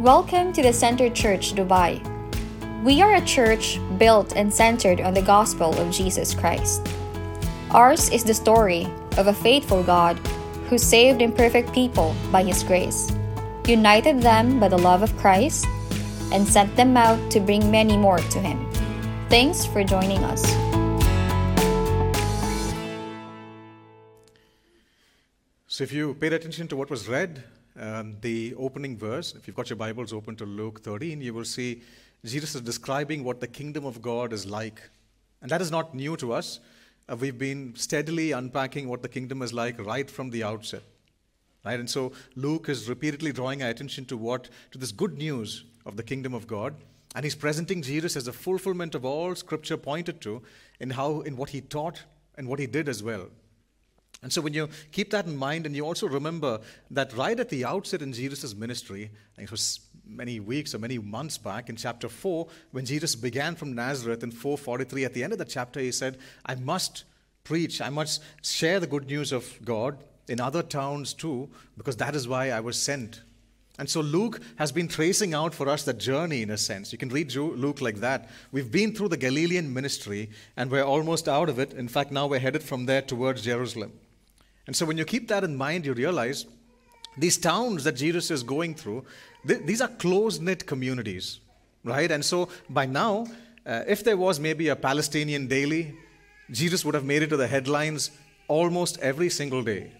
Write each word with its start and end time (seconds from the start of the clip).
Welcome 0.00 0.54
to 0.54 0.62
the 0.62 0.72
Center 0.72 1.10
Church 1.10 1.52
Dubai. 1.52 2.00
We 2.82 3.02
are 3.02 3.16
a 3.16 3.20
church 3.20 3.78
built 3.98 4.32
and 4.34 4.48
centered 4.48 4.98
on 5.02 5.12
the 5.12 5.20
gospel 5.20 5.78
of 5.78 5.92
Jesus 5.92 6.32
Christ. 6.32 6.88
Ours 7.72 8.08
is 8.08 8.24
the 8.24 8.32
story 8.32 8.88
of 9.18 9.26
a 9.26 9.34
faithful 9.34 9.82
God 9.82 10.16
who 10.70 10.78
saved 10.78 11.20
imperfect 11.20 11.74
people 11.74 12.16
by 12.32 12.42
his 12.42 12.62
grace, 12.62 13.12
united 13.66 14.22
them 14.22 14.58
by 14.58 14.68
the 14.68 14.78
love 14.78 15.02
of 15.02 15.14
Christ, 15.18 15.66
and 16.32 16.48
sent 16.48 16.74
them 16.76 16.96
out 16.96 17.20
to 17.32 17.38
bring 17.38 17.70
many 17.70 17.98
more 17.98 18.20
to 18.20 18.38
him. 18.40 18.56
Thanks 19.28 19.66
for 19.66 19.84
joining 19.84 20.24
us. 20.24 20.40
So, 25.68 25.84
if 25.84 25.92
you 25.92 26.14
paid 26.14 26.32
attention 26.32 26.68
to 26.68 26.76
what 26.76 26.88
was 26.88 27.06
read, 27.06 27.44
um, 27.78 28.16
the 28.20 28.54
opening 28.56 28.96
verse, 28.96 29.34
if 29.34 29.46
you've 29.46 29.56
got 29.56 29.70
your 29.70 29.76
Bibles 29.76 30.12
open 30.12 30.36
to 30.36 30.44
Luke 30.44 30.82
13, 30.82 31.20
you 31.20 31.32
will 31.32 31.44
see 31.44 31.82
Jesus 32.24 32.54
is 32.54 32.60
describing 32.60 33.24
what 33.24 33.40
the 33.40 33.46
kingdom 33.46 33.84
of 33.84 34.02
God 34.02 34.32
is 34.32 34.46
like. 34.46 34.82
And 35.40 35.50
that 35.50 35.62
is 35.62 35.70
not 35.70 35.94
new 35.94 36.16
to 36.18 36.32
us. 36.32 36.60
Uh, 37.08 37.16
we've 37.16 37.38
been 37.38 37.74
steadily 37.76 38.32
unpacking 38.32 38.88
what 38.88 39.02
the 39.02 39.08
kingdom 39.08 39.42
is 39.42 39.52
like 39.52 39.84
right 39.84 40.10
from 40.10 40.30
the 40.30 40.44
outset. 40.44 40.82
Right? 41.64 41.78
And 41.78 41.88
so 41.88 42.12
Luke 42.36 42.68
is 42.68 42.88
repeatedly 42.88 43.32
drawing 43.32 43.62
our 43.62 43.70
attention 43.70 44.04
to 44.06 44.16
what 44.16 44.48
to 44.70 44.78
this 44.78 44.92
good 44.92 45.16
news 45.18 45.64
of 45.86 45.96
the 45.96 46.02
kingdom 46.02 46.34
of 46.34 46.46
God. 46.46 46.74
And 47.14 47.24
he's 47.24 47.34
presenting 47.34 47.82
Jesus 47.82 48.16
as 48.16 48.28
a 48.28 48.32
fulfillment 48.32 48.94
of 48.94 49.04
all 49.04 49.34
scripture 49.34 49.76
pointed 49.76 50.20
to 50.22 50.42
in 50.78 50.90
how 50.90 51.20
in 51.20 51.36
what 51.36 51.50
he 51.50 51.60
taught 51.60 52.04
and 52.36 52.46
what 52.46 52.58
he 52.58 52.66
did 52.66 52.88
as 52.88 53.02
well. 53.02 53.28
And 54.22 54.32
so 54.32 54.42
when 54.42 54.52
you 54.52 54.68
keep 54.92 55.10
that 55.10 55.26
in 55.26 55.36
mind, 55.36 55.64
and 55.64 55.74
you 55.74 55.84
also 55.84 56.06
remember 56.06 56.60
that 56.90 57.16
right 57.16 57.38
at 57.40 57.48
the 57.48 57.64
outset 57.64 58.02
in 58.02 58.12
Jesus' 58.12 58.54
ministry, 58.54 59.10
it 59.38 59.50
was 59.50 59.80
many 60.04 60.40
weeks 60.40 60.74
or 60.74 60.78
many 60.78 60.98
months 60.98 61.38
back 61.38 61.68
in 61.68 61.76
chapter 61.76 62.08
4, 62.08 62.46
when 62.72 62.84
Jesus 62.84 63.14
began 63.14 63.54
from 63.56 63.74
Nazareth 63.74 64.22
in 64.22 64.30
443, 64.30 65.04
at 65.04 65.14
the 65.14 65.24
end 65.24 65.32
of 65.32 65.38
the 65.38 65.44
chapter, 65.44 65.80
he 65.80 65.92
said, 65.92 66.18
I 66.44 66.54
must 66.56 67.04
preach, 67.44 67.80
I 67.80 67.88
must 67.88 68.22
share 68.42 68.78
the 68.78 68.86
good 68.86 69.06
news 69.06 69.32
of 69.32 69.58
God 69.64 69.96
in 70.28 70.38
other 70.38 70.62
towns 70.62 71.14
too, 71.14 71.48
because 71.78 71.96
that 71.96 72.14
is 72.14 72.28
why 72.28 72.50
I 72.50 72.60
was 72.60 72.80
sent. 72.80 73.22
And 73.78 73.88
so 73.88 74.02
Luke 74.02 74.42
has 74.56 74.72
been 74.72 74.88
tracing 74.88 75.32
out 75.32 75.54
for 75.54 75.66
us 75.66 75.84
the 75.84 75.94
journey 75.94 76.42
in 76.42 76.50
a 76.50 76.58
sense. 76.58 76.92
You 76.92 76.98
can 76.98 77.08
read 77.08 77.34
Luke 77.34 77.80
like 77.80 77.96
that. 78.00 78.28
We've 78.52 78.70
been 78.70 78.94
through 78.94 79.08
the 79.08 79.16
Galilean 79.16 79.72
ministry 79.72 80.28
and 80.58 80.70
we're 80.70 80.84
almost 80.84 81.26
out 81.28 81.48
of 81.48 81.58
it. 81.58 81.72
In 81.72 81.88
fact, 81.88 82.12
now 82.12 82.26
we're 82.26 82.40
headed 82.40 82.62
from 82.62 82.84
there 82.84 83.00
towards 83.00 83.40
Jerusalem. 83.42 83.92
And 84.70 84.76
so 84.76 84.86
when 84.86 84.96
you 84.96 85.04
keep 85.04 85.26
that 85.26 85.42
in 85.42 85.56
mind, 85.56 85.84
you 85.84 85.94
realize 85.94 86.46
these 87.18 87.36
towns 87.36 87.82
that 87.82 87.96
Jesus 87.96 88.30
is 88.30 88.44
going 88.44 88.76
through, 88.76 89.04
th- 89.44 89.62
these 89.66 89.80
are 89.80 89.88
close 89.88 90.38
knit 90.38 90.64
communities, 90.64 91.40
right? 91.82 92.08
And 92.08 92.24
so 92.24 92.48
by 92.68 92.86
now, 92.86 93.26
uh, 93.66 93.82
if 93.88 94.04
there 94.04 94.16
was 94.16 94.38
maybe 94.38 94.68
a 94.68 94.76
Palestinian 94.76 95.48
daily, 95.48 95.96
Jesus 96.52 96.84
would 96.84 96.94
have 96.94 97.04
made 97.04 97.24
it 97.24 97.30
to 97.30 97.36
the 97.36 97.48
headlines 97.48 98.12
almost 98.46 98.96
every 99.00 99.28
single 99.28 99.64
day. 99.64 99.90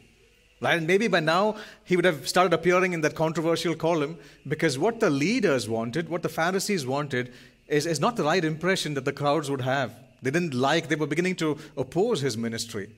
Right? 0.61 0.79
And 0.79 0.87
maybe 0.87 1.09
by 1.09 1.19
now 1.19 1.57
he 1.83 1.97
would 1.97 2.05
have 2.05 2.29
started 2.29 2.53
appearing 2.53 2.93
in 2.93 3.01
that 3.01 3.17
controversial 3.17 3.75
column 3.75 4.19
because 4.47 4.79
what 4.79 5.01
the 5.01 5.11
leaders 5.11 5.69
wanted, 5.69 6.09
what 6.09 6.23
the 6.23 6.29
Pharisees 6.29 6.87
wanted, 6.87 7.33
is, 7.67 7.87
is 7.87 7.99
not 7.99 8.15
the 8.15 8.23
right 8.23 8.45
impression 8.45 8.95
that 8.95 9.05
the 9.05 9.13
crowds 9.13 9.51
would 9.51 9.63
have. 9.63 9.97
They 10.23 10.31
didn't 10.31 10.55
like, 10.55 10.87
they 10.87 10.95
were 10.95 11.09
beginning 11.09 11.35
to 11.43 11.59
oppose 11.77 12.21
his 12.21 12.37
ministry. 12.37 12.91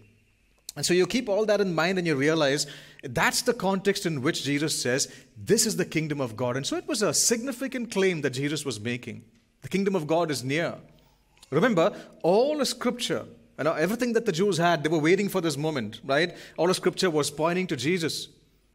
And 0.74 0.86
so 0.86 0.94
you 0.94 1.06
keep 1.06 1.28
all 1.28 1.44
that 1.46 1.60
in 1.60 1.74
mind 1.74 1.98
and 1.98 2.06
you 2.06 2.16
realize 2.16 2.66
that's 3.02 3.42
the 3.42 3.52
context 3.52 4.06
in 4.06 4.22
which 4.22 4.44
Jesus 4.44 4.80
says, 4.80 5.12
This 5.36 5.66
is 5.66 5.76
the 5.76 5.84
kingdom 5.84 6.20
of 6.20 6.36
God. 6.36 6.56
And 6.56 6.66
so 6.66 6.76
it 6.76 6.88
was 6.88 7.02
a 7.02 7.12
significant 7.12 7.90
claim 7.90 8.22
that 8.22 8.30
Jesus 8.30 8.64
was 8.64 8.80
making. 8.80 9.24
The 9.60 9.68
kingdom 9.68 9.94
of 9.94 10.06
God 10.06 10.30
is 10.30 10.42
near. 10.42 10.76
Remember, 11.50 11.94
all 12.22 12.56
the 12.58 12.64
scripture, 12.64 13.26
and 13.58 13.68
everything 13.68 14.14
that 14.14 14.24
the 14.24 14.32
Jews 14.32 14.56
had, 14.56 14.82
they 14.82 14.88
were 14.88 14.98
waiting 14.98 15.28
for 15.28 15.40
this 15.40 15.56
moment, 15.56 16.00
right? 16.04 16.34
All 16.56 16.66
the 16.66 16.74
scripture 16.74 17.10
was 17.10 17.30
pointing 17.30 17.66
to 17.66 17.76
Jesus. 17.76 18.28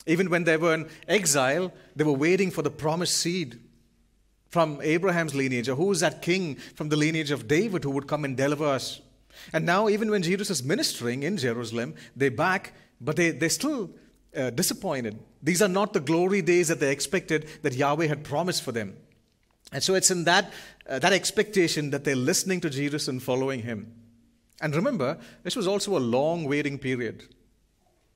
Even 0.05 0.29
when 0.29 0.43
they 0.43 0.55
were 0.55 0.75
in 0.75 0.87
exile, 1.07 1.73
they 1.95 2.03
were 2.03 2.13
waiting 2.13 2.51
for 2.51 2.61
the 2.61 2.69
promised 2.69 3.17
seed 3.17 3.59
from 4.49 4.79
Abraham's 4.81 5.35
lineage, 5.35 5.67
or 5.67 5.75
who 5.75 5.91
is 5.91 5.99
that 5.99 6.21
king 6.21 6.55
from 6.75 6.89
the 6.89 6.95
lineage 6.95 7.31
of 7.31 7.47
David 7.47 7.83
who 7.83 7.91
would 7.91 8.07
come 8.07 8.23
and 8.23 8.37
deliver 8.37 8.65
us 8.65 9.01
and 9.53 9.65
now, 9.65 9.89
even 9.89 10.11
when 10.11 10.23
Jesus 10.23 10.49
is 10.49 10.63
ministering 10.63 11.23
in 11.23 11.37
Jerusalem, 11.37 11.95
they 12.15 12.29
back, 12.29 12.73
but 12.99 13.15
they, 13.15 13.31
they're 13.31 13.49
still 13.49 13.89
uh, 14.35 14.49
disappointed. 14.49 15.19
These 15.41 15.61
are 15.61 15.67
not 15.67 15.93
the 15.93 15.99
glory 15.99 16.41
days 16.41 16.67
that 16.67 16.79
they 16.79 16.91
expected 16.91 17.47
that 17.63 17.73
Yahweh 17.73 18.07
had 18.07 18.23
promised 18.23 18.63
for 18.63 18.71
them. 18.71 18.97
And 19.71 19.83
so 19.83 19.95
it's 19.95 20.11
in 20.11 20.23
that, 20.25 20.51
uh, 20.87 20.99
that 20.99 21.13
expectation 21.13 21.89
that 21.89 22.03
they're 22.03 22.15
listening 22.15 22.61
to 22.61 22.69
Jesus 22.69 23.07
and 23.07 23.21
following 23.21 23.63
him. 23.63 23.93
And 24.61 24.75
remember, 24.75 25.17
this 25.43 25.55
was 25.55 25.67
also 25.67 25.97
a 25.97 25.99
long 25.99 26.45
waiting 26.45 26.79
period. 26.79 27.23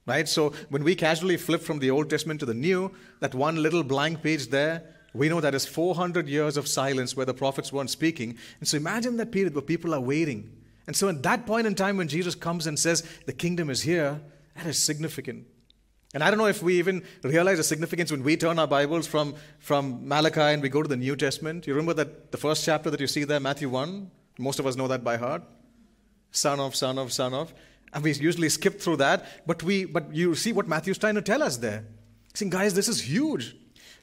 Right? 0.06 0.28
So 0.28 0.53
when 0.70 0.84
we 0.84 0.96
casually 0.96 1.38
flip 1.38 1.62
from 1.62 1.80
the 1.80 1.92
Old 1.92 2.09
Testament 2.09 2.40
to 2.40 2.46
the 2.46 2.53
New, 2.53 2.92
that 3.20 3.36
one 3.36 3.62
little 3.62 3.84
blank 3.84 4.24
page 4.24 4.48
there, 4.48 4.84
we 5.14 5.30
know 5.30 5.42
that 5.42 5.53
is 5.53 5.66
400 5.66 6.28
years 6.28 6.58
of 6.58 6.68
silence 6.68 7.16
where 7.16 7.26
the 7.26 7.34
prophets 7.34 7.72
weren't 7.72 7.90
speaking. 7.90 8.38
And 8.59 8.68
so 8.68 8.78
imagine 8.78 9.18
that 9.18 9.32
period 9.32 9.53
where 9.53 9.62
people 9.62 9.94
are 9.94 10.00
waiting 10.00 10.52
and 10.88 10.96
so, 10.96 11.09
at 11.09 11.22
that 11.24 11.46
point 11.46 11.68
in 11.68 11.75
time, 11.75 11.97
when 11.97 12.08
Jesus 12.08 12.36
comes 12.36 12.68
and 12.68 12.78
says, 12.78 13.03
The 13.25 13.34
kingdom 13.34 13.69
is 13.69 13.81
here, 13.81 14.22
that 14.56 14.66
is 14.66 14.84
significant. 14.84 15.46
And 16.14 16.24
I 16.24 16.30
don't 16.30 16.38
know 16.38 16.47
if 16.47 16.62
we 16.62 16.78
even 16.78 17.03
realize 17.24 17.58
the 17.58 17.64
significance 17.64 18.12
when 18.12 18.24
we 18.24 18.36
turn 18.36 18.59
our 18.59 18.68
Bibles 18.68 19.08
from, 19.08 19.36
from 19.59 20.08
Malachi 20.08 20.41
and 20.41 20.62
we 20.62 20.68
go 20.68 20.84
to 20.84 20.90
the 20.90 20.97
New 20.97 21.16
Testament. 21.16 21.68
You 21.68 21.74
remember 21.74 21.94
that 21.94 22.31
the 22.31 22.38
first 22.38 22.66
chapter 22.66 22.90
that 22.90 23.00
you 23.00 23.08
see 23.08 23.24
there, 23.24 23.40
Matthew 23.40 23.70
1? 23.70 24.12
Most 24.38 24.59
of 24.59 24.68
us 24.68 24.75
know 24.75 24.90
that 24.90 25.06
by 25.06 25.16
heart. 25.16 25.44
Son 26.31 26.59
of, 26.59 26.75
son 26.75 26.97
of, 26.97 27.14
son 27.14 27.34
of. 27.34 27.53
And 27.94 28.03
we 28.03 28.12
usually 28.14 28.50
skip 28.50 28.81
through 28.81 28.97
that. 28.97 29.47
But, 29.47 29.64
we, 29.64 29.86
but 29.86 30.14
you 30.14 30.36
see 30.36 30.52
what 30.52 30.68
Matthew's 30.68 30.97
trying 30.97 31.16
to 31.16 31.22
tell 31.22 31.41
us 31.41 31.58
there. 31.58 31.86
Saying, 32.34 32.50
guys, 32.50 32.74
this 32.74 32.90
is 32.90 33.02
huge. 33.02 33.56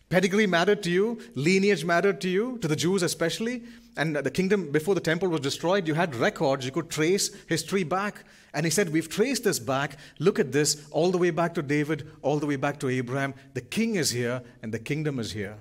Pedigree 0.08 0.46
mattered 0.46 0.82
to 0.84 0.90
you, 0.90 1.18
lineage 1.34 1.84
mattered 1.84 2.20
to 2.22 2.28
you, 2.28 2.58
to 2.58 2.68
the 2.68 2.76
Jews 2.76 3.02
especially. 3.02 3.62
And 3.96 4.16
the 4.16 4.30
kingdom, 4.30 4.70
before 4.70 4.94
the 4.94 5.00
temple 5.00 5.28
was 5.28 5.40
destroyed, 5.40 5.86
you 5.86 5.94
had 5.94 6.14
records, 6.14 6.64
you 6.64 6.70
could 6.70 6.88
trace 6.88 7.30
history 7.46 7.84
back. 7.84 8.24
And 8.54 8.64
he 8.64 8.70
said, 8.70 8.90
We've 8.90 9.08
traced 9.08 9.44
this 9.44 9.58
back. 9.58 9.98
Look 10.18 10.38
at 10.38 10.52
this, 10.52 10.88
all 10.90 11.10
the 11.10 11.18
way 11.18 11.30
back 11.30 11.52
to 11.54 11.62
David, 11.62 12.10
all 12.22 12.38
the 12.38 12.46
way 12.46 12.56
back 12.56 12.80
to 12.80 12.88
Abraham. 12.88 13.34
The 13.52 13.60
king 13.60 13.96
is 13.96 14.10
here, 14.10 14.42
and 14.62 14.72
the 14.72 14.78
kingdom 14.78 15.18
is 15.18 15.32
here. 15.32 15.58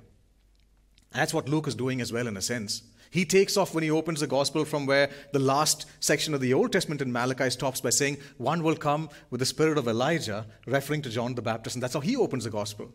That's 1.12 1.34
what 1.34 1.50
Luke 1.50 1.68
is 1.68 1.76
doing 1.76 2.00
as 2.00 2.14
well, 2.14 2.28
in 2.28 2.38
a 2.38 2.42
sense. 2.42 2.84
He 3.10 3.26
takes 3.26 3.58
off 3.58 3.74
when 3.74 3.84
he 3.84 3.92
opens 3.92 4.20
the 4.20 4.28
gospel 4.28 4.66
from 4.66 4.86
where 4.86 5.10
the 5.34 5.40
last 5.40 5.86
section 6.00 6.34
of 6.34 6.42
the 6.42 6.54
Old 6.54 6.72
Testament 6.72 7.02
in 7.02 7.12
Malachi 7.12 7.50
stops 7.50 7.82
by 7.82 7.90
saying, 7.90 8.18
One 8.38 8.64
will 8.64 8.76
come 8.76 9.10
with 9.30 9.40
the 9.40 9.46
spirit 9.46 9.78
of 9.78 9.88
Elijah, 9.88 10.46
referring 10.66 11.02
to 11.04 11.10
John 11.10 11.36
the 11.36 11.42
Baptist. 11.42 11.76
And 11.76 11.84
that's 11.84 11.94
how 11.94 12.00
he 12.00 12.16
opens 12.16 12.44
the 12.46 12.50
gospel. 12.50 12.94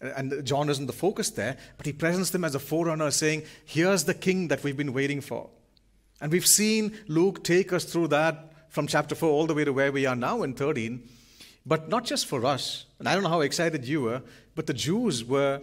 And 0.00 0.44
John 0.44 0.68
isn't 0.68 0.86
the 0.86 0.92
focus 0.92 1.30
there, 1.30 1.56
but 1.76 1.86
he 1.86 1.92
presents 1.92 2.30
them 2.30 2.44
as 2.44 2.54
a 2.54 2.60
forerunner, 2.60 3.10
saying, 3.10 3.42
Here's 3.64 4.04
the 4.04 4.14
king 4.14 4.48
that 4.48 4.62
we've 4.62 4.76
been 4.76 4.92
waiting 4.92 5.20
for. 5.20 5.50
And 6.20 6.32
we've 6.32 6.46
seen 6.46 6.98
Luke 7.08 7.42
take 7.44 7.72
us 7.72 7.84
through 7.84 8.08
that 8.08 8.52
from 8.68 8.86
chapter 8.86 9.14
4 9.14 9.28
all 9.28 9.46
the 9.46 9.54
way 9.54 9.64
to 9.64 9.72
where 9.72 9.92
we 9.92 10.06
are 10.06 10.16
now 10.16 10.42
in 10.42 10.54
13. 10.54 11.08
But 11.66 11.88
not 11.88 12.04
just 12.04 12.26
for 12.26 12.46
us. 12.46 12.86
And 12.98 13.08
I 13.08 13.14
don't 13.14 13.22
know 13.22 13.28
how 13.28 13.40
excited 13.40 13.86
you 13.86 14.02
were, 14.02 14.22
but 14.54 14.66
the 14.66 14.74
Jews 14.74 15.24
were 15.24 15.60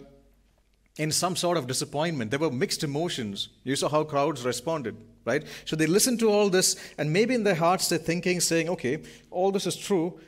in 0.98 1.12
some 1.12 1.36
sort 1.36 1.56
of 1.56 1.66
disappointment. 1.66 2.30
There 2.30 2.40
were 2.40 2.50
mixed 2.50 2.84
emotions. 2.84 3.48
You 3.64 3.76
saw 3.76 3.88
how 3.88 4.04
crowds 4.04 4.44
responded, 4.44 4.96
right? 5.24 5.44
So 5.64 5.76
they 5.76 5.86
listened 5.86 6.20
to 6.20 6.30
all 6.30 6.48
this, 6.48 6.76
and 6.96 7.12
maybe 7.12 7.34
in 7.34 7.44
their 7.44 7.54
hearts 7.54 7.88
they're 7.88 7.98
thinking, 7.98 8.40
saying, 8.40 8.68
okay, 8.70 9.02
all 9.30 9.50
this 9.50 9.66
is 9.66 9.76
true, 9.76 10.18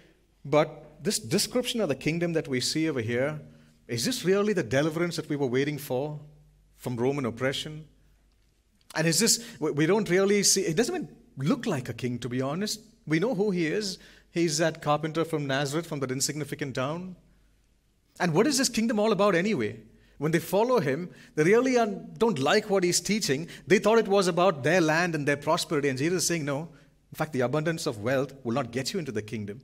but 0.44 1.02
this 1.02 1.18
description 1.18 1.80
of 1.80 1.88
the 1.88 1.94
kingdom 1.94 2.32
that 2.34 2.48
we 2.48 2.60
see 2.60 2.88
over 2.88 3.00
here, 3.00 3.40
is 3.88 4.04
this 4.04 4.24
really 4.24 4.52
the 4.52 4.62
deliverance 4.62 5.16
that 5.16 5.28
we 5.28 5.36
were 5.36 5.46
waiting 5.46 5.78
for 5.78 6.20
from 6.76 6.96
Roman 6.96 7.24
oppression? 7.24 7.86
And 8.94 9.06
is 9.06 9.18
this, 9.18 9.44
we 9.58 9.86
don't 9.86 10.08
really 10.08 10.42
see, 10.42 10.62
it 10.62 10.76
doesn't 10.76 10.94
even 10.94 11.08
look 11.38 11.66
like 11.66 11.88
a 11.88 11.94
king, 11.94 12.18
to 12.20 12.28
be 12.28 12.42
honest. 12.42 12.80
We 13.06 13.18
know 13.18 13.34
who 13.34 13.50
he 13.50 13.66
is. 13.66 13.98
He's 14.30 14.58
that 14.58 14.82
carpenter 14.82 15.24
from 15.24 15.46
Nazareth, 15.46 15.86
from 15.86 16.00
that 16.00 16.10
insignificant 16.10 16.74
town. 16.74 17.16
And 18.20 18.34
what 18.34 18.46
is 18.46 18.58
this 18.58 18.68
kingdom 18.68 18.98
all 18.98 19.12
about 19.12 19.34
anyway? 19.34 19.80
When 20.18 20.32
they 20.32 20.40
follow 20.40 20.80
him, 20.80 21.10
they 21.34 21.44
really 21.44 21.76
don't 22.18 22.38
like 22.38 22.68
what 22.68 22.84
he's 22.84 23.00
teaching. 23.00 23.48
They 23.66 23.78
thought 23.78 23.98
it 23.98 24.08
was 24.08 24.26
about 24.26 24.64
their 24.64 24.80
land 24.80 25.14
and 25.14 25.26
their 25.26 25.36
prosperity. 25.36 25.88
And 25.88 25.98
Jesus 25.98 26.22
is 26.22 26.28
saying, 26.28 26.44
no, 26.44 26.68
in 27.10 27.16
fact, 27.16 27.32
the 27.32 27.40
abundance 27.40 27.86
of 27.86 28.02
wealth 28.02 28.34
will 28.42 28.52
not 28.52 28.70
get 28.70 28.92
you 28.92 28.98
into 28.98 29.12
the 29.12 29.22
kingdom. 29.22 29.60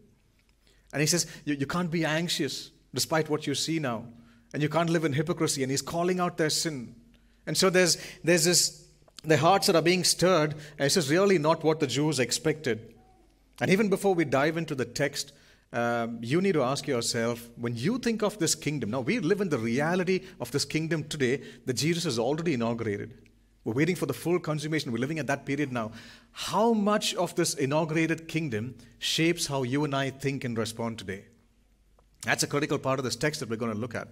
And 0.92 1.00
he 1.00 1.06
says, 1.06 1.26
you, 1.44 1.56
you 1.56 1.66
can't 1.66 1.90
be 1.90 2.04
anxious 2.04 2.70
despite 2.94 3.28
what 3.28 3.46
you 3.46 3.54
see 3.54 3.78
now. 3.78 4.06
And 4.54 4.62
you 4.62 4.68
can't 4.68 4.88
live 4.88 5.04
in 5.04 5.12
hypocrisy. 5.12 5.62
And 5.62 5.70
he's 5.70 5.82
calling 5.82 6.20
out 6.20 6.38
their 6.38 6.50
sin. 6.50 6.94
And 7.46 7.56
so 7.56 7.68
there's, 7.68 7.98
there's 8.22 8.44
this, 8.44 8.86
the 9.22 9.36
hearts 9.36 9.66
that 9.66 9.76
are 9.76 9.82
being 9.82 10.04
stirred. 10.04 10.54
And 10.78 10.86
this 10.86 10.96
is 10.96 11.10
really 11.10 11.38
not 11.38 11.62
what 11.62 11.80
the 11.80 11.86
Jews 11.86 12.18
expected. 12.18 12.94
And 13.60 13.70
even 13.70 13.90
before 13.90 14.14
we 14.14 14.24
dive 14.24 14.56
into 14.56 14.74
the 14.74 14.84
text, 14.84 15.32
um, 15.72 16.18
you 16.22 16.40
need 16.40 16.52
to 16.52 16.62
ask 16.62 16.86
yourself 16.86 17.48
when 17.56 17.76
you 17.76 17.98
think 17.98 18.22
of 18.22 18.38
this 18.38 18.54
kingdom, 18.54 18.90
now 18.90 19.00
we 19.00 19.18
live 19.18 19.40
in 19.40 19.48
the 19.48 19.58
reality 19.58 20.20
of 20.40 20.52
this 20.52 20.64
kingdom 20.64 21.02
today 21.04 21.42
that 21.66 21.74
Jesus 21.74 22.04
has 22.04 22.18
already 22.18 22.54
inaugurated. 22.54 23.12
We're 23.64 23.74
waiting 23.74 23.96
for 23.96 24.06
the 24.06 24.12
full 24.12 24.38
consummation. 24.38 24.92
We're 24.92 24.98
living 24.98 25.18
at 25.18 25.26
that 25.26 25.46
period 25.46 25.72
now. 25.72 25.92
How 26.32 26.74
much 26.74 27.14
of 27.14 27.34
this 27.34 27.54
inaugurated 27.54 28.28
kingdom 28.28 28.76
shapes 28.98 29.46
how 29.46 29.62
you 29.62 29.84
and 29.84 29.96
I 29.96 30.10
think 30.10 30.44
and 30.44 30.56
respond 30.56 30.98
today? 30.98 31.24
That's 32.24 32.42
a 32.42 32.46
critical 32.46 32.78
part 32.78 32.98
of 32.98 33.04
this 33.04 33.16
text 33.16 33.40
that 33.40 33.48
we're 33.48 33.56
going 33.56 33.72
to 33.72 33.78
look 33.78 33.94
at. 33.94 34.08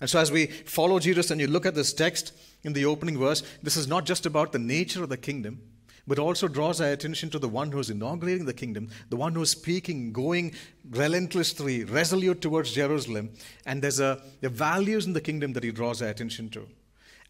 And 0.00 0.10
so, 0.10 0.18
as 0.18 0.32
we 0.32 0.46
follow 0.46 0.98
Jesus 0.98 1.30
and 1.30 1.40
you 1.40 1.46
look 1.46 1.66
at 1.66 1.74
this 1.74 1.92
text 1.92 2.32
in 2.64 2.72
the 2.72 2.84
opening 2.84 3.18
verse, 3.18 3.42
this 3.62 3.76
is 3.76 3.86
not 3.86 4.04
just 4.04 4.26
about 4.26 4.52
the 4.52 4.58
nature 4.58 5.02
of 5.02 5.08
the 5.08 5.16
kingdom, 5.16 5.60
but 6.06 6.18
also 6.18 6.48
draws 6.48 6.80
our 6.80 6.90
attention 6.90 7.30
to 7.30 7.38
the 7.38 7.48
one 7.48 7.70
who 7.70 7.78
is 7.78 7.90
inaugurating 7.90 8.46
the 8.46 8.52
kingdom, 8.52 8.90
the 9.10 9.16
one 9.16 9.34
who 9.34 9.42
is 9.42 9.50
speaking, 9.50 10.12
going 10.12 10.52
relentlessly, 10.90 11.84
resolute 11.84 12.40
towards 12.40 12.72
Jerusalem. 12.72 13.30
And 13.64 13.82
there's 13.82 14.00
a, 14.00 14.20
the 14.40 14.48
values 14.48 15.06
in 15.06 15.12
the 15.12 15.20
kingdom 15.20 15.52
that 15.52 15.62
he 15.62 15.70
draws 15.70 16.02
our 16.02 16.08
attention 16.08 16.48
to. 16.50 16.66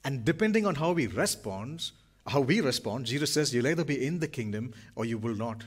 And 0.05 0.25
depending 0.25 0.67
on 0.67 0.77
how 0.77 0.93
we 0.93 1.07
respond, 1.07 1.91
how 2.27 2.41
we 2.41 2.61
respond, 2.61 3.07
Jesus 3.07 3.33
says, 3.33 3.55
you'll 3.55 3.67
either 3.67 3.85
be 3.85 4.05
in 4.05 4.21
the 4.21 4.29
kingdom 4.29 4.73
or 4.97 5.05
you 5.05 5.19
will 5.19 5.35
not. 5.35 5.65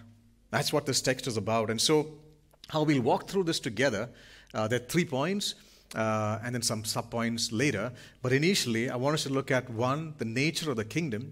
That's 0.49 0.73
what 0.73 0.85
this 0.85 1.01
text 1.01 1.27
is 1.27 1.37
about. 1.37 1.69
And 1.69 1.79
so, 1.79 2.07
how 2.69 2.81
we'll 2.81 3.01
walk 3.01 3.29
through 3.29 3.43
this 3.43 3.59
together, 3.59 4.09
uh, 4.55 4.67
there 4.67 4.79
are 4.79 4.85
three 4.85 5.05
points. 5.05 5.55
Uh, 5.93 6.39
and 6.43 6.53
then 6.53 6.61
some 6.61 6.83
sub 6.83 7.09
points 7.09 7.53
later. 7.53 7.89
But 8.21 8.33
initially, 8.33 8.89
I 8.89 8.97
want 8.97 9.13
us 9.13 9.23
to 9.23 9.29
look 9.29 9.49
at 9.49 9.69
one, 9.69 10.15
the 10.17 10.25
nature 10.25 10.69
of 10.69 10.75
the 10.75 10.83
kingdom, 10.83 11.31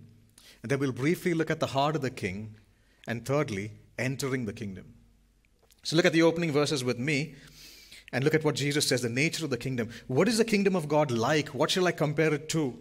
and 0.61 0.71
then 0.71 0.79
we'll 0.79 0.93
briefly 0.93 1.33
look 1.33 1.49
at 1.51 1.59
the 1.59 1.67
heart 1.67 1.95
of 1.97 2.01
the 2.01 2.11
king, 2.11 2.55
and 3.05 3.25
thirdly, 3.25 3.71
entering 3.97 4.45
the 4.45 4.53
kingdom. 4.53 4.85
So 5.81 5.97
look 5.97 6.05
at 6.05 6.13
the 6.13 6.21
opening 6.21 6.53
verses 6.53 6.81
with 6.81 6.97
me 6.97 7.35
and 8.13 8.23
look 8.23 8.35
at 8.35 8.43
what 8.43 8.55
Jesus 8.55 8.87
says 8.87 9.01
the 9.01 9.09
nature 9.09 9.43
of 9.43 9.49
the 9.49 9.57
kingdom. 9.57 9.89
What 10.07 10.29
is 10.29 10.37
the 10.37 10.45
kingdom 10.45 10.75
of 10.75 10.87
God 10.87 11.11
like? 11.11 11.49
What 11.49 11.71
shall 11.71 11.87
I 11.87 11.91
compare 11.91 12.33
it 12.33 12.47
to? 12.49 12.77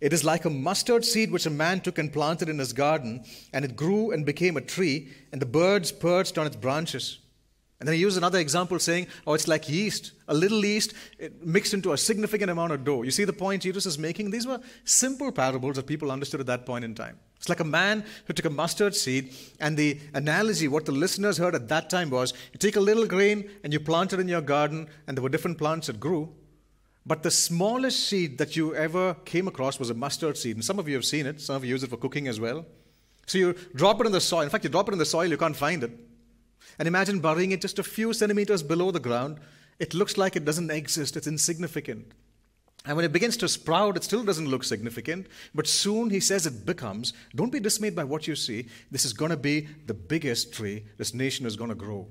It 0.00 0.12
is 0.12 0.24
like 0.24 0.44
a 0.44 0.50
mustard 0.50 1.04
seed 1.04 1.30
which 1.30 1.44
a 1.44 1.50
man 1.50 1.80
took 1.80 1.98
and 1.98 2.12
planted 2.12 2.48
in 2.48 2.58
his 2.58 2.72
garden, 2.72 3.24
and 3.52 3.64
it 3.64 3.76
grew 3.76 4.12
and 4.12 4.24
became 4.24 4.56
a 4.56 4.62
tree, 4.62 5.08
and 5.32 5.42
the 5.42 5.46
birds 5.46 5.92
perched 5.92 6.38
on 6.38 6.46
its 6.46 6.56
branches. 6.56 7.18
And 7.80 7.86
then 7.86 7.94
he 7.94 8.00
used 8.00 8.18
another 8.18 8.40
example 8.40 8.80
saying, 8.80 9.06
oh, 9.24 9.34
it's 9.34 9.46
like 9.46 9.68
yeast. 9.68 10.10
A 10.26 10.34
little 10.34 10.64
yeast 10.64 10.94
mixed 11.44 11.74
into 11.74 11.92
a 11.92 11.96
significant 11.96 12.50
amount 12.50 12.72
of 12.72 12.82
dough. 12.82 13.02
You 13.02 13.12
see 13.12 13.24
the 13.24 13.32
point 13.32 13.62
Jesus 13.62 13.86
is 13.86 13.98
making? 13.98 14.32
These 14.32 14.48
were 14.48 14.58
simple 14.84 15.30
parables 15.30 15.76
that 15.76 15.86
people 15.86 16.10
understood 16.10 16.40
at 16.40 16.46
that 16.46 16.66
point 16.66 16.84
in 16.84 16.96
time. 16.96 17.20
It's 17.36 17.48
like 17.48 17.60
a 17.60 17.64
man 17.64 18.04
who 18.24 18.32
took 18.32 18.46
a 18.46 18.50
mustard 18.50 18.96
seed, 18.96 19.32
and 19.60 19.76
the 19.76 20.00
analogy, 20.12 20.66
what 20.66 20.86
the 20.86 20.92
listeners 20.92 21.38
heard 21.38 21.54
at 21.54 21.68
that 21.68 21.88
time 21.88 22.10
was 22.10 22.34
you 22.52 22.58
take 22.58 22.74
a 22.74 22.80
little 22.80 23.06
grain 23.06 23.48
and 23.62 23.72
you 23.72 23.78
plant 23.78 24.12
it 24.12 24.18
in 24.18 24.26
your 24.26 24.40
garden, 24.40 24.88
and 25.06 25.16
there 25.16 25.22
were 25.22 25.28
different 25.28 25.56
plants 25.56 25.86
that 25.86 26.00
grew. 26.00 26.34
But 27.06 27.22
the 27.22 27.30
smallest 27.30 28.08
seed 28.08 28.38
that 28.38 28.56
you 28.56 28.74
ever 28.74 29.14
came 29.24 29.46
across 29.46 29.78
was 29.78 29.88
a 29.88 29.94
mustard 29.94 30.36
seed. 30.36 30.56
And 30.56 30.64
some 30.64 30.80
of 30.80 30.88
you 30.88 30.96
have 30.96 31.04
seen 31.04 31.26
it, 31.26 31.40
some 31.40 31.54
of 31.54 31.64
you 31.64 31.70
use 31.70 31.84
it 31.84 31.90
for 31.90 31.96
cooking 31.96 32.26
as 32.26 32.40
well. 32.40 32.66
So 33.26 33.38
you 33.38 33.54
drop 33.74 34.00
it 34.00 34.06
in 34.06 34.12
the 34.12 34.20
soil. 34.20 34.42
In 34.42 34.50
fact, 34.50 34.64
you 34.64 34.70
drop 34.70 34.88
it 34.88 34.92
in 34.92 34.98
the 34.98 35.06
soil, 35.06 35.26
you 35.26 35.36
can't 35.36 35.56
find 35.56 35.84
it. 35.84 35.92
And 36.78 36.88
imagine 36.88 37.20
burying 37.20 37.52
it 37.52 37.60
just 37.60 37.78
a 37.78 37.82
few 37.82 38.12
centimeters 38.12 38.62
below 38.62 38.90
the 38.90 39.00
ground. 39.00 39.38
It 39.78 39.94
looks 39.94 40.16
like 40.16 40.36
it 40.36 40.44
doesn't 40.44 40.70
exist, 40.70 41.16
it's 41.16 41.26
insignificant. 41.26 42.12
And 42.84 42.96
when 42.96 43.04
it 43.04 43.12
begins 43.12 43.36
to 43.38 43.48
sprout, 43.48 43.96
it 43.96 44.04
still 44.04 44.24
doesn't 44.24 44.48
look 44.48 44.64
significant. 44.64 45.26
But 45.54 45.66
soon 45.66 46.10
he 46.10 46.20
says 46.20 46.46
it 46.46 46.64
becomes. 46.64 47.12
Don't 47.34 47.52
be 47.52 47.60
dismayed 47.60 47.94
by 47.94 48.04
what 48.04 48.26
you 48.26 48.34
see. 48.34 48.66
This 48.90 49.04
is 49.04 49.12
going 49.12 49.30
to 49.30 49.36
be 49.36 49.68
the 49.86 49.94
biggest 49.94 50.52
tree 50.52 50.84
this 50.96 51.12
nation 51.12 51.44
is 51.44 51.56
going 51.56 51.70
to 51.70 51.76
grow. 51.76 52.06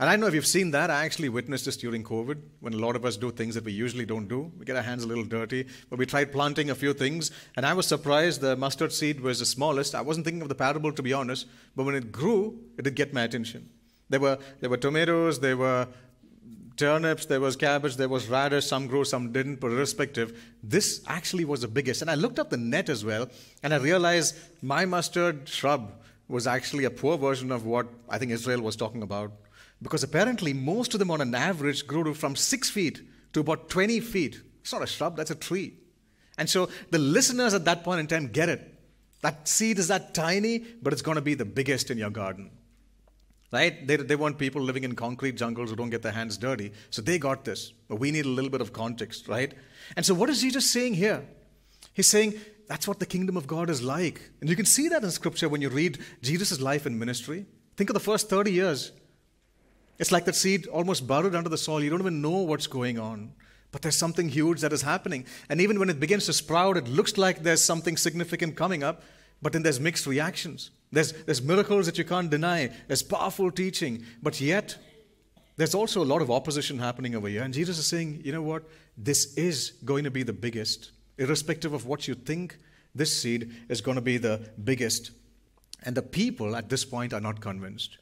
And 0.00 0.08
I 0.08 0.14
don't 0.14 0.20
know 0.20 0.28
if 0.28 0.34
you've 0.34 0.46
seen 0.46 0.70
that, 0.70 0.90
I 0.90 1.04
actually 1.04 1.28
witnessed 1.28 1.66
this 1.66 1.76
during 1.76 2.02
COVID 2.02 2.38
when 2.60 2.72
a 2.72 2.78
lot 2.78 2.96
of 2.96 3.04
us 3.04 3.18
do 3.18 3.30
things 3.30 3.54
that 3.54 3.64
we 3.64 3.72
usually 3.72 4.06
don't 4.06 4.28
do. 4.28 4.50
We 4.58 4.64
get 4.64 4.74
our 4.74 4.82
hands 4.82 5.04
a 5.04 5.06
little 5.06 5.24
dirty. 5.24 5.66
But 5.90 5.98
we 5.98 6.06
tried 6.06 6.32
planting 6.32 6.70
a 6.70 6.74
few 6.74 6.94
things, 6.94 7.30
and 7.54 7.66
I 7.66 7.74
was 7.74 7.86
surprised 7.86 8.40
the 8.40 8.56
mustard 8.56 8.94
seed 8.94 9.20
was 9.20 9.40
the 9.40 9.44
smallest. 9.44 9.94
I 9.94 10.00
wasn't 10.00 10.24
thinking 10.24 10.40
of 10.40 10.48
the 10.48 10.54
parable, 10.54 10.90
to 10.90 11.02
be 11.02 11.12
honest, 11.12 11.46
but 11.76 11.84
when 11.84 11.94
it 11.94 12.10
grew, 12.10 12.58
it 12.78 12.82
did 12.82 12.94
get 12.94 13.12
my 13.12 13.24
attention. 13.24 13.68
There 14.08 14.20
were, 14.20 14.38
there 14.60 14.70
were 14.70 14.78
tomatoes, 14.78 15.38
there 15.38 15.58
were 15.58 15.86
turnips, 16.78 17.26
there 17.26 17.40
was 17.40 17.54
cabbage, 17.56 17.96
there 17.96 18.08
was 18.08 18.26
radish, 18.26 18.64
some 18.64 18.86
grew, 18.86 19.04
some 19.04 19.32
didn't, 19.32 19.60
but 19.60 19.70
irrespective, 19.70 20.40
this 20.62 21.02
actually 21.08 21.44
was 21.44 21.60
the 21.60 21.68
biggest. 21.68 22.00
And 22.00 22.10
I 22.10 22.14
looked 22.14 22.38
up 22.38 22.48
the 22.48 22.56
net 22.56 22.88
as 22.88 23.04
well, 23.04 23.28
and 23.62 23.74
I 23.74 23.76
realized 23.76 24.34
my 24.62 24.86
mustard 24.86 25.46
shrub 25.46 25.92
was 26.26 26.46
actually 26.46 26.84
a 26.84 26.90
poor 26.90 27.18
version 27.18 27.52
of 27.52 27.66
what 27.66 27.86
I 28.08 28.16
think 28.16 28.32
Israel 28.32 28.62
was 28.62 28.76
talking 28.76 29.02
about 29.02 29.32
because 29.82 30.02
apparently, 30.02 30.52
most 30.52 30.94
of 30.94 30.98
them 30.98 31.10
on 31.10 31.20
an 31.20 31.34
average 31.34 31.86
grew 31.86 32.04
to 32.04 32.14
from 32.14 32.36
six 32.36 32.68
feet 32.68 33.02
to 33.32 33.40
about 33.40 33.68
20 33.70 34.00
feet. 34.00 34.40
It's 34.60 34.72
not 34.72 34.82
a 34.82 34.86
shrub, 34.86 35.16
that's 35.16 35.30
a 35.30 35.34
tree. 35.34 35.74
And 36.38 36.48
so 36.48 36.68
the 36.90 36.98
listeners 36.98 37.54
at 37.54 37.64
that 37.64 37.84
point 37.84 38.00
in 38.00 38.06
time 38.06 38.28
get 38.28 38.48
it. 38.48 38.74
That 39.22 39.46
seed 39.48 39.78
is 39.78 39.88
that 39.88 40.14
tiny, 40.14 40.58
but 40.58 40.92
it's 40.92 41.02
going 41.02 41.16
to 41.16 41.22
be 41.22 41.34
the 41.34 41.44
biggest 41.44 41.90
in 41.90 41.98
your 41.98 42.10
garden. 42.10 42.50
Right? 43.52 43.86
They, 43.86 43.96
they 43.96 44.16
want 44.16 44.38
people 44.38 44.62
living 44.62 44.84
in 44.84 44.94
concrete 44.94 45.36
jungles 45.36 45.70
who 45.70 45.76
don't 45.76 45.90
get 45.90 46.02
their 46.02 46.12
hands 46.12 46.38
dirty. 46.38 46.72
So 46.90 47.02
they 47.02 47.18
got 47.18 47.44
this. 47.44 47.72
But 47.88 47.96
we 47.96 48.10
need 48.10 48.24
a 48.24 48.28
little 48.28 48.50
bit 48.50 48.60
of 48.60 48.72
context, 48.72 49.28
right? 49.28 49.52
And 49.96 50.06
so 50.06 50.14
what 50.14 50.30
is 50.30 50.40
Jesus 50.40 50.70
saying 50.70 50.94
here? 50.94 51.26
He's 51.92 52.06
saying 52.06 52.34
that's 52.68 52.86
what 52.86 53.00
the 53.00 53.06
kingdom 53.06 53.36
of 53.36 53.46
God 53.46 53.68
is 53.68 53.82
like. 53.82 54.30
And 54.40 54.48
you 54.48 54.54
can 54.54 54.66
see 54.66 54.88
that 54.88 55.02
in 55.02 55.10
scripture 55.10 55.48
when 55.48 55.60
you 55.60 55.68
read 55.68 55.98
Jesus' 56.22 56.60
life 56.60 56.86
and 56.86 56.98
ministry. 56.98 57.44
Think 57.76 57.90
of 57.90 57.94
the 57.94 58.00
first 58.00 58.30
30 58.30 58.52
years. 58.52 58.92
It's 60.00 60.10
like 60.10 60.24
that 60.24 60.34
seed 60.34 60.66
almost 60.66 61.06
buried 61.06 61.34
under 61.34 61.50
the 61.50 61.58
soil. 61.58 61.82
You 61.84 61.90
don't 61.90 62.00
even 62.00 62.22
know 62.22 62.38
what's 62.38 62.66
going 62.66 62.98
on. 62.98 63.34
But 63.70 63.82
there's 63.82 63.96
something 63.96 64.30
huge 64.30 64.62
that 64.62 64.72
is 64.72 64.80
happening. 64.80 65.26
And 65.50 65.60
even 65.60 65.78
when 65.78 65.90
it 65.90 66.00
begins 66.00 66.24
to 66.26 66.32
sprout, 66.32 66.78
it 66.78 66.88
looks 66.88 67.18
like 67.18 67.42
there's 67.42 67.62
something 67.62 67.98
significant 67.98 68.56
coming 68.56 68.82
up, 68.82 69.02
but 69.42 69.52
then 69.52 69.62
there's 69.62 69.78
mixed 69.78 70.06
reactions. 70.06 70.70
There's, 70.90 71.12
there's 71.12 71.42
miracles 71.42 71.84
that 71.84 71.98
you 71.98 72.04
can't 72.04 72.30
deny, 72.30 72.70
there's 72.88 73.02
powerful 73.02 73.50
teaching, 73.50 74.04
but 74.22 74.40
yet 74.40 74.76
there's 75.56 75.74
also 75.74 76.02
a 76.02 76.08
lot 76.12 76.22
of 76.22 76.30
opposition 76.30 76.78
happening 76.78 77.14
over 77.14 77.28
here. 77.28 77.42
And 77.42 77.52
Jesus 77.52 77.78
is 77.78 77.86
saying, 77.86 78.22
you 78.24 78.32
know 78.32 78.42
what? 78.42 78.64
This 78.96 79.34
is 79.34 79.72
going 79.84 80.04
to 80.04 80.10
be 80.10 80.22
the 80.22 80.32
biggest. 80.32 80.92
Irrespective 81.18 81.74
of 81.74 81.84
what 81.84 82.08
you 82.08 82.14
think, 82.14 82.58
this 82.94 83.14
seed 83.20 83.52
is 83.68 83.82
going 83.82 83.96
to 83.96 84.00
be 84.00 84.16
the 84.16 84.50
biggest. 84.64 85.10
And 85.84 85.94
the 85.94 86.02
people 86.02 86.56
at 86.56 86.70
this 86.70 86.86
point 86.86 87.12
are 87.12 87.20
not 87.20 87.40
convinced. 87.40 87.98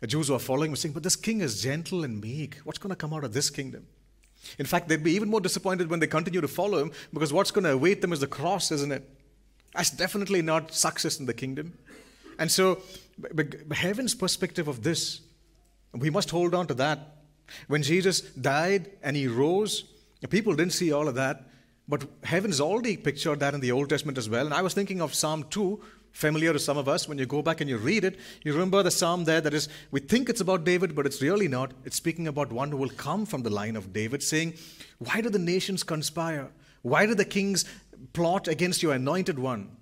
The 0.00 0.06
Jews 0.06 0.28
who 0.28 0.34
are 0.34 0.38
following 0.38 0.70
were 0.70 0.76
saying, 0.76 0.94
But 0.94 1.02
this 1.02 1.16
king 1.16 1.40
is 1.40 1.62
gentle 1.62 2.04
and 2.04 2.20
meek. 2.20 2.56
What's 2.64 2.78
going 2.78 2.90
to 2.90 2.96
come 2.96 3.12
out 3.12 3.24
of 3.24 3.32
this 3.32 3.50
kingdom? 3.50 3.86
In 4.58 4.66
fact, 4.66 4.88
they'd 4.88 5.02
be 5.02 5.12
even 5.12 5.28
more 5.28 5.40
disappointed 5.40 5.90
when 5.90 6.00
they 6.00 6.06
continue 6.06 6.40
to 6.40 6.48
follow 6.48 6.78
him 6.78 6.92
because 7.12 7.32
what's 7.32 7.50
going 7.50 7.64
to 7.64 7.72
await 7.72 8.00
them 8.00 8.12
is 8.12 8.20
the 8.20 8.26
cross, 8.26 8.70
isn't 8.70 8.92
it? 8.92 9.08
That's 9.74 9.90
definitely 9.90 10.42
not 10.42 10.72
success 10.72 11.18
in 11.18 11.26
the 11.26 11.34
kingdom. 11.34 11.76
And 12.38 12.50
so, 12.50 12.80
heaven's 13.72 14.14
perspective 14.14 14.68
of 14.68 14.82
this, 14.82 15.20
we 15.92 16.10
must 16.10 16.30
hold 16.30 16.54
on 16.54 16.66
to 16.68 16.74
that. 16.74 17.16
When 17.66 17.82
Jesus 17.82 18.20
died 18.20 18.90
and 19.02 19.16
he 19.16 19.26
rose, 19.26 19.84
people 20.30 20.54
didn't 20.54 20.72
see 20.72 20.92
all 20.92 21.08
of 21.08 21.16
that, 21.16 21.48
but 21.88 22.04
heaven's 22.22 22.60
already 22.60 22.96
pictured 22.96 23.40
that 23.40 23.54
in 23.54 23.60
the 23.60 23.72
Old 23.72 23.88
Testament 23.88 24.18
as 24.18 24.28
well. 24.28 24.44
And 24.44 24.54
I 24.54 24.62
was 24.62 24.74
thinking 24.74 25.00
of 25.00 25.14
Psalm 25.14 25.44
2, 25.50 25.82
familiar 26.12 26.52
to 26.52 26.58
some 26.58 26.78
of 26.78 26.88
us. 26.88 27.08
When 27.08 27.18
you 27.18 27.26
go 27.26 27.42
back 27.42 27.60
and 27.60 27.70
you 27.70 27.76
read 27.76 28.04
it, 28.04 28.18
you 28.42 28.52
remember 28.52 28.82
the 28.82 28.90
psalm 28.90 29.24
there 29.24 29.40
that 29.40 29.54
is, 29.54 29.68
we 29.90 30.00
think 30.00 30.28
it's 30.28 30.40
about 30.40 30.64
David, 30.64 30.94
but 30.94 31.06
it's 31.06 31.22
really 31.22 31.48
not. 31.48 31.72
It's 31.84 31.96
speaking 31.96 32.26
about 32.26 32.52
one 32.52 32.70
who 32.70 32.76
will 32.76 32.88
come 32.90 33.26
from 33.26 33.42
the 33.42 33.50
line 33.50 33.76
of 33.76 33.92
David, 33.92 34.22
saying, 34.22 34.54
Why 34.98 35.20
do 35.20 35.30
the 35.30 35.38
nations 35.38 35.82
conspire? 35.82 36.50
Why 36.82 37.06
do 37.06 37.14
the 37.14 37.24
kings 37.24 37.64
plot 38.12 38.48
against 38.48 38.82
your 38.82 38.94
anointed 38.94 39.38
one? 39.38 39.76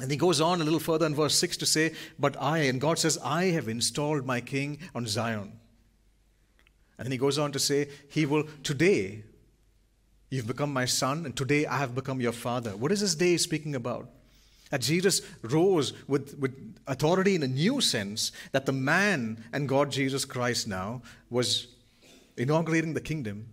And 0.00 0.10
he 0.10 0.16
goes 0.16 0.40
on 0.40 0.60
a 0.60 0.64
little 0.64 0.78
further 0.78 1.06
in 1.06 1.14
verse 1.14 1.34
6 1.36 1.56
to 1.58 1.66
say, 1.66 1.94
But 2.18 2.40
I, 2.40 2.58
and 2.58 2.80
God 2.80 2.98
says, 2.98 3.18
I 3.24 3.46
have 3.46 3.68
installed 3.68 4.26
my 4.26 4.40
king 4.40 4.78
on 4.94 5.06
Zion. 5.06 5.58
And 6.98 7.06
then 7.06 7.12
he 7.12 7.18
goes 7.18 7.38
on 7.38 7.52
to 7.52 7.58
say, 7.58 7.88
He 8.08 8.26
will, 8.26 8.44
today, 8.62 9.24
you've 10.30 10.46
become 10.46 10.72
my 10.72 10.84
son, 10.84 11.24
and 11.24 11.34
today 11.34 11.66
I 11.66 11.78
have 11.78 11.94
become 11.94 12.20
your 12.20 12.32
father. 12.32 12.76
What 12.76 12.92
is 12.92 13.00
this 13.00 13.14
day 13.14 13.36
speaking 13.36 13.74
about? 13.74 14.10
That 14.70 14.80
Jesus 14.80 15.22
rose 15.42 15.92
with, 16.08 16.36
with 16.38 16.76
authority 16.86 17.34
in 17.34 17.42
a 17.42 17.48
new 17.48 17.80
sense, 17.80 18.32
that 18.52 18.66
the 18.66 18.72
man 18.72 19.44
and 19.52 19.68
God 19.68 19.92
Jesus 19.92 20.24
Christ 20.24 20.66
now 20.66 21.02
was 21.30 21.68
inaugurating 22.36 22.94
the 22.94 23.00
kingdom. 23.00 23.46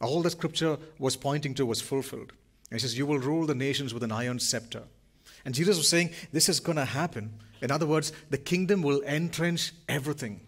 All 0.00 0.22
that 0.22 0.30
scripture 0.30 0.78
was 0.98 1.16
pointing 1.16 1.54
to 1.54 1.66
was 1.66 1.80
fulfilled. 1.80 2.32
And 2.70 2.78
he 2.80 2.82
says, 2.86 2.98
You 2.98 3.06
will 3.06 3.18
rule 3.18 3.46
the 3.46 3.54
nations 3.54 3.94
with 3.94 4.02
an 4.02 4.12
iron 4.12 4.38
scepter. 4.38 4.82
And 5.44 5.54
Jesus 5.54 5.76
was 5.76 5.88
saying, 5.88 6.10
This 6.32 6.48
is 6.48 6.60
going 6.60 6.76
to 6.76 6.84
happen. 6.84 7.32
In 7.62 7.70
other 7.70 7.86
words, 7.86 8.12
the 8.30 8.38
kingdom 8.38 8.82
will 8.82 9.02
entrench 9.02 9.72
everything. 9.88 10.40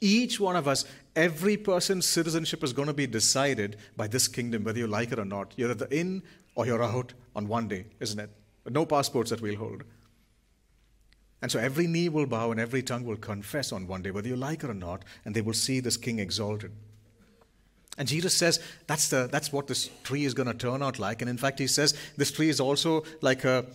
Each 0.00 0.38
one 0.38 0.56
of 0.56 0.68
us, 0.68 0.84
every 1.16 1.56
person's 1.56 2.06
citizenship 2.06 2.62
is 2.62 2.72
going 2.72 2.88
to 2.88 2.94
be 2.94 3.06
decided 3.06 3.76
by 3.96 4.06
this 4.06 4.28
kingdom, 4.28 4.64
whether 4.64 4.78
you 4.78 4.86
like 4.86 5.12
it 5.12 5.18
or 5.18 5.24
not. 5.24 5.52
You're 5.56 5.72
either 5.72 5.88
in 5.90 6.22
or 6.54 6.66
you're 6.66 6.82
out 6.82 7.14
on 7.34 7.48
one 7.48 7.68
day, 7.68 7.84
isn't 8.00 8.18
it? 8.18 8.30
No 8.70 8.86
passports 8.86 9.30
that 9.30 9.40
we'll 9.40 9.56
hold. 9.56 9.84
And 11.40 11.52
so 11.52 11.58
every 11.58 11.86
knee 11.86 12.08
will 12.08 12.26
bow 12.26 12.50
and 12.50 12.58
every 12.58 12.82
tongue 12.82 13.04
will 13.04 13.16
confess 13.16 13.72
on 13.72 13.86
one 13.86 14.02
day, 14.02 14.10
whether 14.10 14.28
you 14.28 14.36
like 14.36 14.64
it 14.64 14.70
or 14.70 14.74
not, 14.74 15.04
and 15.24 15.34
they 15.34 15.40
will 15.40 15.52
see 15.52 15.80
this 15.80 15.96
king 15.96 16.18
exalted. 16.18 16.72
And 17.96 18.06
Jesus 18.06 18.36
says 18.36 18.60
that's, 18.86 19.08
the, 19.08 19.28
that's 19.30 19.52
what 19.52 19.66
this 19.66 19.90
tree 20.04 20.24
is 20.24 20.34
going 20.34 20.46
to 20.46 20.54
turn 20.54 20.82
out 20.82 20.98
like. 20.98 21.20
And 21.20 21.28
in 21.28 21.36
fact, 21.36 21.58
he 21.58 21.66
says 21.66 21.94
this 22.16 22.30
tree 22.30 22.48
is 22.48 22.60
also 22.60 23.04
like 23.20 23.44
a, 23.44 23.66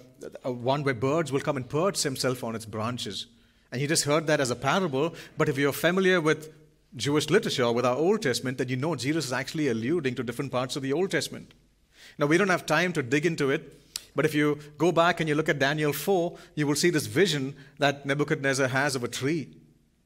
a 0.43 0.51
one 0.51 0.83
where 0.83 0.93
birds 0.93 1.31
will 1.31 1.41
come 1.41 1.57
and 1.57 1.69
perch 1.69 2.01
themselves 2.01 2.43
on 2.43 2.55
its 2.55 2.65
branches. 2.65 3.27
And 3.71 3.81
you 3.81 3.87
just 3.87 4.05
heard 4.05 4.27
that 4.27 4.39
as 4.39 4.51
a 4.51 4.55
parable, 4.55 5.13
but 5.37 5.49
if 5.49 5.57
you're 5.57 5.73
familiar 5.73 6.21
with 6.21 6.53
Jewish 6.95 7.29
literature, 7.29 7.71
with 7.71 7.85
our 7.85 7.95
Old 7.95 8.21
Testament, 8.21 8.59
then 8.59 8.69
you 8.69 8.75
know 8.75 8.95
Jesus 8.95 9.25
is 9.25 9.33
actually 9.33 9.67
alluding 9.67 10.15
to 10.15 10.23
different 10.23 10.51
parts 10.51 10.75
of 10.75 10.83
the 10.83 10.93
Old 10.93 11.11
Testament. 11.11 11.53
Now, 12.19 12.27
we 12.27 12.37
don't 12.37 12.49
have 12.49 12.65
time 12.65 12.93
to 12.93 13.01
dig 13.01 13.25
into 13.25 13.49
it, 13.49 13.81
but 14.15 14.25
if 14.25 14.35
you 14.35 14.59
go 14.77 14.91
back 14.91 15.19
and 15.19 15.27
you 15.27 15.35
look 15.35 15.49
at 15.49 15.59
Daniel 15.59 15.93
4, 15.93 16.37
you 16.55 16.67
will 16.67 16.75
see 16.75 16.89
this 16.89 17.07
vision 17.07 17.55
that 17.79 18.05
Nebuchadnezzar 18.05 18.67
has 18.67 18.95
of 18.95 19.03
a 19.03 19.07
tree. 19.07 19.49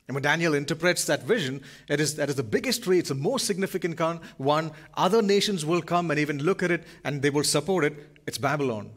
And 0.07 0.15
when 0.15 0.23
Daniel 0.23 0.53
interprets 0.53 1.03
that 1.05 1.23
vision, 1.23 1.61
it 1.89 1.99
is, 1.99 2.15
that 2.15 2.29
is 2.29 2.35
the 2.35 2.43
biggest 2.43 2.83
tree, 2.83 2.99
it's 2.99 3.09
the 3.09 3.15
most 3.15 3.45
significant 3.45 3.99
one. 4.37 4.71
Other 4.93 5.21
nations 5.21 5.65
will 5.65 5.81
come 5.81 6.09
and 6.11 6.19
even 6.19 6.41
look 6.41 6.63
at 6.63 6.71
it 6.71 6.85
and 7.03 7.21
they 7.21 7.29
will 7.29 7.43
support 7.43 7.83
it. 7.83 7.93
It's 8.25 8.37
Babylon. 8.37 8.89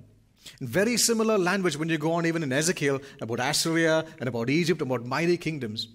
And 0.61 0.69
very 0.69 0.97
similar 0.97 1.37
language 1.37 1.77
when 1.77 1.89
you 1.89 1.99
go 1.99 2.13
on 2.13 2.27
even 2.27 2.45
in 2.45 2.53
Ezekiel 2.53 3.01
about 3.21 3.41
Assyria 3.41 4.05
and 4.21 4.29
about 4.29 4.51
Egypt, 4.51 4.81
about 4.81 5.05
mighty 5.05 5.37
kingdoms. 5.37 5.89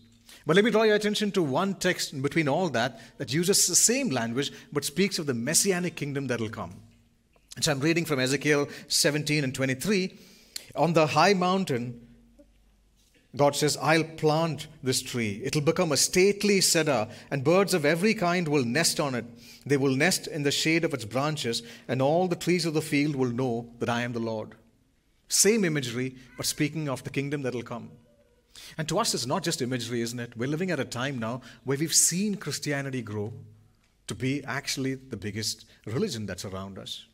But 0.45 0.57
let 0.57 0.65
me 0.65 0.71
draw 0.71 0.83
your 0.83 0.95
attention 0.95 1.31
to 1.31 1.41
one 1.41 1.75
text 1.75 2.13
in 2.13 2.21
between 2.21 2.47
all 2.47 2.69
that 2.69 2.99
that 3.17 3.33
uses 3.33 3.67
the 3.67 3.75
same 3.75 4.09
language 4.09 4.51
but 4.71 4.83
speaks 4.83 5.17
of 5.17 5.25
the 5.25 5.33
messianic 5.33 5.95
kingdom 5.95 6.27
that 6.27 6.41
will 6.41 6.49
come. 6.49 6.73
So 7.61 7.71
I'm 7.71 7.79
reading 7.79 8.03
from 8.03 8.19
Ezekiel 8.19 8.67
17 8.89 9.45
and 9.45 9.55
23. 9.55 10.13
On 10.75 10.91
the 10.91 11.07
high 11.07 11.33
mountain, 11.33 12.05
God 13.33 13.55
says, 13.55 13.77
I'll 13.81 14.03
plant 14.03 14.67
this 14.83 15.01
tree. 15.01 15.41
It'll 15.41 15.61
become 15.61 15.93
a 15.93 15.97
stately 15.97 16.59
cedar, 16.59 17.07
and 17.31 17.45
birds 17.45 17.73
of 17.73 17.85
every 17.85 18.13
kind 18.13 18.49
will 18.49 18.65
nest 18.65 18.99
on 18.99 19.15
it. 19.15 19.23
They 19.65 19.77
will 19.77 19.95
nest 19.95 20.27
in 20.27 20.43
the 20.43 20.51
shade 20.51 20.83
of 20.83 20.93
its 20.93 21.05
branches, 21.05 21.63
and 21.87 22.01
all 22.01 22.27
the 22.27 22.35
trees 22.35 22.65
of 22.65 22.73
the 22.73 22.81
field 22.81 23.15
will 23.15 23.31
know 23.31 23.69
that 23.79 23.89
I 23.89 24.01
am 24.01 24.11
the 24.11 24.19
Lord. 24.19 24.55
Same 25.29 25.63
imagery, 25.63 26.17
but 26.35 26.45
speaking 26.45 26.89
of 26.89 27.05
the 27.05 27.09
kingdom 27.09 27.41
that'll 27.41 27.63
come. 27.63 27.89
And 28.77 28.87
to 28.89 28.99
us, 28.99 29.13
it's 29.13 29.25
not 29.25 29.43
just 29.43 29.61
imagery, 29.61 30.01
isn't 30.01 30.19
it? 30.19 30.35
We're 30.35 30.49
living 30.49 30.71
at 30.71 30.79
a 30.81 30.85
time 30.85 31.19
now 31.19 31.41
where 31.63 31.77
we've 31.77 31.93
seen 31.93 32.35
Christianity 32.35 33.01
grow 33.01 33.31
to 34.07 34.15
be 34.15 34.43
actually 34.43 34.95
the 34.95 35.17
biggest 35.17 35.65
religion 35.85 36.25
that's 36.25 36.43
around 36.43 36.77
us. 36.77 37.05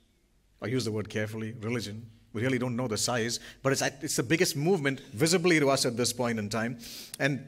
I 0.61 0.67
use 0.67 0.85
the 0.85 0.91
word 0.91 1.09
carefully 1.09 1.53
religion 1.59 2.05
we 2.33 2.41
really 2.41 2.57
don't 2.57 2.75
know 2.75 2.87
the 2.87 2.97
size, 2.97 3.39
but 3.61 3.73
it's, 3.73 3.81
it's 3.81 4.15
the 4.15 4.23
biggest 4.23 4.55
movement 4.55 5.01
visibly 5.13 5.59
to 5.59 5.69
us 5.69 5.85
at 5.85 5.97
this 5.97 6.13
point 6.13 6.39
in 6.39 6.49
time. 6.49 6.79
And, 7.19 7.45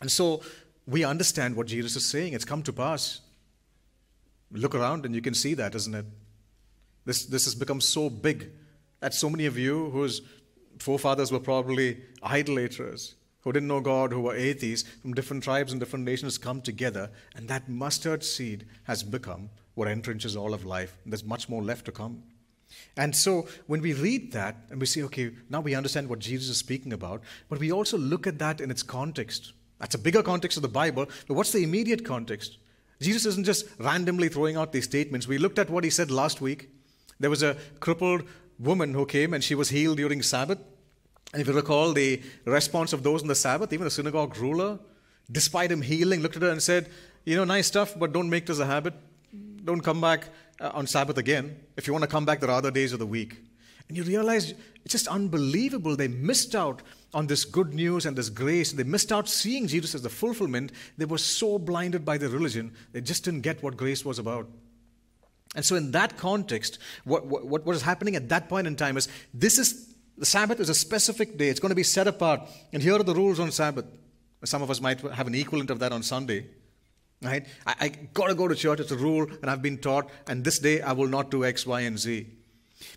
and 0.00 0.10
so 0.10 0.42
we 0.86 1.04
understand 1.04 1.56
what 1.56 1.66
Jesus 1.66 1.96
is 1.96 2.04
saying. 2.04 2.34
It's 2.34 2.44
come 2.44 2.62
to 2.64 2.72
pass. 2.72 3.20
Look 4.52 4.74
around 4.74 5.06
and 5.06 5.14
you 5.14 5.22
can 5.22 5.34
see 5.34 5.54
that, 5.54 5.74
isn't 5.74 5.94
it? 5.94 6.04
This, 7.04 7.24
this 7.24 7.44
has 7.44 7.54
become 7.54 7.80
so 7.80 8.10
big 8.10 8.50
that 9.00 9.14
so 9.14 9.30
many 9.30 9.46
of 9.46 9.56
you 9.56 9.90
whose 9.90 10.20
forefathers 10.78 11.32
were 11.32 11.40
probably 11.40 11.98
idolaters, 12.22 13.14
who 13.40 13.52
didn't 13.52 13.68
know 13.68 13.80
God, 13.80 14.12
who 14.12 14.20
were 14.20 14.36
atheists 14.36 14.88
from 15.00 15.14
different 15.14 15.42
tribes 15.42 15.72
and 15.72 15.80
different 15.80 16.04
nations 16.04 16.36
come 16.36 16.60
together, 16.60 17.10
and 17.34 17.48
that 17.48 17.68
mustard 17.68 18.22
seed 18.22 18.66
has 18.84 19.02
become 19.02 19.48
what 19.74 19.88
entrenches 19.88 20.36
all 20.36 20.52
of 20.52 20.66
life. 20.66 20.98
There's 21.06 21.24
much 21.24 21.48
more 21.48 21.62
left 21.62 21.86
to 21.86 21.92
come. 21.92 22.22
And 22.96 23.14
so 23.14 23.46
when 23.66 23.80
we 23.80 23.92
read 23.92 24.32
that 24.32 24.56
and 24.70 24.80
we 24.80 24.86
say, 24.86 25.02
okay, 25.02 25.30
now 25.48 25.60
we 25.60 25.74
understand 25.74 26.08
what 26.08 26.18
Jesus 26.18 26.48
is 26.48 26.56
speaking 26.56 26.92
about, 26.92 27.22
but 27.48 27.58
we 27.58 27.72
also 27.72 27.96
look 27.96 28.26
at 28.26 28.38
that 28.40 28.60
in 28.60 28.70
its 28.70 28.82
context. 28.82 29.52
That's 29.78 29.94
a 29.94 29.98
bigger 29.98 30.22
context 30.22 30.56
of 30.58 30.62
the 30.62 30.68
Bible, 30.68 31.06
but 31.26 31.34
what's 31.34 31.52
the 31.52 31.62
immediate 31.62 32.04
context? 32.04 32.58
Jesus 33.00 33.26
isn't 33.26 33.44
just 33.44 33.66
randomly 33.78 34.28
throwing 34.28 34.56
out 34.56 34.72
these 34.72 34.84
statements. 34.84 35.28
We 35.28 35.38
looked 35.38 35.58
at 35.58 35.70
what 35.70 35.84
he 35.84 35.90
said 35.90 36.10
last 36.10 36.40
week. 36.40 36.70
There 37.20 37.30
was 37.30 37.42
a 37.44 37.56
crippled 37.78 38.24
woman 38.58 38.94
who 38.94 39.06
came 39.06 39.34
and 39.34 39.42
she 39.42 39.54
was 39.54 39.68
healed 39.68 39.98
during 39.98 40.22
Sabbath. 40.22 40.58
And 41.32 41.40
if 41.40 41.46
you 41.46 41.54
recall 41.54 41.92
the 41.92 42.22
response 42.44 42.92
of 42.92 43.02
those 43.02 43.22
in 43.22 43.28
the 43.28 43.34
Sabbath, 43.34 43.72
even 43.72 43.84
the 43.84 43.90
synagogue 43.90 44.36
ruler, 44.38 44.78
despite 45.30 45.70
him 45.70 45.82
healing, 45.82 46.20
looked 46.20 46.36
at 46.36 46.42
her 46.42 46.50
and 46.50 46.62
said, 46.62 46.88
You 47.24 47.36
know, 47.36 47.44
nice 47.44 47.66
stuff, 47.66 47.96
but 47.96 48.12
don't 48.12 48.30
make 48.30 48.46
this 48.46 48.58
a 48.58 48.66
habit. 48.66 48.94
Don't 49.64 49.82
come 49.82 50.00
back 50.00 50.30
uh, 50.60 50.70
on 50.74 50.86
Sabbath 50.86 51.18
again. 51.18 51.56
If 51.76 51.86
you 51.86 51.92
want 51.92 52.02
to 52.02 52.08
come 52.08 52.24
back, 52.24 52.40
there 52.40 52.50
are 52.50 52.58
other 52.58 52.70
days 52.70 52.92
of 52.92 52.98
the 52.98 53.06
week. 53.06 53.36
And 53.88 53.96
you 53.96 54.04
realize 54.04 54.52
it's 54.84 54.92
just 54.92 55.08
unbelievable. 55.08 55.96
They 55.96 56.08
missed 56.08 56.54
out 56.54 56.82
on 57.14 57.26
this 57.26 57.44
good 57.44 57.72
news 57.72 58.04
and 58.04 58.16
this 58.16 58.28
grace. 58.28 58.72
They 58.72 58.84
missed 58.84 59.12
out 59.12 59.28
seeing 59.28 59.66
Jesus 59.66 59.94
as 59.94 60.02
the 60.02 60.10
fulfillment. 60.10 60.72
They 60.98 61.06
were 61.06 61.18
so 61.18 61.58
blinded 61.58 62.04
by 62.04 62.18
their 62.18 62.28
religion, 62.28 62.74
they 62.92 63.00
just 63.00 63.24
didn't 63.24 63.40
get 63.40 63.62
what 63.62 63.76
grace 63.76 64.04
was 64.04 64.18
about. 64.18 64.48
And 65.56 65.64
so, 65.64 65.76
in 65.76 65.92
that 65.92 66.18
context, 66.18 66.78
what, 67.04 67.24
what, 67.24 67.46
what 67.46 67.64
was 67.64 67.80
happening 67.80 68.16
at 68.16 68.28
that 68.28 68.50
point 68.50 68.66
in 68.66 68.76
time 68.76 68.98
is 68.98 69.08
this 69.32 69.58
is 69.58 69.94
the 70.18 70.26
Sabbath 70.26 70.60
is 70.60 70.68
a 70.68 70.74
specific 70.74 71.38
day. 71.38 71.48
It's 71.48 71.60
going 71.60 71.70
to 71.70 71.76
be 71.76 71.82
set 71.82 72.06
apart. 72.06 72.42
And 72.72 72.82
here 72.82 72.94
are 72.94 73.02
the 73.02 73.14
rules 73.14 73.40
on 73.40 73.50
Sabbath. 73.50 73.86
Some 74.44 74.62
of 74.62 74.70
us 74.70 74.80
might 74.80 75.00
have 75.00 75.26
an 75.26 75.34
equivalent 75.34 75.70
of 75.70 75.78
that 75.78 75.92
on 75.92 76.02
Sunday. 76.02 76.46
Right? 77.22 77.46
I, 77.66 77.74
I 77.80 77.88
got 77.88 78.28
to 78.28 78.34
go 78.34 78.46
to 78.46 78.54
church. 78.54 78.80
It's 78.80 78.92
a 78.92 78.96
rule, 78.96 79.26
and 79.42 79.50
I've 79.50 79.62
been 79.62 79.78
taught, 79.78 80.10
and 80.28 80.44
this 80.44 80.58
day 80.58 80.80
I 80.80 80.92
will 80.92 81.08
not 81.08 81.30
do 81.30 81.44
X, 81.44 81.66
Y, 81.66 81.80
and 81.80 81.98
Z. 81.98 82.26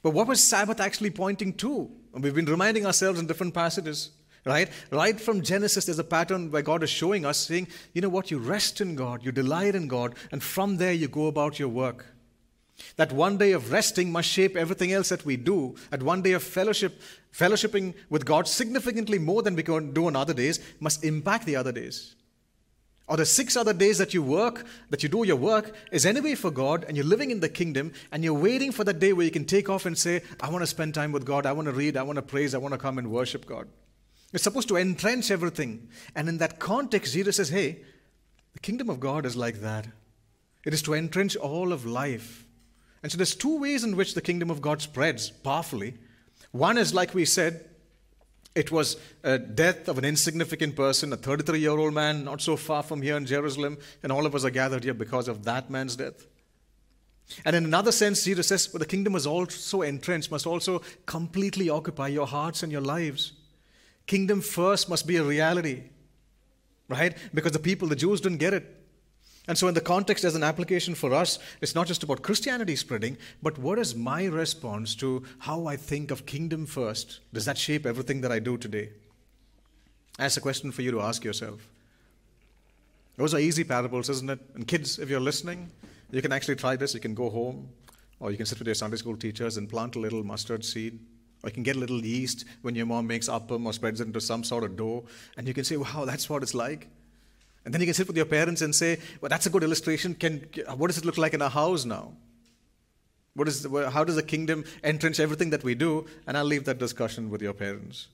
But 0.03 0.11
what 0.11 0.27
was 0.27 0.43
Sabbath 0.43 0.79
actually 0.79 1.09
pointing 1.09 1.53
to? 1.55 1.89
We've 2.13 2.35
been 2.35 2.45
reminding 2.45 2.85
ourselves 2.85 3.19
in 3.19 3.25
different 3.25 3.53
passages, 3.53 4.11
right? 4.45 4.69
Right 4.91 5.19
from 5.19 5.41
Genesis, 5.41 5.85
there's 5.85 5.97
a 5.97 6.03
pattern 6.03 6.51
where 6.51 6.61
God 6.61 6.83
is 6.83 6.89
showing 6.89 7.25
us, 7.25 7.37
saying, 7.37 7.67
you 7.93 8.01
know 8.01 8.09
what, 8.09 8.29
you 8.29 8.37
rest 8.37 8.81
in 8.81 8.95
God, 8.95 9.25
you 9.25 9.31
delight 9.31 9.75
in 9.75 9.87
God, 9.87 10.15
and 10.31 10.43
from 10.43 10.77
there 10.77 10.93
you 10.93 11.07
go 11.07 11.27
about 11.27 11.57
your 11.57 11.69
work. 11.69 12.05
That 12.97 13.11
one 13.11 13.37
day 13.37 13.53
of 13.53 13.71
resting 13.71 14.11
must 14.11 14.29
shape 14.29 14.55
everything 14.55 14.91
else 14.91 15.09
that 15.09 15.25
we 15.25 15.37
do. 15.37 15.75
That 15.89 16.03
one 16.03 16.21
day 16.21 16.33
of 16.33 16.43
fellowship, 16.43 16.99
fellowshipping 17.33 17.93
with 18.09 18.25
God 18.25 18.47
significantly 18.47 19.19
more 19.19 19.41
than 19.41 19.55
we 19.55 19.63
can 19.63 19.93
do 19.93 20.07
on 20.07 20.15
other 20.15 20.33
days, 20.33 20.59
must 20.79 21.03
impact 21.03 21.45
the 21.45 21.55
other 21.55 21.71
days 21.71 22.15
or 23.11 23.17
the 23.17 23.25
six 23.25 23.57
other 23.57 23.73
days 23.73 23.97
that 23.97 24.13
you 24.13 24.23
work, 24.23 24.65
that 24.89 25.03
you 25.03 25.09
do 25.09 25.25
your 25.25 25.35
work, 25.35 25.75
is 25.91 26.05
anyway 26.05 26.33
for 26.33 26.49
God, 26.49 26.85
and 26.87 26.95
you're 26.95 27.05
living 27.05 27.29
in 27.29 27.41
the 27.41 27.49
kingdom, 27.49 27.91
and 28.09 28.23
you're 28.23 28.33
waiting 28.33 28.71
for 28.71 28.85
that 28.85 28.99
day 28.99 29.11
where 29.11 29.25
you 29.25 29.31
can 29.31 29.43
take 29.43 29.69
off 29.69 29.85
and 29.85 29.97
say, 29.97 30.23
I 30.39 30.49
want 30.49 30.61
to 30.61 30.67
spend 30.67 30.93
time 30.93 31.11
with 31.11 31.25
God, 31.25 31.45
I 31.45 31.51
want 31.51 31.65
to 31.65 31.73
read, 31.73 31.97
I 31.97 32.03
want 32.03 32.15
to 32.15 32.21
praise, 32.21 32.55
I 32.55 32.57
want 32.59 32.73
to 32.73 32.77
come 32.77 32.97
and 32.97 33.11
worship 33.11 33.45
God. 33.45 33.67
It's 34.31 34.45
supposed 34.45 34.69
to 34.69 34.77
entrench 34.77 35.29
everything. 35.29 35.89
And 36.15 36.29
in 36.29 36.37
that 36.37 36.57
context, 36.59 37.11
Jesus 37.11 37.35
says, 37.35 37.49
Hey, 37.49 37.81
the 38.53 38.61
kingdom 38.61 38.89
of 38.89 39.01
God 39.01 39.25
is 39.25 39.35
like 39.35 39.59
that. 39.59 39.87
It 40.65 40.73
is 40.73 40.81
to 40.83 40.93
entrench 40.93 41.35
all 41.35 41.73
of 41.73 41.85
life. 41.85 42.47
And 43.03 43.11
so 43.11 43.17
there's 43.17 43.35
two 43.35 43.59
ways 43.59 43.83
in 43.83 43.97
which 43.97 44.13
the 44.13 44.21
kingdom 44.21 44.49
of 44.49 44.61
God 44.61 44.81
spreads 44.81 45.31
powerfully. 45.31 45.95
One 46.51 46.77
is, 46.77 46.93
like 46.93 47.13
we 47.13 47.25
said, 47.25 47.65
it 48.53 48.71
was 48.71 48.97
a 49.23 49.39
death 49.39 49.87
of 49.87 49.97
an 49.97 50.05
insignificant 50.05 50.75
person, 50.75 51.13
a 51.13 51.17
33 51.17 51.59
year 51.59 51.71
old 51.77 51.93
man, 51.93 52.25
not 52.25 52.41
so 52.41 52.57
far 52.57 52.83
from 52.83 53.01
here 53.01 53.15
in 53.15 53.25
Jerusalem, 53.25 53.77
and 54.03 54.11
all 54.11 54.25
of 54.25 54.35
us 54.35 54.43
are 54.43 54.49
gathered 54.49 54.83
here 54.83 54.93
because 54.93 55.27
of 55.27 55.43
that 55.45 55.69
man's 55.69 55.95
death. 55.95 56.25
And 57.45 57.55
in 57.55 57.63
another 57.63 57.93
sense, 57.93 58.25
Jesus 58.25 58.47
says, 58.47 58.67
but 58.67 58.79
the 58.79 58.85
kingdom 58.85 59.15
is 59.15 59.25
also 59.25 59.83
entrenched, 59.83 60.31
must 60.31 60.45
also 60.45 60.81
completely 61.05 61.69
occupy 61.69 62.09
your 62.09 62.27
hearts 62.27 62.61
and 62.61 62.71
your 62.71 62.81
lives. 62.81 63.33
Kingdom 64.05 64.41
first 64.41 64.89
must 64.89 65.07
be 65.07 65.15
a 65.15 65.23
reality, 65.23 65.83
right? 66.89 67.17
Because 67.33 67.53
the 67.53 67.59
people, 67.59 67.87
the 67.87 67.95
Jews, 67.95 68.19
didn't 68.19 68.39
get 68.39 68.53
it. 68.53 68.80
And 69.47 69.57
so, 69.57 69.67
in 69.67 69.73
the 69.73 69.81
context 69.81 70.23
as 70.23 70.35
an 70.35 70.43
application 70.43 70.93
for 70.93 71.13
us, 71.13 71.39
it's 71.61 71.73
not 71.73 71.87
just 71.87 72.03
about 72.03 72.21
Christianity 72.21 72.75
spreading, 72.75 73.17
but 73.41 73.57
what 73.57 73.79
is 73.79 73.95
my 73.95 74.25
response 74.25 74.93
to 74.95 75.23
how 75.39 75.65
I 75.65 75.77
think 75.77 76.11
of 76.11 76.27
kingdom 76.27 76.67
first? 76.67 77.21
Does 77.33 77.45
that 77.45 77.57
shape 77.57 77.85
everything 77.85 78.21
that 78.21 78.31
I 78.31 78.39
do 78.39 78.57
today? 78.57 78.91
That's 80.17 80.37
a 80.37 80.41
question 80.41 80.71
for 80.71 80.83
you 80.83 80.91
to 80.91 81.01
ask 81.01 81.23
yourself. 81.23 81.67
Those 83.17 83.33
are 83.33 83.39
easy 83.39 83.63
parables, 83.63 84.09
isn't 84.09 84.29
it? 84.29 84.39
And 84.53 84.67
kids, 84.67 84.99
if 84.99 85.09
you're 85.09 85.19
listening, 85.19 85.71
you 86.11 86.21
can 86.21 86.31
actually 86.31 86.55
try 86.55 86.75
this. 86.75 86.93
You 86.93 86.99
can 86.99 87.15
go 87.15 87.29
home, 87.29 87.69
or 88.19 88.29
you 88.29 88.37
can 88.37 88.45
sit 88.45 88.59
with 88.59 88.67
your 88.67 88.75
Sunday 88.75 88.97
school 88.97 89.17
teachers 89.17 89.57
and 89.57 89.67
plant 89.67 89.95
a 89.95 89.99
little 89.99 90.23
mustard 90.23 90.63
seed. 90.63 90.99
Or 91.43 91.49
you 91.49 91.53
can 91.53 91.63
get 91.63 91.75
a 91.75 91.79
little 91.79 92.05
yeast 92.05 92.45
when 92.61 92.75
your 92.75 92.85
mom 92.85 93.07
makes 93.07 93.27
appam 93.27 93.65
or 93.65 93.73
spreads 93.73 94.01
it 94.01 94.07
into 94.07 94.21
some 94.21 94.43
sort 94.43 94.63
of 94.63 94.77
dough, 94.77 95.05
and 95.37 95.47
you 95.47 95.53
can 95.53 95.63
say, 95.63 95.77
wow, 95.77 96.05
that's 96.05 96.29
what 96.29 96.43
it's 96.43 96.53
like. 96.53 96.87
And 97.63 97.73
then 97.73 97.81
you 97.81 97.87
can 97.87 97.93
sit 97.93 98.07
with 98.07 98.17
your 98.17 98.25
parents 98.25 98.61
and 98.61 98.73
say, 98.73 98.97
well, 99.21 99.29
that's 99.29 99.45
a 99.45 99.49
good 99.49 99.63
illustration. 99.63 100.15
Can, 100.15 100.47
what 100.77 100.87
does 100.87 100.97
it 100.97 101.05
look 101.05 101.17
like 101.17 101.33
in 101.33 101.41
our 101.41 101.49
house 101.49 101.85
now? 101.85 102.13
What 103.33 103.47
is, 103.47 103.65
how 103.91 104.03
does 104.03 104.15
the 104.15 104.23
kingdom 104.23 104.65
entrench 104.83 105.19
everything 105.19 105.51
that 105.51 105.63
we 105.63 105.75
do? 105.75 106.05
And 106.27 106.37
I'll 106.37 106.45
leave 106.45 106.65
that 106.65 106.79
discussion 106.79 107.29
with 107.29 107.41
your 107.41 107.53
parents. 107.53 108.07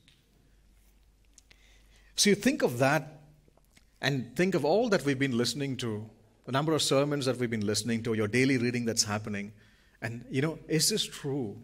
So 2.16 2.30
you 2.30 2.36
think 2.36 2.62
of 2.62 2.80
that 2.80 3.22
and 4.01 4.36
think 4.36 4.54
of 4.54 4.66
all 4.66 4.89
that 4.89 5.06
we've 5.06 5.18
been 5.18 5.38
listening 5.38 5.77
to, 5.77 6.08
the 6.46 6.51
number 6.51 6.74
of 6.74 6.82
sermons 6.82 7.25
that 7.25 7.38
we've 7.38 7.50
been 7.50 7.66
listening 7.66 8.04
to, 8.04 8.13
your 8.13 8.27
daily 8.27 8.58
reading 8.58 8.86
that's 8.86 9.04
happening. 9.04 9.54
And, 10.01 10.25
you 10.30 10.42
know, 10.42 10.60
is 10.68 10.89
this 10.89 11.04
true? 11.04 11.58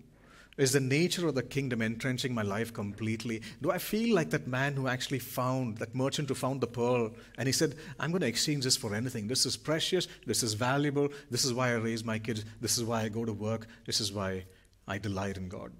Is 0.55 0.71
the 0.71 0.79
nature 0.79 1.27
of 1.27 1.33
the 1.33 1.41
kingdom 1.41 1.81
entrenching 1.81 2.33
my 2.33 2.43
life 2.43 2.73
completely? 2.73 3.41
Do 3.61 3.71
I 3.71 3.79
feel 3.79 4.13
like 4.13 4.29
that 4.29 4.47
man 4.47 4.75
who 4.75 4.87
actually 4.87 5.19
found, 5.19 5.79
that 5.79 5.95
merchant 5.95 6.29
who 6.29 6.35
found 6.35 6.61
the 6.61 6.67
pearl, 6.67 7.11
and 7.37 7.47
he 7.47 7.51
said, 7.51 7.75
I'm 7.99 8.11
going 8.11 8.21
to 8.21 8.27
exchange 8.27 8.63
this 8.63 8.77
for 8.77 8.93
anything. 8.93 9.27
This 9.27 9.45
is 9.47 9.57
precious. 9.57 10.07
This 10.27 10.43
is 10.43 10.53
valuable. 10.53 11.09
This 11.31 11.43
is 11.43 11.53
why 11.53 11.69
I 11.69 11.75
raise 11.75 12.03
my 12.03 12.19
kids. 12.19 12.45
This 12.61 12.77
is 12.77 12.83
why 12.83 13.01
I 13.01 13.09
go 13.09 13.25
to 13.25 13.33
work. 13.33 13.67
This 13.85 13.99
is 13.99 14.13
why 14.13 14.45
I 14.87 14.99
delight 14.99 15.37
in 15.37 15.49
God. 15.49 15.71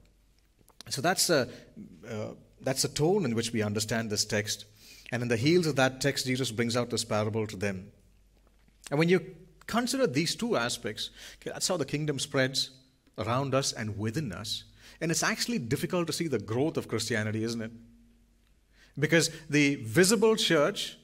So 0.89 1.01
that's 1.01 1.29
a, 1.29 1.49
uh, 2.09 2.29
that's 2.61 2.83
a 2.83 2.89
tone 2.89 3.25
in 3.25 3.35
which 3.35 3.53
we 3.53 3.61
understand 3.61 4.09
this 4.09 4.25
text. 4.25 4.65
And 5.11 5.21
in 5.21 5.27
the 5.27 5.37
heels 5.37 5.67
of 5.67 5.75
that 5.75 6.01
text, 6.01 6.25
Jesus 6.25 6.51
brings 6.51 6.75
out 6.75 6.89
this 6.89 7.05
parable 7.05 7.45
to 7.45 7.55
them. 7.55 7.91
And 8.89 8.97
when 8.97 9.09
you 9.09 9.23
consider 9.67 10.07
these 10.07 10.35
two 10.35 10.57
aspects, 10.57 11.11
okay, 11.35 11.51
that's 11.51 11.67
how 11.67 11.77
the 11.77 11.85
kingdom 11.85 12.17
spreads 12.17 12.71
around 13.17 13.53
us 13.53 13.73
and 13.73 13.97
within 13.97 14.31
us. 14.31 14.63
And 15.01 15.11
it's 15.11 15.23
actually 15.23 15.59
difficult 15.59 16.07
to 16.07 16.13
see 16.13 16.27
the 16.27 16.39
growth 16.39 16.77
of 16.77 16.87
Christianity, 16.87 17.43
isn't 17.43 17.61
it? 17.61 17.71
Because 18.97 19.31
the 19.49 19.75
visible 19.75 20.35
church 20.35 20.97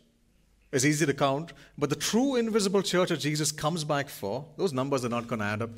is 0.71 0.85
easy 0.85 1.05
to 1.05 1.13
count, 1.13 1.53
but 1.77 1.89
the 1.89 1.95
true 1.95 2.35
invisible 2.35 2.83
church 2.83 3.09
that 3.09 3.19
Jesus 3.19 3.51
comes 3.51 3.83
back 3.83 4.07
for, 4.07 4.45
those 4.57 4.73
numbers 4.73 5.03
are 5.03 5.09
not 5.09 5.27
going 5.27 5.39
to 5.39 5.45
add 5.45 5.61
up. 5.63 5.71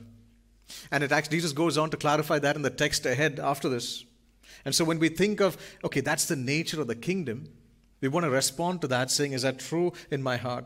And 0.91 1.03
it 1.03 1.11
actually, 1.11 1.37
Jesus 1.37 1.53
goes 1.53 1.77
on 1.77 1.89
to 1.89 1.97
clarify 1.97 2.39
that 2.39 2.55
in 2.55 2.61
the 2.61 2.69
text 2.69 3.05
ahead 3.05 3.39
after 3.39 3.69
this. 3.69 4.03
And 4.65 4.75
so 4.75 4.83
when 4.83 4.99
we 4.99 5.09
think 5.09 5.39
of, 5.39 5.57
okay, 5.83 6.01
that's 6.01 6.25
the 6.25 6.35
nature 6.35 6.81
of 6.81 6.87
the 6.87 6.95
kingdom, 6.95 7.49
we 8.01 8.07
want 8.07 8.25
to 8.25 8.29
respond 8.29 8.81
to 8.81 8.87
that 8.87 9.11
saying, 9.11 9.33
is 9.33 9.43
that 9.43 9.59
true 9.59 9.93
in 10.09 10.21
my 10.21 10.37
heart? 10.37 10.65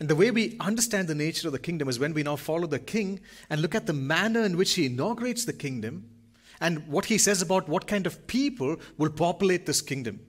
And 0.00 0.08
the 0.08 0.16
way 0.16 0.30
we 0.30 0.56
understand 0.60 1.08
the 1.08 1.14
nature 1.14 1.48
of 1.48 1.52
the 1.52 1.58
kingdom 1.58 1.88
is 1.88 1.98
when 1.98 2.14
we 2.14 2.22
now 2.22 2.36
follow 2.36 2.66
the 2.66 2.78
king 2.78 3.20
and 3.50 3.60
look 3.60 3.74
at 3.74 3.86
the 3.86 3.92
manner 3.92 4.44
in 4.44 4.56
which 4.56 4.74
he 4.74 4.86
inaugurates 4.86 5.44
the 5.44 5.52
kingdom 5.52 6.08
and 6.60 6.86
what 6.88 7.06
he 7.06 7.18
says 7.18 7.42
about 7.42 7.68
what 7.68 7.86
kind 7.86 8.06
of 8.06 8.26
people 8.26 8.76
will 8.96 9.10
populate 9.10 9.66
this 9.66 9.82
kingdom. 9.82 10.20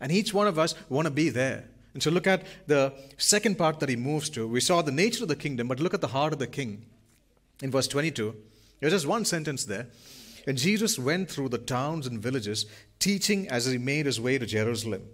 And 0.00 0.12
each 0.12 0.34
one 0.34 0.46
of 0.46 0.58
us 0.58 0.74
want 0.88 1.06
to 1.06 1.10
be 1.10 1.30
there. 1.30 1.68
And 1.94 2.02
so 2.02 2.10
look 2.10 2.26
at 2.26 2.44
the 2.66 2.92
second 3.16 3.56
part 3.56 3.80
that 3.80 3.88
he 3.88 3.96
moves 3.96 4.28
to. 4.30 4.46
We 4.46 4.60
saw 4.60 4.82
the 4.82 4.92
nature 4.92 5.24
of 5.24 5.28
the 5.28 5.36
kingdom, 5.36 5.68
but 5.68 5.80
look 5.80 5.94
at 5.94 6.02
the 6.02 6.08
heart 6.08 6.34
of 6.34 6.38
the 6.38 6.46
king. 6.46 6.84
In 7.62 7.70
verse 7.70 7.88
22, 7.88 8.36
there's 8.80 8.92
just 8.92 9.06
one 9.06 9.24
sentence 9.24 9.64
there. 9.64 9.86
And 10.46 10.58
Jesus 10.58 10.98
went 10.98 11.30
through 11.30 11.48
the 11.48 11.58
towns 11.58 12.06
and 12.06 12.20
villages, 12.20 12.66
teaching 12.98 13.48
as 13.48 13.64
he 13.64 13.78
made 13.78 14.04
his 14.04 14.20
way 14.20 14.36
to 14.36 14.44
Jerusalem. 14.44 15.04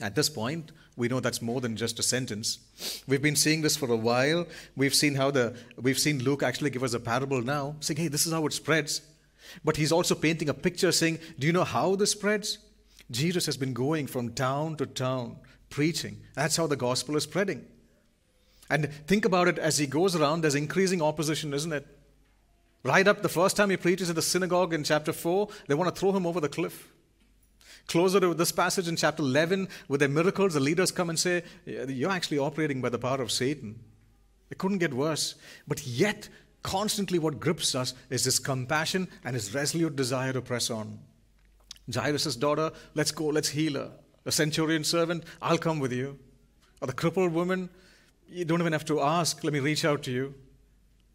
At 0.00 0.16
this 0.16 0.28
point, 0.28 0.72
we 0.96 1.08
know 1.08 1.20
that's 1.20 1.42
more 1.42 1.60
than 1.60 1.76
just 1.76 1.98
a 1.98 2.02
sentence. 2.02 2.58
We've 3.06 3.22
been 3.22 3.36
seeing 3.36 3.62
this 3.62 3.76
for 3.76 3.90
a 3.90 3.96
while. 3.96 4.46
We've 4.76 4.94
seen 4.94 5.16
how 5.16 5.30
the 5.30 5.54
we've 5.76 5.98
seen 5.98 6.22
Luke 6.22 6.42
actually 6.42 6.70
give 6.70 6.82
us 6.82 6.94
a 6.94 7.00
parable 7.00 7.42
now, 7.42 7.76
saying, 7.80 7.98
"Hey, 7.98 8.08
this 8.08 8.26
is 8.26 8.32
how 8.32 8.46
it 8.46 8.52
spreads." 8.52 9.00
But 9.64 9.76
he's 9.76 9.92
also 9.92 10.14
painting 10.14 10.48
a 10.48 10.54
picture 10.54 10.92
saying, 10.92 11.18
"Do 11.38 11.46
you 11.46 11.52
know 11.52 11.64
how 11.64 11.96
this 11.96 12.12
spreads?" 12.12 12.58
Jesus 13.10 13.46
has 13.46 13.56
been 13.56 13.74
going 13.74 14.06
from 14.06 14.32
town 14.32 14.76
to 14.76 14.86
town 14.86 15.36
preaching. 15.68 16.22
That's 16.34 16.56
how 16.56 16.66
the 16.66 16.76
gospel 16.76 17.16
is 17.16 17.24
spreading. 17.24 17.66
And 18.70 18.88
think 19.06 19.24
about 19.24 19.48
it 19.48 19.58
as 19.58 19.78
he 19.78 19.86
goes 19.86 20.16
around, 20.16 20.40
there's 20.40 20.54
increasing 20.54 21.02
opposition, 21.02 21.52
isn't 21.52 21.72
it? 21.72 21.86
Right 22.82 23.06
up 23.06 23.22
the 23.22 23.28
first 23.28 23.56
time 23.56 23.70
he 23.70 23.76
preaches 23.76 24.08
in 24.08 24.14
the 24.14 24.22
synagogue 24.22 24.72
in 24.72 24.84
chapter 24.84 25.12
4, 25.12 25.48
they 25.66 25.74
want 25.74 25.94
to 25.94 25.98
throw 25.98 26.12
him 26.12 26.26
over 26.26 26.40
the 26.40 26.48
cliff. 26.48 26.88
Closer 27.88 28.18
to 28.20 28.34
this 28.34 28.52
passage 28.52 28.88
in 28.88 28.96
chapter 28.96 29.22
11, 29.22 29.68
with 29.88 30.00
their 30.00 30.08
miracles, 30.08 30.54
the 30.54 30.60
leaders 30.60 30.90
come 30.90 31.10
and 31.10 31.18
say, 31.18 31.42
You're 31.66 32.10
actually 32.10 32.38
operating 32.38 32.80
by 32.80 32.88
the 32.88 32.98
power 32.98 33.20
of 33.20 33.30
Satan. 33.30 33.78
It 34.50 34.58
couldn't 34.58 34.78
get 34.78 34.94
worse. 34.94 35.34
But 35.68 35.86
yet, 35.86 36.28
constantly 36.62 37.18
what 37.18 37.40
grips 37.40 37.74
us 37.74 37.94
is 38.08 38.24
his 38.24 38.38
compassion 38.38 39.08
and 39.24 39.34
his 39.34 39.54
resolute 39.54 39.96
desire 39.96 40.32
to 40.32 40.40
press 40.40 40.70
on. 40.70 40.98
Jairus' 41.92 42.36
daughter, 42.36 42.72
let's 42.94 43.10
go, 43.10 43.26
let's 43.26 43.50
heal 43.50 43.74
her. 43.74 43.90
The 44.24 44.32
centurion 44.32 44.84
servant, 44.84 45.24
I'll 45.42 45.58
come 45.58 45.78
with 45.78 45.92
you. 45.92 46.18
Or 46.80 46.86
the 46.86 46.94
crippled 46.94 47.32
woman, 47.32 47.68
you 48.28 48.44
don't 48.44 48.60
even 48.60 48.72
have 48.72 48.86
to 48.86 49.00
ask, 49.00 49.44
let 49.44 49.52
me 49.52 49.60
reach 49.60 49.84
out 49.84 50.02
to 50.04 50.10
you. 50.10 50.34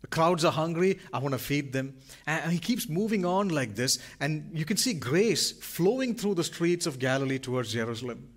The 0.01 0.08
crowds 0.08 0.46
are 0.46 0.51
hungry. 0.51 1.00
I 1.12 1.20
want 1.20 1.34
to 1.34 1.39
feed 1.39 1.74
them. 1.74 1.98
And 2.25 2.51
he 2.51 2.60
keeps 2.60 2.88
moving 2.88 3.25
on 3.25 3.50
like 3.50 3.75
this. 3.75 4.00
And 4.19 4.50
you 4.54 4.65
can 4.65 4.78
see 4.78 4.93
grace 4.93 5.52
flowing 5.52 6.15
through 6.15 6.36
the 6.36 6.43
streets 6.43 6.86
of 6.86 7.00
Galilee 7.00 7.39
towards 7.39 7.73
Jerusalem. 7.73 8.30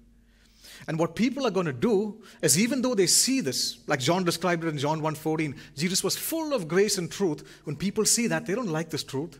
And 0.88 0.98
what 0.98 1.14
people 1.14 1.46
are 1.46 1.50
going 1.50 1.66
to 1.66 1.72
do 1.72 2.22
is 2.42 2.58
even 2.58 2.82
though 2.82 2.96
they 2.96 3.06
see 3.06 3.40
this, 3.40 3.78
like 3.86 4.00
John 4.00 4.24
described 4.24 4.64
it 4.64 4.68
in 4.68 4.78
John 4.78 5.00
1:14, 5.00 5.56
Jesus 5.76 6.02
was 6.02 6.16
full 6.16 6.52
of 6.52 6.66
grace 6.66 6.98
and 6.98 7.10
truth. 7.10 7.44
When 7.64 7.76
people 7.76 8.04
see 8.04 8.26
that, 8.26 8.46
they 8.46 8.54
don't 8.56 8.68
like 8.68 8.90
this 8.90 9.04
truth. 9.04 9.38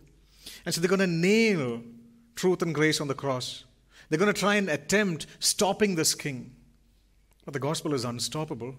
And 0.65 0.73
so 0.73 0.81
they're 0.81 0.89
going 0.89 1.01
to 1.01 1.07
nail 1.07 1.83
truth 2.37 2.63
and 2.63 2.75
grace 2.75 3.01
on 3.01 3.09
the 3.09 3.15
cross. 3.15 3.65
They're 4.09 4.19
going 4.19 4.33
to 4.33 4.39
try 4.39 4.55
and 4.55 4.69
attempt 4.69 5.27
stopping 5.41 5.97
this 5.97 6.15
king. 6.15 6.55
But 7.45 7.55
the 7.55 7.61
gospel 7.61 7.95
is 7.95 8.05
unstoppable. 8.05 8.77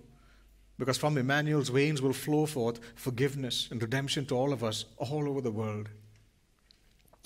Because 0.80 0.98
from 0.98 1.18
Emmanuel's 1.18 1.70
veins 1.70 2.02
will 2.02 2.14
flow 2.14 2.46
forth 2.46 2.80
forgiveness 2.96 3.68
and 3.70 3.82
redemption 3.82 4.26
to 4.28 4.36
all 4.36 4.52
of 4.52 4.64
us 4.64 4.86
all 4.98 5.30
over 5.30 5.42
the 5.42 5.52
world. 5.52 5.90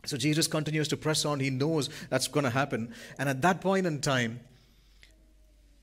So 0.05 0.17
Jesus 0.17 0.47
continues 0.47 0.87
to 0.89 0.97
press 0.97 1.25
on. 1.25 1.39
He 1.39 1.49
knows 1.49 1.89
that's 2.09 2.27
going 2.27 2.43
to 2.43 2.49
happen. 2.49 2.93
And 3.17 3.29
at 3.29 3.41
that 3.41 3.61
point 3.61 3.85
in 3.85 4.01
time, 4.01 4.41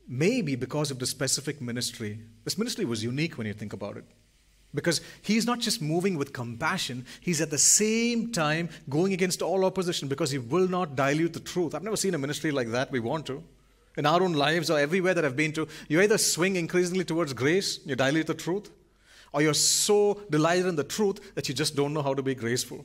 maybe 0.07 0.57
because 0.57 0.91
of 0.91 0.99
the 0.99 1.07
specific 1.07 1.61
ministry, 1.61 2.21
this 2.45 2.59
ministry 2.59 2.85
was 2.85 3.03
unique 3.03 3.39
when 3.39 3.47
you 3.47 3.55
think 3.55 3.73
about 3.73 3.97
it. 3.97 4.05
Because 4.75 5.01
he's 5.23 5.47
not 5.47 5.61
just 5.61 5.81
moving 5.81 6.19
with 6.19 6.33
compassion, 6.33 7.07
he's 7.21 7.41
at 7.41 7.51
the 7.51 7.59
same 7.59 8.33
time 8.33 8.69
going 8.91 9.13
against 9.13 9.41
all 9.41 9.65
opposition 9.65 10.09
because 10.09 10.33
he 10.33 10.39
will 10.39 10.69
not 10.69 10.97
dilute 10.97 11.33
the 11.33 11.41
truth. 11.41 11.75
I've 11.75 11.85
never 11.85 11.97
seen 11.97 12.15
a 12.15 12.19
ministry 12.19 12.51
like 12.51 12.71
that. 12.73 12.91
We 12.91 13.01
want 13.01 13.25
to 13.27 13.43
in 13.97 14.07
our 14.07 14.23
own 14.23 14.33
lives 14.33 14.71
or 14.71 14.79
everywhere 14.79 15.15
that 15.15 15.25
I've 15.25 15.37
been 15.37 15.53
to, 15.53 15.69
you 15.89 16.01
either 16.01 16.19
swing 16.19 16.57
increasingly 16.57 17.05
towards 17.05 17.33
grace, 17.33 17.81
you 17.85 17.97
dilute 17.97 18.27
the 18.27 18.35
truth, 18.35 18.71
or 19.33 19.43
you're 19.43 19.55
so 19.55 20.21
delighted 20.31 20.67
in 20.67 20.77
the 20.77 20.85
truth 20.85 21.35
that 21.35 21.49
you 21.49 21.55
just 21.55 21.75
don't 21.75 21.93
know 21.93 22.03
how 22.03 22.15
to 22.15 22.23
be 22.23 22.35
graceful. 22.35 22.85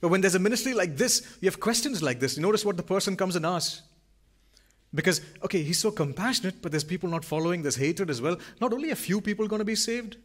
But 0.00 0.08
when 0.08 0.20
there's 0.20 0.34
a 0.34 0.38
ministry 0.38 0.74
like 0.74 0.96
this, 0.96 1.36
you 1.40 1.46
have 1.48 1.60
questions 1.60 2.02
like 2.02 2.20
this. 2.20 2.36
You 2.36 2.42
notice 2.42 2.64
what 2.64 2.76
the 2.76 2.82
person 2.82 3.16
comes 3.16 3.36
and 3.36 3.46
asks. 3.46 3.82
Because, 4.92 5.20
okay, 5.44 5.62
he's 5.62 5.78
so 5.78 5.90
compassionate, 5.90 6.60
but 6.60 6.72
there's 6.72 6.84
people 6.84 7.08
not 7.08 7.24
following, 7.24 7.62
there's 7.62 7.76
hatred 7.76 8.10
as 8.10 8.20
well. 8.20 8.36
Not 8.60 8.72
only 8.72 8.90
a 8.90 8.96
few 8.96 9.20
people 9.20 9.46
going 9.46 9.60
to 9.60 9.64
be 9.64 9.76
saved. 9.76 10.16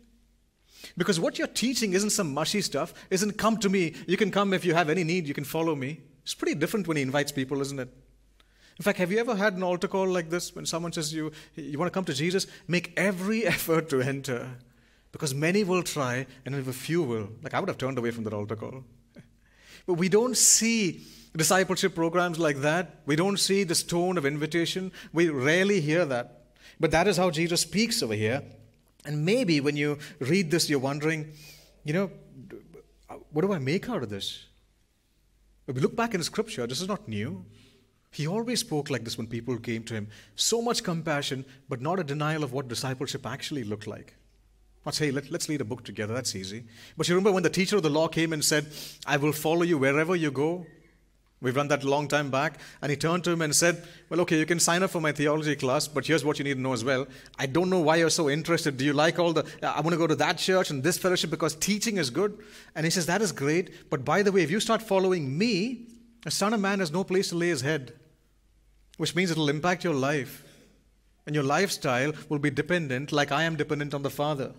Because 0.97 1.19
what 1.19 1.38
you're 1.38 1.47
teaching 1.47 1.93
isn't 1.93 2.10
some 2.12 2.34
mushy 2.34 2.62
stuff, 2.62 2.93
isn't 3.10 3.38
come 3.38 3.58
to 3.58 3.69
me. 3.69 3.93
You 4.08 4.17
can 4.17 4.31
come 4.31 4.53
if 4.53 4.65
you 4.65 4.73
have 4.73 4.89
any 4.89 5.03
need, 5.03 5.27
you 5.27 5.34
can 5.34 5.43
follow 5.43 5.75
me. 5.75 6.01
It's 6.23 6.34
pretty 6.34 6.55
different 6.55 6.88
when 6.88 6.97
he 6.97 7.03
invites 7.03 7.31
people, 7.31 7.62
isn't 7.62 7.79
it? 7.79 7.89
In 8.77 8.83
fact, 8.83 8.97
have 8.99 9.11
you 9.11 9.19
ever 9.19 9.35
had 9.35 9.53
an 9.53 9.63
altar 9.63 9.88
call 9.88 10.07
like 10.07 10.29
this 10.29 10.53
when 10.53 10.65
someone 10.65 10.91
says 10.91 11.13
you, 11.13 11.31
you 11.55 11.79
want 11.79 11.91
to 11.91 11.93
come 11.93 12.05
to 12.05 12.13
Jesus? 12.13 12.45
Make 12.67 12.91
every 12.97 13.45
effort 13.55 13.89
to 13.89 14.01
enter 14.01 14.49
because 15.11 15.33
many 15.33 15.63
will 15.63 15.83
try 15.83 16.27
and 16.45 16.55
if 16.55 16.67
a 16.67 16.73
few 16.73 17.01
will. 17.01 17.29
Like 17.41 17.53
I 17.53 17.59
would 17.59 17.69
have 17.69 17.77
turned 17.77 17.97
away 17.97 18.11
from 18.11 18.25
that 18.25 18.33
altar 18.33 18.55
call. 18.55 18.83
But 19.88 19.93
we 19.93 20.09
don't 20.09 20.35
see 20.35 21.01
discipleship 21.35 21.95
programs 21.95 22.39
like 22.39 22.57
that. 22.61 23.01
We 23.05 23.15
don't 23.15 23.38
see 23.38 23.63
this 23.63 23.83
tone 23.83 24.17
of 24.17 24.25
invitation. 24.25 24.91
We 25.13 25.29
rarely 25.29 25.79
hear 25.79 26.05
that. 26.05 26.45
But 26.79 26.91
that 26.91 27.07
is 27.07 27.17
how 27.17 27.29
Jesus 27.29 27.61
speaks 27.61 28.01
over 28.01 28.15
here. 28.15 28.41
And 29.05 29.23
maybe 29.23 29.61
when 29.61 29.77
you 29.77 29.99
read 30.19 30.51
this, 30.51 30.69
you're 30.69 30.79
wondering, 30.79 31.33
you 31.83 31.93
know, 31.93 32.11
what 33.31 33.43
do 33.43 33.53
I 33.53 33.59
make 33.59 33.88
out 33.89 34.01
of 34.01 34.09
this? 34.09 34.45
If 35.67 35.75
we 35.75 35.81
look 35.81 35.95
back 35.95 36.13
in 36.13 36.23
scripture, 36.23 36.67
this 36.67 36.81
is 36.81 36.88
not 36.88 37.07
new. 37.07 37.45
He 38.15 38.28
always 38.28 38.62
spoke 38.62 38.89
like 38.89 39.04
this 39.04 39.17
when 39.17 39.28
people 39.28 39.58
came 39.58 39.84
to 39.84 39.93
him. 39.93 40.08
So 40.36 40.62
much 40.62 40.84
compassion, 40.84 41.43
but 41.67 41.82
not 41.82 41.99
a 41.99 42.04
denial 42.04 42.45
of 42.45 42.54
what 42.54 42.69
discipleship 42.69 43.25
actually 43.25 43.65
looked 43.65 43.88
like. 43.88 44.15
Not 44.86 44.95
say, 44.95 45.12
Let, 45.12 45.30
let's 45.32 45.49
read 45.49 45.60
a 45.60 45.65
book 45.65 45.84
together, 45.84 46.13
that's 46.13 46.34
easy. 46.34 46.63
But 46.95 47.10
you 47.10 47.15
remember 47.15 47.34
when 47.34 47.43
the 47.43 47.49
teacher 47.49 47.75
of 47.75 47.84
the 47.84 47.89
law 47.89 48.08
came 48.08 48.32
and 48.32 48.41
said, 48.41 48.67
I 49.06 49.17
will 49.17 49.34
follow 49.34 49.63
you 49.63 49.78
wherever 49.78 50.15
you 50.15 50.32
go? 50.32 50.65
We've 51.41 51.58
run 51.58 51.67
that 51.67 51.84
a 51.84 51.89
long 51.89 52.08
time 52.08 52.32
back. 52.32 52.58
And 52.82 52.89
he 52.89 52.95
turned 52.95 53.25
to 53.25 53.32
him 53.32 53.41
and 53.41 53.54
said, 53.54 53.86
Well, 54.10 54.21
okay, 54.21 54.39
you 54.39 54.45
can 54.45 54.62
sign 54.62 54.82
up 54.82 54.91
for 54.91 55.01
my 55.01 55.12
theology 55.12 55.58
class, 55.58 55.89
but 55.89 56.08
here's 56.08 56.23
what 56.23 56.39
you 56.39 56.45
need 56.45 56.54
to 56.54 56.62
know 56.62 56.71
as 56.71 56.86
well. 56.86 57.08
I 57.38 57.47
don't 57.47 57.69
know 57.69 57.82
why 57.82 57.97
you're 57.97 58.10
so 58.10 58.30
interested. 58.30 58.78
Do 58.78 58.86
you 58.86 58.93
like 58.93 59.19
all 59.19 59.34
the, 59.34 59.43
uh, 59.62 59.73
I 59.75 59.82
want 59.82 59.91
to 59.91 59.97
go 59.97 60.08
to 60.08 60.15
that 60.15 60.38
church 60.38 60.69
and 60.69 60.82
this 60.82 60.97
fellowship 60.97 61.32
because 61.32 61.54
teaching 61.54 61.97
is 61.97 62.10
good? 62.10 62.41
And 62.75 62.86
he 62.86 62.89
says, 62.91 63.08
That 63.08 63.21
is 63.21 63.34
great. 63.34 63.89
But 63.89 64.06
by 64.06 64.21
the 64.21 64.32
way, 64.32 64.41
if 64.41 64.51
you 64.51 64.62
start 64.62 64.82
following 64.82 65.38
me, 65.38 65.89
a 66.25 66.32
son 66.32 66.54
of 66.54 66.62
man 66.62 66.80
has 66.80 66.93
no 66.93 67.04
place 67.04 67.28
to 67.30 67.36
lay 67.36 67.49
his 67.49 67.60
head 67.60 67.91
which 68.97 69.15
means 69.15 69.31
it'll 69.31 69.49
impact 69.49 69.84
your 69.84 69.93
life. 69.93 70.43
And 71.25 71.34
your 71.34 71.43
lifestyle 71.43 72.13
will 72.29 72.39
be 72.39 72.51
dependent, 72.51 73.12
like 73.12 73.31
I 73.31 73.43
am 73.43 73.55
dependent 73.55 73.93
on 73.93 74.03
the 74.03 74.10
Father. 74.10 74.51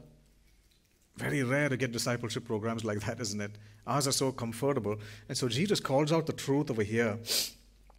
Very 1.17 1.43
rare 1.43 1.69
to 1.69 1.77
get 1.77 1.93
discipleship 1.93 2.45
programs 2.45 2.85
like 2.85 3.01
that, 3.01 3.21
isn't 3.21 3.41
it? 3.41 3.53
Ours 3.87 4.07
are 4.07 4.13
so 4.13 4.33
comfortable. 4.33 4.97
And 5.29 5.39
so 5.39 5.49
Jesus 5.49 5.81
calls 5.81 6.13
out 6.13 6.27
the 6.27 6.33
truth 6.33 6.71
over 6.71 6.83
here. 6.83 7.19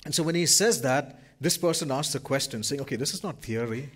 And 0.06 0.13
so 0.13 0.21
when 0.21 0.36
he 0.36 0.45
says 0.45 0.82
that, 0.82 1.19
this 1.39 1.58
person 1.58 1.91
asks 1.91 2.13
a 2.15 2.19
question 2.19 2.63
saying, 2.63 2.82
okay, 2.82 2.95
this 2.95 3.13
is 3.13 3.23
not 3.23 3.41
theory. 3.41 3.89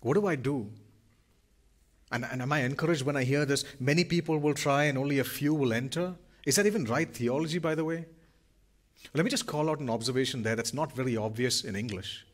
What 0.00 0.14
do 0.14 0.26
I 0.26 0.36
do? 0.36 0.70
And, 2.10 2.24
and 2.24 2.40
am 2.40 2.52
I 2.52 2.60
encouraged 2.60 3.02
when 3.02 3.16
I 3.16 3.24
hear 3.24 3.44
this? 3.44 3.64
Many 3.80 4.04
people 4.04 4.38
will 4.38 4.54
try 4.54 4.84
and 4.84 4.96
only 4.96 5.18
a 5.18 5.24
few 5.24 5.52
will 5.52 5.72
enter. 5.72 6.14
Is 6.44 6.56
that 6.56 6.66
even 6.66 6.84
right 6.84 7.12
theology, 7.12 7.58
by 7.58 7.74
the 7.74 7.84
way? 7.84 8.06
Let 9.14 9.24
me 9.24 9.30
just 9.30 9.46
call 9.46 9.70
out 9.70 9.80
an 9.80 9.90
observation 9.90 10.42
there 10.42 10.56
that's 10.56 10.74
not 10.74 10.94
very 10.94 11.16
obvious 11.16 11.64
in 11.64 11.76
English. 11.76 12.26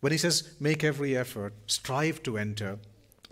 When 0.00 0.12
he 0.12 0.18
says, 0.18 0.54
make 0.60 0.84
every 0.84 1.16
effort, 1.16 1.54
strive 1.66 2.22
to 2.24 2.36
enter, 2.36 2.78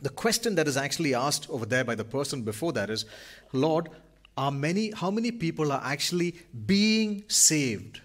the 0.01 0.09
question 0.09 0.55
that 0.57 0.67
is 0.67 0.77
actually 0.77 1.15
asked 1.15 1.49
over 1.51 1.67
there 1.67 1.85
by 1.85 1.95
the 1.95 2.05
person 2.05 2.43
before 2.43 2.73
that 2.73 2.91
is, 2.91 3.05
Lord, 3.53 3.89
are 4.37 4.51
many, 4.51 4.91
how 4.91 5.11
many 5.11 5.31
people 5.31 5.71
are 5.71 5.83
actually 5.85 6.37
being 6.67 7.25
saved? 7.29 8.01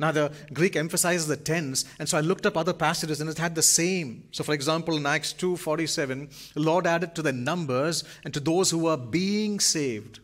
Now, 0.00 0.12
the 0.12 0.32
Greek 0.52 0.76
emphasizes 0.76 1.26
the 1.26 1.36
tense, 1.36 1.84
and 1.98 2.08
so 2.08 2.16
I 2.18 2.20
looked 2.20 2.46
up 2.46 2.56
other 2.56 2.72
passages 2.72 3.20
and 3.20 3.28
it 3.28 3.38
had 3.38 3.56
the 3.56 3.62
same. 3.62 4.28
So, 4.30 4.44
for 4.44 4.54
example, 4.54 4.96
in 4.96 5.06
Acts 5.06 5.32
2.47, 5.32 6.54
the 6.54 6.60
Lord 6.60 6.86
added 6.86 7.16
to 7.16 7.22
the 7.22 7.32
numbers 7.32 8.04
and 8.24 8.32
to 8.32 8.40
those 8.40 8.70
who 8.70 8.78
were 8.78 8.96
being 8.96 9.58
saved. 9.58 10.20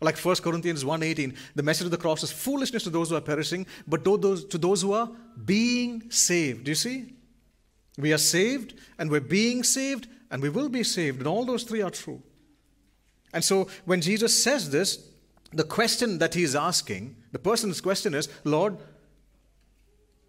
Like 0.00 0.16
1 0.16 0.36
Corinthians 0.36 0.84
1.18, 0.84 1.36
the 1.56 1.62
message 1.62 1.86
of 1.86 1.90
the 1.90 1.96
cross 1.96 2.22
is 2.22 2.30
foolishness 2.30 2.84
to 2.84 2.90
those 2.90 3.10
who 3.10 3.16
are 3.16 3.20
perishing, 3.20 3.66
but 3.86 4.04
to 4.04 4.16
those, 4.16 4.44
to 4.44 4.58
those 4.58 4.82
who 4.82 4.92
are 4.92 5.10
being 5.44 6.08
saved. 6.10 6.64
Do 6.64 6.70
you 6.70 6.76
see? 6.76 7.14
We 7.96 8.12
are 8.12 8.18
saved, 8.18 8.74
and 8.98 9.10
we're 9.10 9.20
being 9.20 9.64
saved, 9.64 10.06
and 10.30 10.40
we 10.40 10.50
will 10.50 10.68
be 10.68 10.84
saved, 10.84 11.18
and 11.18 11.26
all 11.26 11.44
those 11.44 11.64
three 11.64 11.82
are 11.82 11.90
true. 11.90 12.22
And 13.32 13.44
so 13.44 13.68
when 13.84 14.00
Jesus 14.00 14.40
says 14.42 14.70
this, 14.70 15.04
the 15.52 15.64
question 15.64 16.18
that 16.18 16.34
he's 16.34 16.54
asking, 16.54 17.16
the 17.32 17.38
person's 17.38 17.80
question 17.80 18.14
is, 18.14 18.28
Lord, 18.44 18.76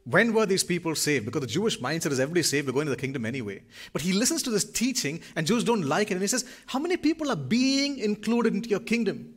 when 0.06 0.34
were 0.34 0.48
these 0.48 0.64
people 0.64 0.96
saved? 0.96 1.26
Because 1.26 1.42
the 1.42 1.48
Jewish 1.48 1.80
mindset 1.80 2.12
is 2.12 2.20
everybody 2.20 2.42
saved, 2.42 2.66
we're 2.66 2.74
going 2.74 2.88
to 2.88 2.92
the 2.92 2.98
kingdom 2.98 3.26
anyway. 3.26 3.62
But 3.94 4.02
he 4.02 4.14
listens 4.14 4.42
to 4.44 4.50
this 4.50 4.64
teaching, 4.64 5.22
and 5.36 5.46
Jews 5.46 5.64
don't 5.64 5.84
like 5.84 6.10
it, 6.10 6.16
and 6.16 6.22
he 6.22 6.28
says, 6.28 6.46
How 6.66 6.80
many 6.80 6.98
people 6.98 7.30
are 7.30 7.36
being 7.36 8.00
included 8.00 8.56
into 8.56 8.70
your 8.70 8.80
kingdom? 8.80 9.36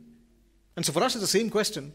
And 0.75 0.85
so 0.85 0.91
for 0.91 1.03
us, 1.03 1.15
it's 1.15 1.21
the 1.21 1.27
same 1.27 1.49
question. 1.49 1.93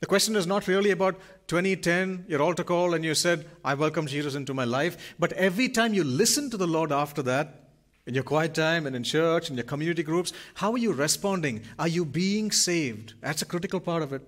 The 0.00 0.06
question 0.06 0.34
is 0.34 0.48
not 0.48 0.66
really 0.66 0.90
about 0.90 1.20
2010, 1.46 2.24
your 2.28 2.42
altar 2.42 2.64
call, 2.64 2.92
and 2.94 3.04
you 3.04 3.14
said, 3.14 3.46
I 3.64 3.74
welcome 3.74 4.06
Jesus 4.06 4.34
into 4.34 4.52
my 4.52 4.64
life. 4.64 5.14
But 5.18 5.32
every 5.34 5.68
time 5.68 5.94
you 5.94 6.02
listen 6.02 6.50
to 6.50 6.56
the 6.56 6.66
Lord 6.66 6.90
after 6.90 7.22
that, 7.22 7.62
in 8.04 8.14
your 8.14 8.24
quiet 8.24 8.52
time 8.52 8.86
and 8.86 8.96
in 8.96 9.04
church, 9.04 9.48
and 9.48 9.56
your 9.56 9.64
community 9.64 10.02
groups, 10.02 10.32
how 10.54 10.72
are 10.72 10.78
you 10.78 10.92
responding? 10.92 11.62
Are 11.78 11.86
you 11.86 12.04
being 12.04 12.50
saved? 12.50 13.14
That's 13.20 13.42
a 13.42 13.46
critical 13.46 13.78
part 13.78 14.02
of 14.02 14.12
it. 14.12 14.26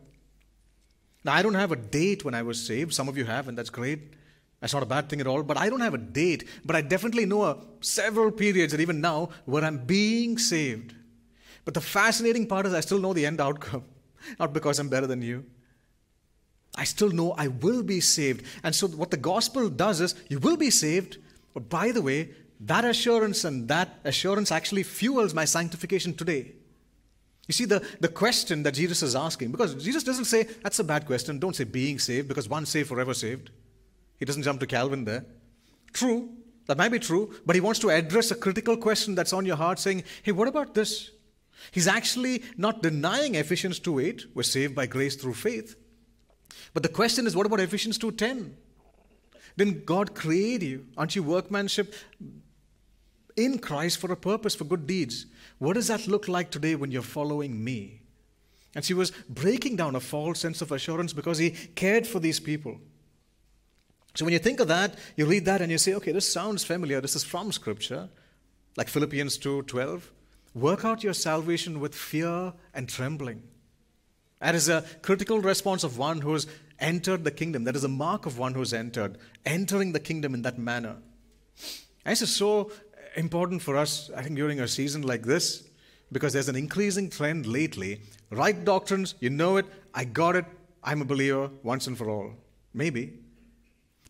Now, 1.24 1.32
I 1.32 1.42
don't 1.42 1.54
have 1.54 1.72
a 1.72 1.76
date 1.76 2.24
when 2.24 2.34
I 2.34 2.42
was 2.42 2.64
saved. 2.64 2.94
Some 2.94 3.08
of 3.08 3.18
you 3.18 3.24
have, 3.24 3.48
and 3.48 3.58
that's 3.58 3.70
great. 3.70 4.12
That's 4.60 4.74
not 4.74 4.82
a 4.82 4.86
bad 4.86 5.08
thing 5.08 5.20
at 5.20 5.26
all. 5.26 5.42
But 5.42 5.56
I 5.56 5.68
don't 5.70 5.80
have 5.80 5.94
a 5.94 5.98
date. 5.98 6.48
But 6.64 6.76
I 6.76 6.82
definitely 6.82 7.26
know 7.26 7.42
a, 7.42 7.56
several 7.80 8.30
periods, 8.30 8.72
and 8.74 8.80
even 8.80 9.00
now, 9.00 9.30
where 9.44 9.64
I'm 9.64 9.78
being 9.78 10.38
saved. 10.38 10.94
But 11.64 11.74
the 11.74 11.80
fascinating 11.80 12.46
part 12.46 12.66
is 12.66 12.74
I 12.74 12.80
still 12.80 12.98
know 12.98 13.12
the 13.12 13.26
end 13.26 13.40
outcome. 13.40 13.84
Not 14.38 14.52
because 14.52 14.78
I'm 14.78 14.88
better 14.88 15.06
than 15.06 15.22
you. 15.22 15.44
I 16.76 16.84
still 16.84 17.10
know 17.10 17.32
I 17.32 17.48
will 17.48 17.82
be 17.82 18.00
saved. 18.00 18.44
And 18.62 18.74
so, 18.74 18.88
what 18.88 19.10
the 19.10 19.16
gospel 19.16 19.68
does 19.68 20.00
is 20.00 20.14
you 20.28 20.40
will 20.40 20.56
be 20.56 20.70
saved, 20.70 21.18
but 21.52 21.68
by 21.68 21.92
the 21.92 22.02
way, 22.02 22.30
that 22.60 22.84
assurance 22.84 23.44
and 23.44 23.68
that 23.68 24.00
assurance 24.04 24.50
actually 24.50 24.82
fuels 24.82 25.34
my 25.34 25.44
sanctification 25.44 26.14
today. 26.14 26.52
You 27.46 27.52
see, 27.52 27.66
the, 27.66 27.86
the 28.00 28.08
question 28.08 28.62
that 28.62 28.72
Jesus 28.72 29.02
is 29.02 29.14
asking, 29.14 29.50
because 29.50 29.74
Jesus 29.82 30.02
doesn't 30.02 30.24
say, 30.24 30.44
that's 30.62 30.78
a 30.78 30.84
bad 30.84 31.06
question, 31.06 31.38
don't 31.38 31.54
say 31.54 31.64
being 31.64 31.98
saved, 31.98 32.26
because 32.26 32.48
once 32.48 32.70
saved, 32.70 32.88
forever 32.88 33.12
saved. 33.12 33.50
He 34.18 34.24
doesn't 34.24 34.44
jump 34.44 34.60
to 34.60 34.66
Calvin 34.66 35.04
there. 35.04 35.26
True, 35.92 36.30
that 36.66 36.78
might 36.78 36.90
be 36.90 36.98
true, 36.98 37.34
but 37.44 37.54
he 37.54 37.60
wants 37.60 37.80
to 37.80 37.90
address 37.90 38.30
a 38.30 38.34
critical 38.34 38.76
question 38.76 39.14
that's 39.14 39.34
on 39.34 39.44
your 39.44 39.56
heart, 39.56 39.78
saying, 39.78 40.04
hey, 40.22 40.32
what 40.32 40.48
about 40.48 40.74
this? 40.74 41.10
He's 41.70 41.88
actually 41.88 42.42
not 42.56 42.82
denying 42.82 43.34
Ephesians 43.34 43.80
2.8, 43.80 44.26
we're 44.34 44.42
saved 44.42 44.74
by 44.74 44.86
grace 44.86 45.16
through 45.16 45.34
faith. 45.34 45.76
But 46.72 46.82
the 46.82 46.88
question 46.88 47.26
is, 47.26 47.36
what 47.36 47.46
about 47.46 47.60
Ephesians 47.60 47.98
2.10? 47.98 48.52
Didn't 49.56 49.86
God 49.86 50.14
create 50.14 50.62
you? 50.62 50.86
Aren't 50.96 51.14
you 51.14 51.22
workmanship 51.22 51.94
in 53.36 53.58
Christ 53.58 53.98
for 53.98 54.10
a 54.12 54.16
purpose, 54.16 54.54
for 54.54 54.64
good 54.64 54.86
deeds? 54.86 55.26
What 55.58 55.74
does 55.74 55.88
that 55.88 56.08
look 56.08 56.28
like 56.28 56.50
today 56.50 56.74
when 56.74 56.90
you're 56.90 57.02
following 57.02 57.62
me? 57.62 58.00
And 58.74 58.84
she 58.84 58.94
was 58.94 59.12
breaking 59.28 59.76
down 59.76 59.94
a 59.94 60.00
false 60.00 60.40
sense 60.40 60.60
of 60.60 60.72
assurance 60.72 61.12
because 61.12 61.38
he 61.38 61.50
cared 61.50 62.06
for 62.06 62.18
these 62.18 62.40
people. 62.40 62.80
So 64.16 64.24
when 64.24 64.32
you 64.32 64.40
think 64.40 64.60
of 64.60 64.68
that, 64.68 64.96
you 65.16 65.26
read 65.26 65.44
that 65.44 65.60
and 65.60 65.70
you 65.70 65.78
say, 65.78 65.94
okay, 65.94 66.12
this 66.12 66.32
sounds 66.32 66.64
familiar. 66.64 67.00
This 67.00 67.16
is 67.16 67.24
from 67.24 67.52
Scripture, 67.52 68.08
like 68.76 68.88
Philippians 68.88 69.38
2:12. 69.38 70.02
Work 70.54 70.84
out 70.84 71.02
your 71.02 71.14
salvation 71.14 71.80
with 71.80 71.94
fear 71.94 72.52
and 72.72 72.88
trembling. 72.88 73.42
That 74.40 74.54
is 74.54 74.68
a 74.68 74.84
critical 75.02 75.40
response 75.40 75.84
of 75.84 75.98
one 75.98 76.20
who 76.20 76.32
has 76.32 76.46
entered 76.78 77.24
the 77.24 77.30
kingdom. 77.30 77.64
That 77.64 77.76
is 77.76 77.84
a 77.84 77.88
mark 77.88 78.26
of 78.26 78.38
one 78.38 78.54
who 78.54 78.60
has 78.60 78.72
entered, 78.72 79.18
entering 79.44 79.92
the 79.92 80.00
kingdom 80.00 80.34
in 80.34 80.42
that 80.42 80.58
manner. 80.58 80.96
This 82.04 82.22
is 82.22 82.34
so 82.34 82.70
important 83.16 83.62
for 83.62 83.76
us, 83.76 84.10
I 84.14 84.22
think, 84.22 84.36
during 84.36 84.60
a 84.60 84.68
season 84.68 85.02
like 85.02 85.22
this, 85.22 85.66
because 86.12 86.32
there's 86.32 86.48
an 86.48 86.56
increasing 86.56 87.10
trend 87.10 87.46
lately. 87.46 88.00
Right 88.30 88.64
doctrines, 88.64 89.14
you 89.20 89.30
know 89.30 89.56
it, 89.56 89.66
I 89.94 90.04
got 90.04 90.36
it, 90.36 90.44
I'm 90.82 91.00
a 91.00 91.06
believer 91.06 91.50
once 91.62 91.86
and 91.86 91.96
for 91.96 92.10
all. 92.10 92.32
Maybe. 92.72 93.14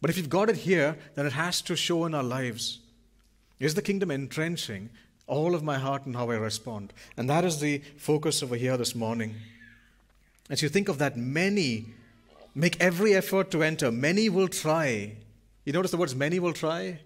But 0.01 0.11
if 0.11 0.17
you've 0.17 0.29
got 0.29 0.51
it 0.51 0.57
here, 0.57 0.99
then 1.15 1.27
it 1.27 1.33
has 1.33 1.63
to 1.63 1.77
show 1.77 2.05
in 2.05 2.15
our 2.15 2.23
lives. 2.23 2.81
Is 3.61 3.75
the 3.75 3.83
kingdom 3.83 4.11
entrenching 4.11 4.91
all 5.27 5.55
of 5.55 5.63
my 5.63 5.79
heart 5.79 6.07
and 6.07 6.15
how 6.15 6.31
I 6.31 6.37
respond. 6.37 6.93
And 7.17 7.29
that 7.31 7.45
is 7.45 7.61
the 7.61 7.79
focus 7.97 8.43
over 8.43 8.57
here 8.57 8.77
this 8.77 8.95
morning. 8.95 9.35
As 10.51 10.63
you 10.63 10.69
think 10.69 10.89
of 10.89 10.99
that, 10.99 11.17
many 11.17 11.87
make 12.55 12.81
every 12.81 13.15
effort 13.15 13.51
to 13.51 13.63
enter, 13.63 13.91
many 13.91 14.29
will 14.29 14.49
try. 14.49 15.17
You 15.65 15.73
notice 15.73 15.91
the 15.91 15.97
words 15.97 16.15
many 16.15 16.39
will 16.39 16.53
try? 16.53 17.01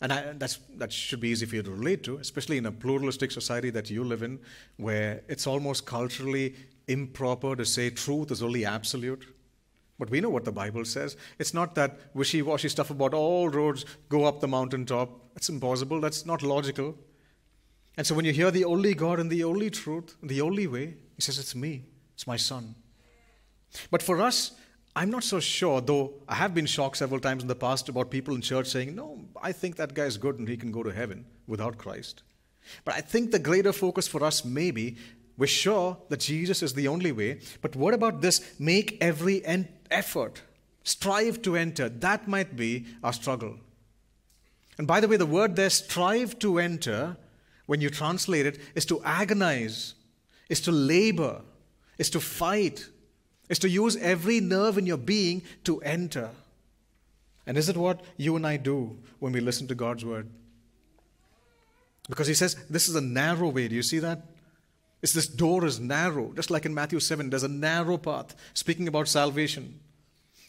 And 0.00 0.12
I, 0.12 0.32
that 0.32 0.92
should 0.92 1.20
be 1.20 1.28
easy 1.28 1.46
for 1.46 1.56
you 1.56 1.62
to 1.62 1.70
relate 1.70 2.02
to, 2.04 2.18
especially 2.18 2.58
in 2.58 2.66
a 2.66 2.72
pluralistic 2.72 3.30
society 3.30 3.70
that 3.70 3.90
you 3.90 4.04
live 4.04 4.22
in, 4.22 4.38
where 4.76 5.22
it's 5.28 5.46
almost 5.46 5.86
culturally 5.86 6.54
improper 6.88 7.56
to 7.56 7.64
say 7.64 7.90
truth 7.90 8.30
is 8.30 8.42
only 8.42 8.66
absolute. 8.66 9.33
But 9.98 10.10
we 10.10 10.20
know 10.20 10.28
what 10.28 10.44
the 10.44 10.52
Bible 10.52 10.84
says. 10.84 11.16
It's 11.38 11.54
not 11.54 11.74
that 11.76 11.98
wishy 12.14 12.42
washy 12.42 12.68
stuff 12.68 12.90
about 12.90 13.14
all 13.14 13.48
roads 13.48 13.84
go 14.08 14.24
up 14.24 14.40
the 14.40 14.48
mountaintop. 14.48 15.34
That's 15.34 15.48
impossible. 15.48 16.00
That's 16.00 16.26
not 16.26 16.42
logical. 16.42 16.96
And 17.96 18.06
so 18.06 18.14
when 18.14 18.24
you 18.24 18.32
hear 18.32 18.50
the 18.50 18.64
only 18.64 18.94
God 18.94 19.20
and 19.20 19.30
the 19.30 19.44
only 19.44 19.70
truth, 19.70 20.16
the 20.22 20.40
only 20.40 20.66
way, 20.66 20.96
He 21.14 21.22
says, 21.22 21.38
It's 21.38 21.54
me, 21.54 21.84
it's 22.14 22.26
my 22.26 22.36
Son. 22.36 22.74
But 23.90 24.02
for 24.02 24.20
us, 24.20 24.52
I'm 24.96 25.10
not 25.10 25.24
so 25.24 25.40
sure, 25.40 25.80
though 25.80 26.14
I 26.28 26.34
have 26.34 26.54
been 26.54 26.66
shocked 26.66 26.96
several 26.96 27.20
times 27.20 27.42
in 27.42 27.48
the 27.48 27.54
past 27.56 27.88
about 27.88 28.10
people 28.10 28.34
in 28.34 28.40
church 28.40 28.66
saying, 28.66 28.94
No, 28.94 29.24
I 29.40 29.52
think 29.52 29.76
that 29.76 29.94
guy 29.94 30.04
is 30.04 30.16
good 30.16 30.38
and 30.38 30.48
he 30.48 30.56
can 30.56 30.72
go 30.72 30.82
to 30.82 30.90
heaven 30.90 31.24
without 31.46 31.78
Christ. 31.78 32.22
But 32.84 32.94
I 32.94 33.00
think 33.00 33.30
the 33.30 33.38
greater 33.38 33.72
focus 33.72 34.08
for 34.08 34.24
us 34.24 34.44
may 34.44 34.70
be 34.70 34.96
we're 35.36 35.46
sure 35.46 35.96
that 36.08 36.20
Jesus 36.20 36.62
is 36.62 36.74
the 36.74 36.88
only 36.88 37.12
way, 37.12 37.40
but 37.60 37.74
what 37.74 37.94
about 37.94 38.20
this? 38.20 38.58
Make 38.58 38.98
every 39.00 39.44
effort, 39.90 40.42
strive 40.84 41.42
to 41.42 41.56
enter. 41.56 41.88
That 41.88 42.28
might 42.28 42.56
be 42.56 42.86
our 43.02 43.12
struggle. 43.12 43.58
And 44.78 44.86
by 44.86 45.00
the 45.00 45.08
way, 45.08 45.16
the 45.16 45.26
word 45.26 45.56
there, 45.56 45.70
strive 45.70 46.38
to 46.40 46.58
enter, 46.58 47.16
when 47.66 47.80
you 47.80 47.90
translate 47.90 48.46
it, 48.46 48.60
is 48.74 48.84
to 48.86 49.02
agonize, 49.04 49.94
is 50.48 50.60
to 50.62 50.72
labor, 50.72 51.40
is 51.98 52.10
to 52.10 52.20
fight, 52.20 52.88
is 53.48 53.58
to 53.60 53.68
use 53.68 53.96
every 53.96 54.40
nerve 54.40 54.78
in 54.78 54.86
your 54.86 54.96
being 54.96 55.42
to 55.64 55.80
enter. 55.80 56.30
And 57.46 57.58
is 57.58 57.68
it 57.68 57.76
what 57.76 58.02
you 58.16 58.36
and 58.36 58.46
I 58.46 58.56
do 58.56 58.98
when 59.18 59.32
we 59.32 59.40
listen 59.40 59.66
to 59.68 59.74
God's 59.74 60.04
word? 60.04 60.28
Because 62.08 62.26
he 62.26 62.34
says 62.34 62.54
this 62.68 62.88
is 62.88 62.94
a 62.94 63.00
narrow 63.00 63.48
way. 63.48 63.68
Do 63.68 63.74
you 63.74 63.82
see 63.82 63.98
that? 63.98 64.22
It's 65.04 65.12
this 65.12 65.26
door 65.26 65.66
is 65.66 65.78
narrow, 65.78 66.32
just 66.32 66.50
like 66.50 66.64
in 66.64 66.72
Matthew 66.72 66.98
7, 66.98 67.28
there's 67.28 67.42
a 67.42 67.48
narrow 67.48 67.98
path 67.98 68.34
speaking 68.54 68.88
about 68.88 69.06
salvation. 69.06 69.78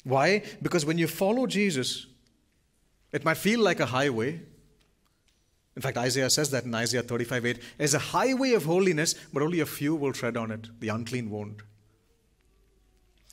Why? 0.05 0.43
Because 0.61 0.85
when 0.85 0.97
you 0.97 1.07
follow 1.07 1.45
Jesus, 1.45 2.05
it 3.11 3.25
might 3.25 3.35
feel 3.35 3.59
like 3.59 3.81
a 3.81 3.85
highway. 3.87 4.39
In 5.75 5.81
fact, 5.81 5.97
Isaiah 5.97 6.29
says 6.29 6.51
that 6.51 6.63
in 6.63 6.73
Isaiah 6.73 7.03
35 7.03 7.45
8. 7.45 7.59
There's 7.77 7.95
a 7.95 7.99
highway 7.99 8.53
of 8.53 8.63
holiness, 8.63 9.13
but 9.33 9.43
only 9.43 9.59
a 9.59 9.65
few 9.65 9.93
will 9.93 10.13
tread 10.13 10.37
on 10.37 10.51
it. 10.51 10.69
The 10.79 10.87
unclean 10.87 11.29
won't. 11.29 11.61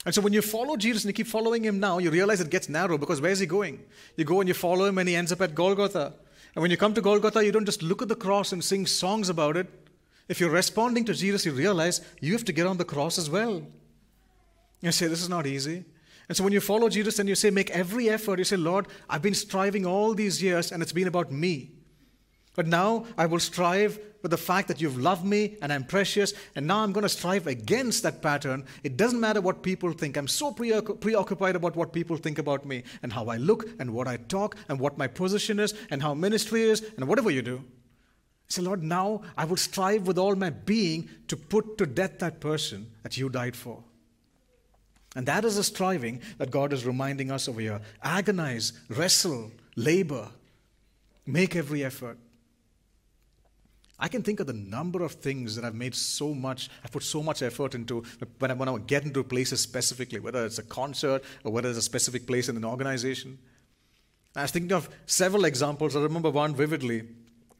And 0.04 0.12
so 0.12 0.22
when 0.22 0.32
you 0.32 0.42
follow 0.42 0.76
Jesus 0.76 1.04
and 1.04 1.10
you 1.10 1.14
keep 1.14 1.28
following 1.28 1.62
him 1.62 1.78
now, 1.78 1.98
you 1.98 2.10
realize 2.10 2.40
it 2.40 2.50
gets 2.50 2.68
narrow 2.68 2.98
because 2.98 3.20
where's 3.20 3.38
he 3.38 3.46
going? 3.46 3.84
You 4.16 4.24
go 4.24 4.40
and 4.40 4.48
you 4.48 4.54
follow 4.54 4.86
him 4.86 4.98
and 4.98 5.08
he 5.08 5.14
ends 5.14 5.30
up 5.30 5.40
at 5.40 5.54
Golgotha. 5.54 6.14
And 6.56 6.62
when 6.62 6.72
you 6.72 6.76
come 6.76 6.94
to 6.94 7.00
Golgotha, 7.00 7.44
you 7.44 7.52
don't 7.52 7.64
just 7.64 7.84
look 7.84 8.02
at 8.02 8.08
the 8.08 8.16
cross 8.16 8.50
and 8.50 8.64
sing 8.64 8.86
songs 8.86 9.28
about 9.28 9.56
it. 9.56 9.81
If 10.32 10.40
you're 10.40 10.48
responding 10.48 11.04
to 11.04 11.12
Jesus, 11.12 11.44
you 11.44 11.52
realize 11.52 12.00
you 12.22 12.32
have 12.32 12.46
to 12.46 12.54
get 12.54 12.66
on 12.66 12.78
the 12.78 12.86
cross 12.86 13.18
as 13.18 13.28
well. 13.28 13.60
You 14.80 14.90
say, 14.90 15.06
This 15.06 15.20
is 15.20 15.28
not 15.28 15.46
easy. 15.46 15.84
And 16.26 16.34
so 16.34 16.42
when 16.42 16.54
you 16.54 16.60
follow 16.62 16.88
Jesus 16.88 17.18
and 17.18 17.28
you 17.28 17.34
say, 17.34 17.50
Make 17.50 17.68
every 17.68 18.08
effort, 18.08 18.38
you 18.38 18.44
say, 18.46 18.56
Lord, 18.56 18.86
I've 19.10 19.20
been 19.20 19.34
striving 19.34 19.84
all 19.84 20.14
these 20.14 20.42
years 20.42 20.72
and 20.72 20.82
it's 20.82 20.94
been 20.94 21.06
about 21.06 21.30
me. 21.30 21.72
But 22.56 22.66
now 22.66 23.04
I 23.18 23.26
will 23.26 23.40
strive 23.40 24.00
with 24.22 24.30
the 24.30 24.38
fact 24.38 24.68
that 24.68 24.80
you've 24.80 24.98
loved 24.98 25.26
me 25.26 25.58
and 25.60 25.70
I'm 25.70 25.84
precious, 25.84 26.32
and 26.56 26.66
now 26.66 26.78
I'm 26.78 26.92
going 26.92 27.02
to 27.02 27.10
strive 27.10 27.46
against 27.46 28.02
that 28.04 28.22
pattern. 28.22 28.64
It 28.82 28.96
doesn't 28.96 29.20
matter 29.20 29.42
what 29.42 29.62
people 29.62 29.92
think. 29.92 30.16
I'm 30.16 30.28
so 30.28 30.50
preoccupied 30.50 31.56
about 31.56 31.76
what 31.76 31.92
people 31.92 32.16
think 32.16 32.38
about 32.38 32.64
me 32.64 32.84
and 33.02 33.12
how 33.12 33.26
I 33.26 33.36
look 33.36 33.68
and 33.78 33.92
what 33.92 34.08
I 34.08 34.16
talk 34.16 34.56
and 34.70 34.80
what 34.80 34.96
my 34.96 35.08
position 35.08 35.60
is 35.60 35.74
and 35.90 36.00
how 36.00 36.14
ministry 36.14 36.62
is 36.62 36.82
and 36.96 37.06
whatever 37.06 37.30
you 37.30 37.42
do. 37.42 37.62
Say, 38.48 38.62
Lord, 38.62 38.82
now 38.82 39.22
I 39.36 39.44
will 39.44 39.56
strive 39.56 40.06
with 40.06 40.18
all 40.18 40.34
my 40.34 40.50
being 40.50 41.08
to 41.28 41.36
put 41.36 41.78
to 41.78 41.86
death 41.86 42.18
that 42.18 42.40
person 42.40 42.90
that 43.02 43.16
you 43.16 43.28
died 43.28 43.56
for. 43.56 43.82
And 45.14 45.26
that 45.26 45.44
is 45.44 45.58
a 45.58 45.64
striving 45.64 46.20
that 46.38 46.50
God 46.50 46.72
is 46.72 46.84
reminding 46.86 47.30
us 47.30 47.48
over 47.48 47.60
here. 47.60 47.80
Agonize, 48.02 48.72
wrestle, 48.88 49.50
labor, 49.76 50.28
make 51.26 51.54
every 51.54 51.84
effort. 51.84 52.18
I 53.98 54.08
can 54.08 54.22
think 54.22 54.40
of 54.40 54.48
the 54.48 54.52
number 54.52 55.04
of 55.04 55.12
things 55.12 55.54
that 55.54 55.64
I've 55.64 55.76
made 55.76 55.94
so 55.94 56.34
much, 56.34 56.68
I've 56.82 56.90
put 56.90 57.04
so 57.04 57.22
much 57.22 57.40
effort 57.40 57.76
into 57.76 58.02
when 58.40 58.50
I, 58.50 58.54
when 58.54 58.68
I 58.68 58.76
get 58.78 59.04
into 59.04 59.22
places 59.22 59.60
specifically, 59.60 60.18
whether 60.18 60.44
it's 60.44 60.58
a 60.58 60.64
concert 60.64 61.22
or 61.44 61.52
whether 61.52 61.68
it's 61.68 61.78
a 61.78 61.82
specific 61.82 62.26
place 62.26 62.48
in 62.48 62.56
an 62.56 62.64
organization. 62.64 63.38
I 64.34 64.42
was 64.42 64.50
thinking 64.50 64.72
of 64.72 64.88
several 65.06 65.44
examples. 65.44 65.94
I 65.94 66.00
remember 66.00 66.30
one 66.30 66.54
vividly. 66.54 67.06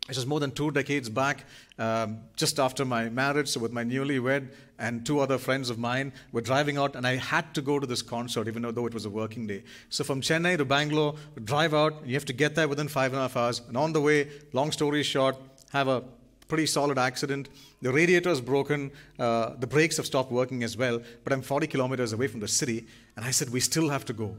It 0.09 0.17
was 0.17 0.27
more 0.27 0.41
than 0.41 0.51
two 0.51 0.73
decades 0.73 1.09
back, 1.09 1.45
um, 1.79 2.19
just 2.35 2.59
after 2.59 2.85
my 2.85 3.09
marriage, 3.09 3.49
so 3.49 3.61
with 3.61 3.73
my 3.73 3.85
newlywed 3.85 4.49
and 4.81 5.07
two 5.07 5.21
other 5.21 5.39
friends 5.39 5.71
of 5.71 5.79
mine, 5.79 6.13
were 6.33 6.41
driving 6.41 6.77
out, 6.77 6.97
and 6.97 7.07
I 7.07 7.17
had 7.17 7.55
to 7.55 7.63
go 7.63 7.79
to 7.79 7.87
this 7.87 8.03
concert, 8.03 8.49
even 8.49 8.63
though 8.63 8.87
it 8.87 8.95
was 8.95 9.05
a 9.05 9.11
working 9.11 9.47
day. 9.47 9.63
So 9.91 10.03
from 10.03 10.21
Chennai 10.21 10.59
to 10.59 10.65
Bangalore, 10.65 11.15
drive 11.45 11.73
out, 11.73 12.05
you 12.05 12.15
have 12.15 12.25
to 12.25 12.33
get 12.33 12.57
there 12.57 12.67
within 12.67 12.89
five 12.89 13.13
and 13.13 13.21
a 13.21 13.23
half 13.23 13.37
hours. 13.37 13.63
And 13.69 13.77
on 13.77 13.93
the 13.93 14.01
way, 14.01 14.29
long 14.53 14.73
story 14.73 15.05
short, 15.05 15.37
have 15.71 15.87
a 15.87 16.03
pretty 16.49 16.67
solid 16.67 16.99
accident. 16.99 17.49
The 17.81 17.93
radiator 17.93 18.31
is 18.31 18.41
broken. 18.41 18.91
Uh, 19.19 19.55
the 19.59 19.67
brakes 19.67 19.97
have 19.99 20.07
stopped 20.07 20.33
working 20.33 20.65
as 20.65 20.77
well. 20.77 21.01
But 21.25 21.33
I'm 21.33 21.43
40 21.43 21.69
kilometers 21.69 22.13
away 22.13 22.27
from 22.27 22.41
the 22.41 22.49
city. 22.49 22.87
And 23.17 23.25
I 23.25 23.31
said, 23.31 23.51
we 23.51 23.61
still 23.61 23.89
have 23.89 24.05
to 24.07 24.13
go. 24.13 24.37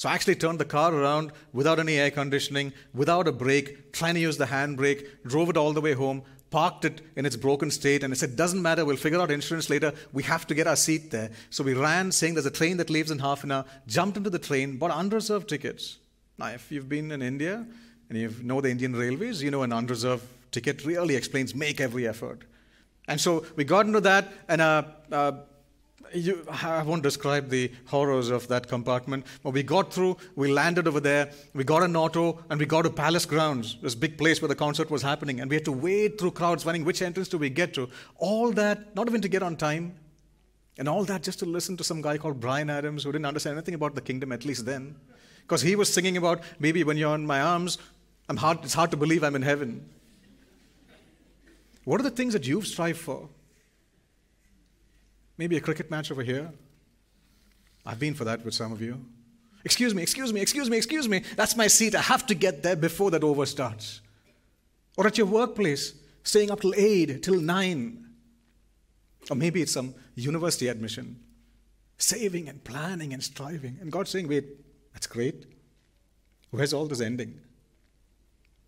So 0.00 0.08
I 0.08 0.14
actually 0.14 0.36
turned 0.36 0.58
the 0.58 0.64
car 0.64 0.94
around 0.94 1.30
without 1.52 1.78
any 1.78 1.98
air 1.98 2.10
conditioning, 2.10 2.72
without 2.94 3.28
a 3.28 3.32
brake, 3.32 3.92
trying 3.92 4.14
to 4.14 4.20
use 4.20 4.38
the 4.38 4.46
handbrake, 4.46 5.06
drove 5.26 5.50
it 5.50 5.58
all 5.58 5.74
the 5.74 5.82
way 5.82 5.92
home, 5.92 6.22
parked 6.48 6.86
it 6.86 7.02
in 7.16 7.26
its 7.26 7.36
broken 7.36 7.70
state, 7.70 8.02
and 8.02 8.10
I 8.10 8.16
said, 8.16 8.34
doesn't 8.34 8.62
matter, 8.62 8.86
we'll 8.86 8.96
figure 8.96 9.20
out 9.20 9.30
insurance 9.30 9.68
later. 9.68 9.92
We 10.14 10.22
have 10.22 10.46
to 10.46 10.54
get 10.54 10.66
our 10.66 10.76
seat 10.76 11.10
there. 11.10 11.30
So 11.50 11.62
we 11.62 11.74
ran, 11.74 12.12
saying 12.12 12.32
there's 12.32 12.46
a 12.46 12.50
train 12.50 12.78
that 12.78 12.88
leaves 12.88 13.10
in 13.10 13.18
half 13.18 13.44
an 13.44 13.52
hour, 13.52 13.66
jumped 13.86 14.16
into 14.16 14.30
the 14.30 14.38
train, 14.38 14.78
bought 14.78 14.90
unreserved 14.90 15.50
tickets. 15.50 15.98
Now, 16.38 16.46
if 16.46 16.72
you've 16.72 16.88
been 16.88 17.12
in 17.12 17.20
India 17.20 17.66
and 18.08 18.18
you 18.18 18.34
know 18.42 18.62
the 18.62 18.70
Indian 18.70 18.96
Railways, 18.96 19.42
you 19.42 19.50
know 19.50 19.64
an 19.64 19.74
unreserved 19.74 20.24
ticket 20.50 20.82
really 20.86 21.14
explains 21.14 21.54
make 21.54 21.78
every 21.78 22.08
effort. 22.08 22.44
And 23.06 23.20
so 23.20 23.44
we 23.54 23.64
got 23.64 23.84
into 23.84 24.00
that, 24.00 24.32
and 24.48 24.62
uh, 24.62 24.82
uh, 25.12 25.32
you, 26.14 26.44
I 26.48 26.82
won't 26.82 27.02
describe 27.02 27.48
the 27.48 27.70
horrors 27.86 28.30
of 28.30 28.48
that 28.48 28.68
compartment, 28.68 29.26
but 29.42 29.50
we 29.50 29.62
got 29.62 29.92
through, 29.92 30.16
we 30.36 30.52
landed 30.52 30.88
over 30.88 31.00
there, 31.00 31.30
we 31.54 31.64
got 31.64 31.82
an 31.82 31.96
auto, 31.96 32.42
and 32.50 32.58
we 32.58 32.66
got 32.66 32.82
to 32.82 32.90
Palace 32.90 33.26
Grounds, 33.26 33.76
this 33.82 33.94
big 33.94 34.18
place 34.18 34.40
where 34.40 34.48
the 34.48 34.54
concert 34.54 34.90
was 34.90 35.02
happening, 35.02 35.40
and 35.40 35.50
we 35.50 35.56
had 35.56 35.64
to 35.66 35.72
wade 35.72 36.18
through 36.18 36.32
crowds, 36.32 36.64
finding 36.64 36.84
which 36.84 37.02
entrance 37.02 37.28
do 37.28 37.38
we 37.38 37.50
get 37.50 37.74
to. 37.74 37.88
All 38.16 38.50
that, 38.52 38.94
not 38.96 39.08
even 39.08 39.20
to 39.20 39.28
get 39.28 39.42
on 39.42 39.56
time, 39.56 39.94
and 40.78 40.88
all 40.88 41.04
that 41.04 41.22
just 41.22 41.38
to 41.40 41.46
listen 41.46 41.76
to 41.76 41.84
some 41.84 42.00
guy 42.00 42.18
called 42.18 42.40
Bryan 42.40 42.70
Adams 42.70 43.04
who 43.04 43.12
didn't 43.12 43.26
understand 43.26 43.56
anything 43.56 43.74
about 43.74 43.94
the 43.94 44.00
kingdom, 44.00 44.32
at 44.32 44.44
least 44.44 44.64
then. 44.64 44.96
Because 45.42 45.62
he 45.62 45.76
was 45.76 45.92
singing 45.92 46.16
about 46.16 46.42
maybe 46.58 46.84
when 46.84 46.96
you're 46.96 47.14
in 47.14 47.26
my 47.26 47.40
arms, 47.40 47.78
I'm 48.28 48.36
hard, 48.36 48.58
it's 48.62 48.74
hard 48.74 48.90
to 48.92 48.96
believe 48.96 49.22
I'm 49.22 49.36
in 49.36 49.42
heaven. 49.42 49.88
What 51.84 52.00
are 52.00 52.04
the 52.04 52.10
things 52.10 52.32
that 52.32 52.46
you've 52.46 52.66
strived 52.66 52.98
for? 52.98 53.28
Maybe 55.40 55.56
a 55.56 55.60
cricket 55.62 55.90
match 55.90 56.10
over 56.10 56.22
here. 56.22 56.52
I've 57.86 57.98
been 57.98 58.12
for 58.12 58.24
that 58.24 58.44
with 58.44 58.52
some 58.52 58.72
of 58.72 58.82
you. 58.82 59.02
Excuse 59.64 59.94
me, 59.94 60.02
excuse 60.02 60.34
me, 60.34 60.42
excuse 60.42 60.68
me, 60.68 60.76
excuse 60.76 61.08
me. 61.08 61.22
That's 61.34 61.56
my 61.56 61.66
seat. 61.66 61.94
I 61.94 62.02
have 62.02 62.26
to 62.26 62.34
get 62.34 62.62
there 62.62 62.76
before 62.76 63.10
that 63.12 63.24
over 63.24 63.46
starts. 63.46 64.02
Or 64.98 65.06
at 65.06 65.16
your 65.16 65.26
workplace, 65.26 65.94
staying 66.24 66.50
up 66.50 66.60
till 66.60 66.74
8, 66.76 67.22
till 67.22 67.40
9. 67.40 68.04
Or 69.30 69.34
maybe 69.34 69.62
it's 69.62 69.72
some 69.72 69.94
university 70.14 70.68
admission. 70.68 71.18
Saving 71.96 72.50
and 72.50 72.62
planning 72.62 73.14
and 73.14 73.22
striving. 73.22 73.78
And 73.80 73.90
God's 73.90 74.10
saying, 74.10 74.28
wait, 74.28 74.44
that's 74.92 75.06
great. 75.06 75.46
Where's 76.50 76.74
all 76.74 76.84
this 76.84 77.00
ending? 77.00 77.40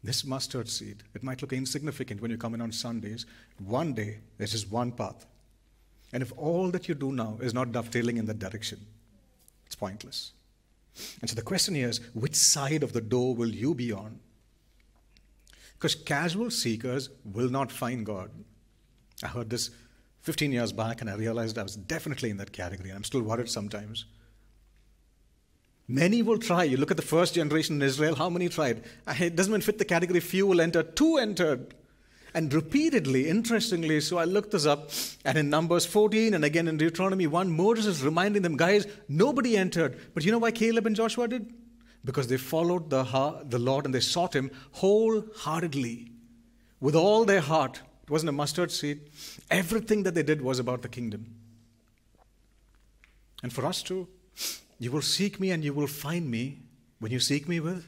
This 0.02 0.24
mustard 0.24 0.70
seed, 0.70 1.02
it 1.12 1.22
might 1.22 1.42
look 1.42 1.52
insignificant 1.52 2.22
when 2.22 2.30
you 2.30 2.38
come 2.38 2.54
in 2.54 2.62
on 2.62 2.72
Sundays. 2.72 3.26
One 3.58 3.92
day, 3.92 4.20
there's 4.38 4.52
just 4.52 4.72
one 4.72 4.90
path. 4.90 5.26
And 6.12 6.22
if 6.22 6.32
all 6.36 6.70
that 6.70 6.88
you 6.88 6.94
do 6.94 7.12
now 7.12 7.38
is 7.40 7.54
not 7.54 7.72
dovetailing 7.72 8.18
in 8.18 8.26
that 8.26 8.38
direction, 8.38 8.86
it's 9.66 9.74
pointless. 9.74 10.32
And 11.20 11.30
so 11.30 11.34
the 11.34 11.42
question 11.42 11.74
here 11.74 11.88
is 11.88 12.00
which 12.12 12.34
side 12.34 12.82
of 12.82 12.92
the 12.92 13.00
door 13.00 13.34
will 13.34 13.48
you 13.48 13.74
be 13.74 13.92
on? 13.92 14.20
Because 15.74 15.94
casual 15.94 16.50
seekers 16.50 17.08
will 17.24 17.48
not 17.48 17.72
find 17.72 18.04
God. 18.04 18.30
I 19.22 19.28
heard 19.28 19.50
this 19.50 19.70
15 20.20 20.52
years 20.52 20.70
back 20.70 21.00
and 21.00 21.08
I 21.08 21.14
realized 21.14 21.58
I 21.58 21.62
was 21.62 21.76
definitely 21.76 22.30
in 22.30 22.36
that 22.36 22.52
category, 22.52 22.90
and 22.90 22.98
I'm 22.98 23.04
still 23.04 23.22
worried 23.22 23.48
sometimes. 23.48 24.04
Many 25.88 26.22
will 26.22 26.38
try. 26.38 26.62
You 26.62 26.76
look 26.76 26.90
at 26.90 26.96
the 26.96 27.02
first 27.02 27.34
generation 27.34 27.76
in 27.76 27.82
Israel, 27.82 28.14
how 28.14 28.30
many 28.30 28.48
tried? 28.48 28.84
It 29.08 29.34
doesn't 29.34 29.50
even 29.50 29.60
fit 29.62 29.78
the 29.78 29.84
category 29.84 30.20
few 30.20 30.46
will 30.46 30.60
enter, 30.60 30.82
two 30.82 31.16
entered. 31.16 31.74
And 32.34 32.52
repeatedly, 32.52 33.28
interestingly, 33.28 34.00
so 34.00 34.16
I 34.16 34.24
looked 34.24 34.52
this 34.52 34.64
up, 34.64 34.90
and 35.24 35.36
in 35.36 35.50
Numbers 35.50 35.84
14 35.84 36.32
and 36.32 36.44
again 36.44 36.66
in 36.66 36.78
Deuteronomy 36.78 37.26
1, 37.26 37.50
Moses 37.50 37.86
is 37.86 38.02
reminding 38.02 38.42
them, 38.42 38.56
guys, 38.56 38.86
nobody 39.08 39.56
entered. 39.56 39.98
But 40.14 40.24
you 40.24 40.32
know 40.32 40.38
why 40.38 40.50
Caleb 40.50 40.86
and 40.86 40.96
Joshua 40.96 41.28
did? 41.28 41.52
Because 42.04 42.28
they 42.28 42.38
followed 42.38 42.88
the, 42.88 43.04
the 43.48 43.58
Lord 43.58 43.84
and 43.84 43.94
they 43.94 44.00
sought 44.00 44.34
Him 44.34 44.50
wholeheartedly, 44.72 46.10
with 46.80 46.96
all 46.96 47.24
their 47.24 47.42
heart. 47.42 47.80
It 48.02 48.10
wasn't 48.10 48.30
a 48.30 48.32
mustard 48.32 48.72
seed. 48.72 49.10
Everything 49.50 50.02
that 50.04 50.14
they 50.14 50.22
did 50.22 50.40
was 50.40 50.58
about 50.58 50.82
the 50.82 50.88
kingdom. 50.88 51.34
And 53.42 53.52
for 53.52 53.66
us 53.66 53.82
too, 53.82 54.08
you 54.78 54.90
will 54.90 55.02
seek 55.02 55.38
me 55.38 55.50
and 55.50 55.62
you 55.62 55.72
will 55.72 55.86
find 55.86 56.30
me 56.30 56.60
when 56.98 57.12
you 57.12 57.20
seek 57.20 57.48
me 57.48 57.60
with 57.60 57.84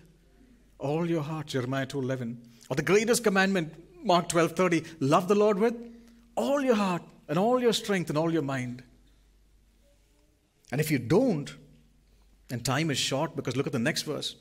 all 0.79 1.09
your 1.09 1.23
heart, 1.23 1.47
Jeremiah 1.49 1.87
2.11. 1.87 2.37
Or 2.69 2.77
the 2.77 2.83
greatest 2.83 3.25
commandment, 3.25 3.73
Mark 4.05 4.29
12.30, 4.29 4.97
love 5.01 5.29
the 5.29 5.35
Lord 5.35 5.59
with 5.59 5.75
all 6.37 6.61
your 6.61 6.75
heart 6.75 7.03
and 7.27 7.39
all 7.39 7.61
your 7.61 7.73
strength 7.73 8.11
and 8.11 8.19
all 8.19 8.31
your 8.31 8.43
mind. 8.43 8.83
And 10.71 10.81
if 10.81 10.91
you 10.91 10.99
don't, 10.99 11.55
and 12.51 12.65
time 12.65 12.91
is 12.91 12.99
short 12.99 13.35
because 13.35 13.57
look 13.57 13.67
at 13.67 13.73
the 13.73 13.79
next 13.79 14.03
verse. 14.03 14.37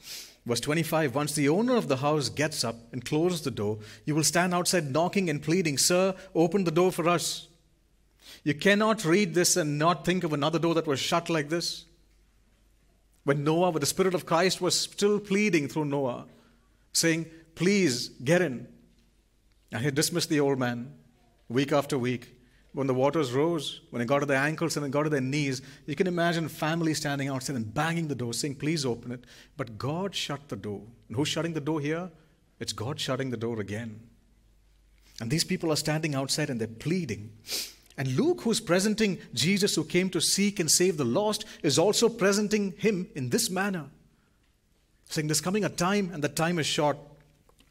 Verse 0.46 0.60
25 0.60 1.16
Once 1.16 1.34
the 1.34 1.48
owner 1.48 1.76
of 1.76 1.88
the 1.88 1.98
house 1.98 2.30
gets 2.30 2.64
up 2.64 2.76
and 2.92 3.06
closes 3.06 3.42
the 3.42 3.52
door, 3.52 3.80
you 4.06 4.14
will 4.14 4.24
stand 4.24 4.54
outside 4.54 4.92
knocking 4.92 5.30
and 5.30 5.42
pleading, 5.42 5.78
Sir, 5.78 6.16
open 6.36 6.66
the 6.66 6.72
door 6.72 6.92
for 6.92 7.08
us. 7.08 7.48
You 8.44 8.54
cannot 8.54 9.06
read 9.06 9.34
this 9.34 9.56
and 9.56 9.80
not 9.80 10.06
think 10.06 10.24
of 10.24 10.34
another 10.34 10.60
door 10.60 10.74
that 10.76 10.88
was 10.88 11.00
shut 11.00 11.30
like 11.30 11.50
this. 11.50 11.86
When 13.24 13.46
Noah, 13.46 13.72
with 13.72 13.82
the 13.82 13.88
Spirit 13.88 14.14
of 14.14 14.26
Christ, 14.26 14.60
was 14.60 14.78
still 14.78 15.20
pleading 15.20 15.70
through 15.70 15.86
Noah, 15.86 16.26
saying, 16.92 17.28
Please 17.56 18.10
get 18.10 18.42
in. 18.42 18.68
And 19.74 19.84
he 19.84 19.92
dismissed 19.92 20.30
the 20.30 20.40
old 20.40 20.60
man 20.60 20.94
week 21.50 21.74
after 21.74 21.98
week. 21.98 22.36
When 22.74 22.88
the 22.88 22.94
waters 22.94 23.34
rose, 23.34 23.82
when 23.90 24.02
it 24.02 24.08
got 24.08 24.20
to 24.20 24.26
their 24.26 24.42
ankles 24.42 24.78
and 24.78 24.86
it 24.86 24.90
got 24.90 25.04
to 25.04 25.10
their 25.10 25.22
knees, 25.22 25.62
you 25.86 25.96
can 25.96 26.08
imagine 26.08 26.48
family 26.48 26.94
standing 26.94 27.28
outside 27.28 27.56
and 27.56 27.72
banging 27.72 28.08
the 28.08 28.16
door, 28.16 28.34
saying, 28.34 28.56
Please 28.56 28.86
open 28.86 29.12
it. 29.12 29.26
But 29.58 29.78
God 29.78 30.16
shut 30.16 30.48
the 30.50 30.56
door. 30.56 30.82
And 31.08 31.18
who's 31.18 31.28
shutting 31.28 31.54
the 31.54 31.60
door 31.60 31.80
here? 31.80 32.10
It's 32.60 32.74
God 32.74 33.00
shutting 33.00 33.30
the 33.30 33.38
door 33.38 33.60
again. 33.60 34.00
And 35.20 35.30
these 35.30 35.44
people 35.44 35.72
are 35.72 35.76
standing 35.76 36.16
outside 36.16 36.50
and 36.50 36.60
they're 36.60 36.68
pleading. 36.68 37.32
And 37.98 38.16
Luke, 38.16 38.42
who's 38.42 38.60
presenting 38.60 39.20
Jesus 39.34 39.76
who 39.76 39.84
came 39.84 40.10
to 40.12 40.22
seek 40.22 40.60
and 40.60 40.70
save 40.70 40.98
the 40.98 41.06
lost, 41.06 41.46
is 41.62 41.78
also 41.78 42.10
presenting 42.10 42.74
him 42.78 43.08
in 43.14 43.30
this 43.30 43.50
manner, 43.52 43.86
saying 45.10 45.28
there's 45.28 45.42
coming 45.42 45.64
a 45.64 45.70
time 45.70 46.10
and 46.12 46.24
the 46.24 46.30
time 46.30 46.58
is 46.58 46.66
short. 46.66 46.98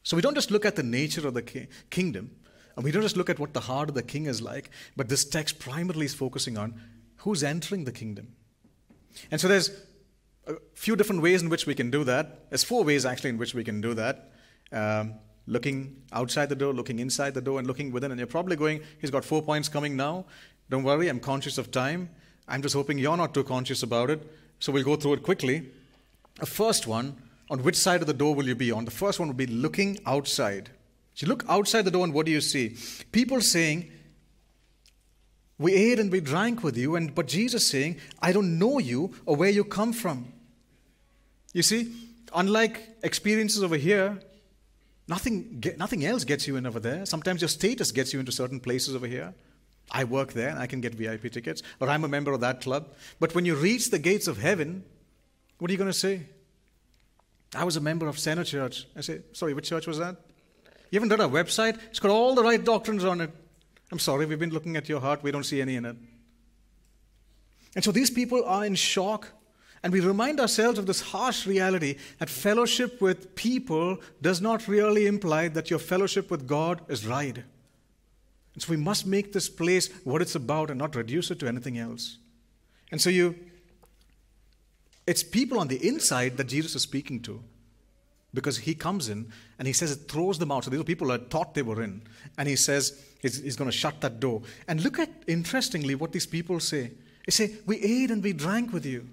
So 0.02 0.16
we 0.16 0.22
don't 0.22 0.34
just 0.34 0.50
look 0.50 0.64
at 0.64 0.76
the 0.76 0.82
nature 0.82 1.26
of 1.26 1.34
the 1.34 1.42
ki- 1.42 1.68
kingdom, 1.90 2.30
and 2.76 2.84
we 2.84 2.90
don't 2.90 3.02
just 3.02 3.16
look 3.16 3.30
at 3.30 3.38
what 3.38 3.52
the 3.52 3.60
heart 3.60 3.88
of 3.88 3.94
the 3.94 4.02
king 4.02 4.26
is 4.26 4.42
like, 4.42 4.70
but 4.96 5.08
this 5.08 5.24
text 5.24 5.58
primarily 5.58 6.06
is 6.06 6.14
focusing 6.14 6.56
on 6.58 6.80
who's 7.18 7.42
entering 7.42 7.84
the 7.84 7.92
kingdom. 7.92 8.34
And 9.30 9.40
so 9.40 9.46
there's 9.46 9.70
a 10.46 10.54
few 10.74 10.96
different 10.96 11.22
ways 11.22 11.42
in 11.42 11.48
which 11.48 11.66
we 11.66 11.74
can 11.74 11.90
do 11.90 12.02
that. 12.04 12.50
There's 12.50 12.64
four 12.64 12.82
ways 12.82 13.06
actually 13.06 13.30
in 13.30 13.38
which 13.38 13.54
we 13.54 13.62
can 13.62 13.80
do 13.80 13.94
that. 13.94 14.32
Um, 14.72 15.14
looking 15.46 16.02
outside 16.12 16.48
the 16.48 16.56
door, 16.56 16.72
looking 16.72 16.98
inside 16.98 17.34
the 17.34 17.40
door, 17.40 17.58
and 17.58 17.66
looking 17.66 17.92
within. 17.92 18.10
And 18.10 18.18
you're 18.18 18.26
probably 18.26 18.56
going, 18.56 18.80
he's 19.00 19.10
got 19.10 19.24
four 19.24 19.42
points 19.42 19.68
coming 19.68 19.96
now. 19.96 20.24
Don't 20.70 20.82
worry, 20.82 21.08
I'm 21.08 21.20
conscious 21.20 21.58
of 21.58 21.70
time. 21.70 22.10
I'm 22.48 22.62
just 22.62 22.74
hoping 22.74 22.98
you're 22.98 23.16
not 23.16 23.34
too 23.34 23.44
conscious 23.44 23.82
about 23.82 24.10
it. 24.10 24.20
So 24.58 24.72
we'll 24.72 24.84
go 24.84 24.96
through 24.96 25.14
it 25.14 25.22
quickly. 25.22 25.70
The 26.40 26.46
first 26.46 26.86
one, 26.86 27.16
on 27.52 27.62
which 27.62 27.76
side 27.76 28.00
of 28.00 28.06
the 28.06 28.14
door 28.14 28.34
will 28.34 28.46
you 28.46 28.54
be 28.54 28.72
on? 28.72 28.86
The 28.86 28.90
first 28.90 29.18
one 29.20 29.28
would 29.28 29.36
be 29.36 29.46
looking 29.46 29.98
outside. 30.06 30.70
So 31.12 31.26
you 31.26 31.28
look 31.28 31.44
outside 31.50 31.82
the 31.82 31.90
door, 31.90 32.02
and 32.02 32.14
what 32.14 32.24
do 32.24 32.32
you 32.32 32.40
see? 32.40 32.78
People 33.12 33.42
saying, 33.42 33.92
We 35.58 35.74
ate 35.74 35.98
and 35.98 36.10
we 36.10 36.20
drank 36.20 36.64
with 36.64 36.78
you, 36.78 36.96
and 36.96 37.14
but 37.14 37.28
Jesus 37.28 37.66
saying, 37.66 37.98
I 38.22 38.32
don't 38.32 38.58
know 38.58 38.78
you 38.78 39.14
or 39.26 39.36
where 39.36 39.50
you 39.50 39.64
come 39.64 39.92
from. 39.92 40.32
You 41.52 41.62
see, 41.62 41.92
unlike 42.34 42.88
experiences 43.02 43.62
over 43.62 43.76
here, 43.76 44.18
nothing, 45.06 45.62
nothing 45.76 46.06
else 46.06 46.24
gets 46.24 46.48
you 46.48 46.56
in 46.56 46.64
over 46.64 46.80
there. 46.80 47.04
Sometimes 47.04 47.42
your 47.42 47.48
status 47.48 47.92
gets 47.92 48.14
you 48.14 48.20
into 48.20 48.32
certain 48.32 48.60
places 48.60 48.94
over 48.94 49.06
here. 49.06 49.34
I 49.90 50.04
work 50.04 50.32
there 50.32 50.48
and 50.48 50.58
I 50.58 50.66
can 50.66 50.80
get 50.80 50.94
VIP 50.94 51.30
tickets, 51.30 51.62
or 51.80 51.90
I'm 51.90 52.04
a 52.04 52.08
member 52.08 52.32
of 52.32 52.40
that 52.40 52.62
club. 52.62 52.94
But 53.20 53.34
when 53.34 53.44
you 53.44 53.54
reach 53.54 53.90
the 53.90 53.98
gates 53.98 54.26
of 54.26 54.38
heaven, 54.38 54.84
what 55.58 55.70
are 55.70 55.72
you 55.72 55.78
going 55.78 55.92
to 55.92 55.98
say? 55.98 56.22
I 57.54 57.64
was 57.64 57.76
a 57.76 57.80
member 57.80 58.08
of 58.08 58.18
Center 58.18 58.44
Church. 58.44 58.86
I 58.96 59.00
say, 59.02 59.20
sorry, 59.32 59.54
which 59.54 59.68
church 59.68 59.86
was 59.86 59.98
that? 59.98 60.16
You 60.90 61.00
haven't 61.00 61.10
done 61.10 61.20
a 61.20 61.28
website? 61.28 61.78
It's 61.90 62.00
got 62.00 62.10
all 62.10 62.34
the 62.34 62.42
right 62.42 62.62
doctrines 62.62 63.04
on 63.04 63.20
it. 63.20 63.30
I'm 63.90 63.98
sorry, 63.98 64.24
we've 64.24 64.38
been 64.38 64.50
looking 64.52 64.76
at 64.76 64.88
your 64.88 65.00
heart, 65.00 65.22
we 65.22 65.30
don't 65.30 65.44
see 65.44 65.60
any 65.60 65.76
in 65.76 65.84
it. 65.84 65.96
And 67.74 67.84
so 67.84 67.92
these 67.92 68.10
people 68.10 68.44
are 68.44 68.64
in 68.64 68.74
shock. 68.74 69.28
And 69.82 69.92
we 69.92 70.00
remind 70.00 70.38
ourselves 70.38 70.78
of 70.78 70.86
this 70.86 71.00
harsh 71.00 71.46
reality 71.46 71.96
that 72.18 72.30
fellowship 72.30 73.00
with 73.00 73.34
people 73.34 73.98
does 74.20 74.40
not 74.40 74.68
really 74.68 75.06
imply 75.06 75.48
that 75.48 75.70
your 75.70 75.80
fellowship 75.80 76.30
with 76.30 76.46
God 76.46 76.80
is 76.88 77.04
right. 77.04 77.36
And 78.54 78.62
so 78.62 78.70
we 78.70 78.76
must 78.76 79.06
make 79.06 79.32
this 79.32 79.48
place 79.48 79.88
what 80.04 80.22
it's 80.22 80.36
about 80.36 80.70
and 80.70 80.78
not 80.78 80.94
reduce 80.94 81.30
it 81.30 81.40
to 81.40 81.48
anything 81.48 81.78
else. 81.78 82.18
And 82.92 83.00
so 83.00 83.10
you 83.10 83.34
it's 85.06 85.22
people 85.22 85.58
on 85.58 85.68
the 85.68 85.86
inside 85.86 86.36
that 86.36 86.44
Jesus 86.44 86.74
is 86.76 86.82
speaking 86.82 87.20
to 87.22 87.42
because 88.34 88.58
he 88.58 88.74
comes 88.74 89.08
in 89.08 89.30
and 89.58 89.66
he 89.66 89.72
says 89.72 89.90
it 89.92 90.08
throws 90.08 90.38
them 90.38 90.50
out. 90.50 90.64
So 90.64 90.70
these 90.70 90.82
people 90.84 91.12
are 91.12 91.18
thought 91.18 91.54
they 91.54 91.62
were 91.62 91.82
in. 91.82 92.02
And 92.38 92.48
he 92.48 92.56
says 92.56 93.02
he's, 93.20 93.42
he's 93.42 93.56
going 93.56 93.70
to 93.70 93.76
shut 93.76 94.00
that 94.00 94.20
door. 94.20 94.42
And 94.68 94.82
look 94.82 94.98
at, 94.98 95.10
interestingly, 95.26 95.94
what 95.94 96.12
these 96.12 96.26
people 96.26 96.60
say. 96.60 96.92
They 97.26 97.30
say, 97.30 97.56
We 97.66 97.78
ate 97.78 98.10
and 98.10 98.22
we 98.22 98.32
drank 98.32 98.72
with 98.72 98.86
you. 98.86 99.08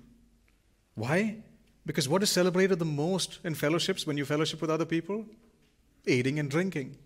Why? 0.96 1.38
Because 1.86 2.08
what 2.08 2.24
is 2.24 2.30
celebrated 2.30 2.80
the 2.80 2.86
most 2.86 3.40
in 3.44 3.56
fellowships 3.56 4.06
when 4.06 4.18
you 4.18 4.26
fellowship 4.26 4.62
with 4.62 4.70
other 4.70 4.86
people? 4.86 5.26
Eating 6.06 6.40
and 6.40 6.50
drinking. 6.50 6.98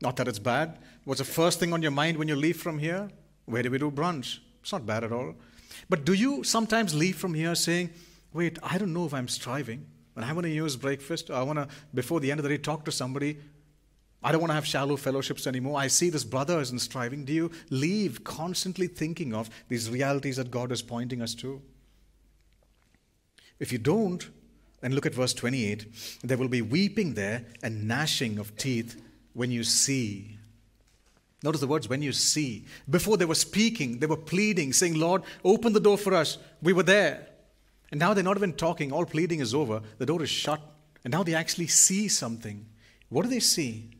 Not 0.00 0.16
that 0.16 0.28
it's 0.28 0.38
bad. 0.38 0.78
What's 1.04 1.20
the 1.20 1.24
first 1.24 1.60
thing 1.60 1.72
on 1.72 1.82
your 1.82 1.92
mind 1.92 2.18
when 2.18 2.28
you 2.28 2.36
leave 2.36 2.60
from 2.60 2.78
here? 2.78 3.08
Where 3.46 3.62
do 3.62 3.70
we 3.70 3.78
do 3.78 3.90
brunch? 3.90 4.38
It's 4.60 4.72
not 4.72 4.84
bad 4.84 5.04
at 5.04 5.12
all. 5.12 5.34
But 5.88 6.04
do 6.04 6.12
you 6.12 6.44
sometimes 6.44 6.94
leave 6.94 7.16
from 7.16 7.34
here 7.34 7.54
saying, 7.54 7.90
wait, 8.32 8.58
I 8.62 8.78
don't 8.78 8.92
know 8.92 9.06
if 9.06 9.14
I'm 9.14 9.28
striving? 9.28 9.86
When 10.14 10.24
I 10.24 10.32
want 10.32 10.44
to 10.44 10.50
use 10.50 10.76
breakfast, 10.76 11.30
I 11.30 11.42
want 11.42 11.58
to, 11.58 11.68
before 11.94 12.20
the 12.20 12.30
end 12.30 12.40
of 12.40 12.44
the 12.44 12.50
day, 12.50 12.58
talk 12.58 12.84
to 12.84 12.92
somebody. 12.92 13.38
I 14.22 14.30
don't 14.30 14.40
want 14.40 14.50
to 14.50 14.54
have 14.54 14.66
shallow 14.66 14.96
fellowships 14.96 15.46
anymore. 15.46 15.78
I 15.78 15.88
see 15.88 16.10
this 16.10 16.24
brother 16.24 16.60
isn't 16.60 16.78
striving. 16.78 17.24
Do 17.24 17.32
you 17.32 17.50
leave 17.70 18.22
constantly 18.22 18.86
thinking 18.86 19.34
of 19.34 19.50
these 19.68 19.90
realities 19.90 20.36
that 20.36 20.50
God 20.50 20.70
is 20.70 20.82
pointing 20.82 21.22
us 21.22 21.34
to? 21.36 21.60
If 23.58 23.72
you 23.72 23.78
don't, 23.78 24.28
then 24.80 24.94
look 24.94 25.06
at 25.06 25.14
verse 25.14 25.32
28. 25.34 25.86
There 26.22 26.36
will 26.36 26.48
be 26.48 26.62
weeping 26.62 27.14
there 27.14 27.44
and 27.62 27.88
gnashing 27.88 28.38
of 28.38 28.56
teeth 28.56 29.00
when 29.32 29.50
you 29.50 29.64
see. 29.64 30.38
Notice 31.42 31.60
the 31.60 31.66
words 31.66 31.88
when 31.88 32.02
you 32.02 32.12
see. 32.12 32.66
Before 32.88 33.16
they 33.16 33.24
were 33.24 33.34
speaking, 33.34 33.98
they 33.98 34.06
were 34.06 34.16
pleading, 34.16 34.72
saying, 34.72 34.94
Lord, 34.94 35.22
open 35.44 35.72
the 35.72 35.80
door 35.80 35.98
for 35.98 36.14
us. 36.14 36.38
We 36.62 36.72
were 36.72 36.84
there. 36.84 37.26
And 37.90 37.98
now 37.98 38.14
they're 38.14 38.24
not 38.24 38.36
even 38.36 38.54
talking, 38.54 38.92
all 38.92 39.04
pleading 39.04 39.40
is 39.40 39.54
over, 39.54 39.82
the 39.98 40.06
door 40.06 40.22
is 40.22 40.30
shut, 40.30 40.60
and 41.04 41.12
now 41.12 41.22
they 41.22 41.34
actually 41.34 41.66
see 41.66 42.08
something. 42.08 42.64
What 43.10 43.24
do 43.24 43.28
they 43.28 43.40
see? 43.40 43.90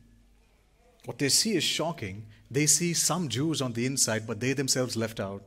What 1.05 1.19
they 1.19 1.29
see 1.29 1.55
is 1.55 1.63
shocking. 1.63 2.25
They 2.49 2.65
see 2.65 2.93
some 2.93 3.27
Jews 3.29 3.61
on 3.61 3.73
the 3.73 3.85
inside, 3.85 4.25
but 4.25 4.39
they 4.39 4.53
themselves 4.53 4.95
left 4.95 5.19
out. 5.19 5.43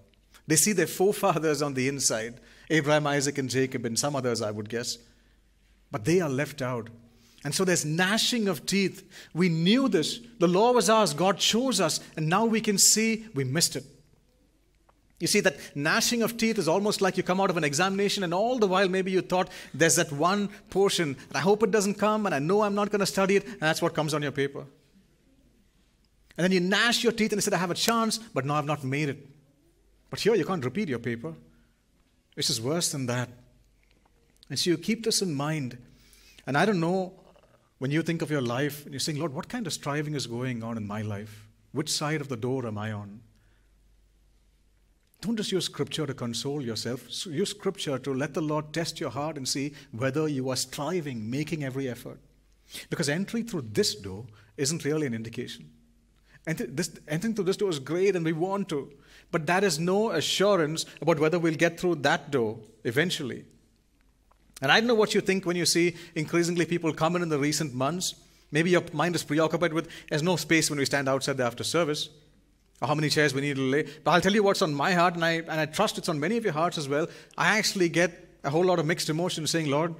They 0.46 0.56
see 0.56 0.72
their 0.72 0.86
forefathers 0.86 1.62
on 1.62 1.74
the 1.74 1.88
inside 1.88 2.40
Abraham, 2.70 3.06
Isaac, 3.06 3.38
and 3.38 3.48
Jacob, 3.48 3.84
and 3.84 3.98
some 3.98 4.14
others, 4.16 4.42
I 4.42 4.50
would 4.50 4.68
guess. 4.68 4.98
But 5.90 6.04
they 6.04 6.20
are 6.20 6.28
left 6.28 6.62
out. 6.62 6.90
And 7.46 7.54
so 7.54 7.64
there's 7.64 7.84
gnashing 7.84 8.48
of 8.48 8.66
teeth. 8.66 9.08
We 9.32 9.48
knew 9.48 9.88
this. 9.88 10.18
The 10.40 10.48
law 10.48 10.72
was 10.72 10.90
ours. 10.90 11.14
God 11.14 11.38
chose 11.38 11.80
us. 11.80 12.00
And 12.16 12.28
now 12.28 12.44
we 12.44 12.60
can 12.60 12.76
see 12.76 13.28
we 13.34 13.44
missed 13.44 13.76
it. 13.76 13.84
You 15.20 15.28
see, 15.28 15.38
that 15.38 15.56
gnashing 15.76 16.22
of 16.22 16.36
teeth 16.38 16.58
is 16.58 16.66
almost 16.66 17.00
like 17.00 17.16
you 17.16 17.22
come 17.22 17.40
out 17.40 17.48
of 17.48 17.56
an 17.56 17.62
examination, 17.62 18.24
and 18.24 18.34
all 18.34 18.58
the 18.58 18.66
while, 18.66 18.88
maybe 18.88 19.12
you 19.12 19.20
thought 19.20 19.48
there's 19.72 19.94
that 19.94 20.10
one 20.10 20.48
portion, 20.70 21.16
and 21.28 21.36
I 21.36 21.38
hope 21.38 21.62
it 21.62 21.70
doesn't 21.70 21.94
come, 21.94 22.26
and 22.26 22.34
I 22.34 22.40
know 22.40 22.62
I'm 22.62 22.74
not 22.74 22.90
going 22.90 22.98
to 22.98 23.06
study 23.06 23.36
it, 23.36 23.46
and 23.46 23.60
that's 23.60 23.80
what 23.80 23.94
comes 23.94 24.12
on 24.12 24.22
your 24.22 24.32
paper. 24.32 24.66
And 26.36 26.42
then 26.44 26.50
you 26.50 26.58
gnash 26.58 27.04
your 27.04 27.12
teeth 27.12 27.30
and 27.30 27.36
you 27.36 27.42
said, 27.42 27.54
I 27.54 27.58
have 27.58 27.70
a 27.70 27.74
chance, 27.74 28.18
but 28.18 28.44
no, 28.44 28.54
I've 28.54 28.66
not 28.66 28.82
made 28.82 29.08
it. 29.08 29.24
But 30.10 30.18
here, 30.18 30.34
you 30.34 30.44
can't 30.44 30.64
repeat 30.64 30.88
your 30.88 30.98
paper. 30.98 31.32
This 32.34 32.50
is 32.50 32.60
worse 32.60 32.90
than 32.90 33.06
that. 33.06 33.28
And 34.50 34.58
so 34.58 34.70
you 34.70 34.78
keep 34.78 35.04
this 35.04 35.22
in 35.22 35.32
mind. 35.32 35.78
And 36.44 36.58
I 36.58 36.66
don't 36.66 36.80
know 36.80 37.12
when 37.78 37.90
you 37.90 38.02
think 38.02 38.22
of 38.22 38.30
your 38.30 38.40
life 38.40 38.84
and 38.84 38.92
you're 38.92 39.00
saying, 39.00 39.18
Lord, 39.18 39.34
what 39.34 39.48
kind 39.48 39.66
of 39.66 39.72
striving 39.72 40.14
is 40.14 40.26
going 40.26 40.62
on 40.62 40.76
in 40.76 40.86
my 40.86 41.02
life? 41.02 41.46
Which 41.72 41.90
side 41.90 42.20
of 42.20 42.28
the 42.28 42.36
door 42.36 42.66
am 42.66 42.78
I 42.78 42.92
on? 42.92 43.20
Don't 45.20 45.36
just 45.36 45.52
use 45.52 45.64
scripture 45.64 46.06
to 46.06 46.14
console 46.14 46.62
yourself. 46.62 47.26
Use 47.26 47.50
scripture 47.50 47.98
to 47.98 48.14
let 48.14 48.34
the 48.34 48.40
Lord 48.40 48.72
test 48.72 49.00
your 49.00 49.10
heart 49.10 49.36
and 49.36 49.48
see 49.48 49.74
whether 49.92 50.28
you 50.28 50.48
are 50.50 50.56
striving, 50.56 51.28
making 51.28 51.64
every 51.64 51.88
effort. 51.88 52.20
Because 52.90 53.08
entry 53.08 53.42
through 53.42 53.68
this 53.72 53.94
door 53.94 54.26
isn't 54.56 54.84
really 54.84 55.06
an 55.06 55.14
indication. 55.14 55.70
entering 56.46 57.34
through 57.34 57.44
this 57.44 57.56
door 57.56 57.70
is 57.70 57.78
great 57.78 58.14
and 58.14 58.24
we 58.24 58.32
want 58.32 58.68
to, 58.68 58.92
but 59.30 59.46
that 59.46 59.64
is 59.64 59.78
no 59.78 60.10
assurance 60.10 60.86
about 61.00 61.18
whether 61.18 61.38
we'll 61.38 61.54
get 61.54 61.78
through 61.78 61.96
that 61.96 62.30
door 62.30 62.58
eventually. 62.84 63.44
And 64.62 64.72
I 64.72 64.80
don't 64.80 64.86
know 64.86 64.94
what 64.94 65.14
you 65.14 65.20
think 65.20 65.44
when 65.44 65.56
you 65.56 65.66
see 65.66 65.96
increasingly 66.14 66.64
people 66.64 66.92
come 66.92 67.16
in 67.16 67.22
in 67.22 67.28
the 67.28 67.38
recent 67.38 67.74
months. 67.74 68.14
Maybe 68.50 68.70
your 68.70 68.82
mind 68.92 69.14
is 69.14 69.22
preoccupied 69.22 69.72
with 69.72 69.88
there's 70.08 70.22
no 70.22 70.36
space 70.36 70.70
when 70.70 70.78
we 70.78 70.84
stand 70.84 71.08
outside 71.08 71.36
the 71.36 71.44
after 71.44 71.64
service 71.64 72.08
or 72.80 72.88
how 72.88 72.94
many 72.94 73.08
chairs 73.08 73.34
we 73.34 73.40
need 73.40 73.56
to 73.56 73.62
lay. 73.62 73.82
But 74.04 74.12
I'll 74.12 74.20
tell 74.20 74.34
you 74.34 74.42
what's 74.42 74.62
on 74.62 74.74
my 74.74 74.92
heart, 74.92 75.14
and 75.14 75.24
I, 75.24 75.32
and 75.32 75.50
I 75.50 75.66
trust 75.66 75.98
it's 75.98 76.08
on 76.08 76.20
many 76.20 76.36
of 76.36 76.44
your 76.44 76.52
hearts 76.52 76.78
as 76.78 76.88
well. 76.88 77.06
I 77.36 77.58
actually 77.58 77.88
get 77.88 78.38
a 78.44 78.50
whole 78.50 78.64
lot 78.64 78.78
of 78.78 78.86
mixed 78.86 79.08
emotions 79.08 79.50
saying, 79.50 79.66
Lord, 79.66 79.94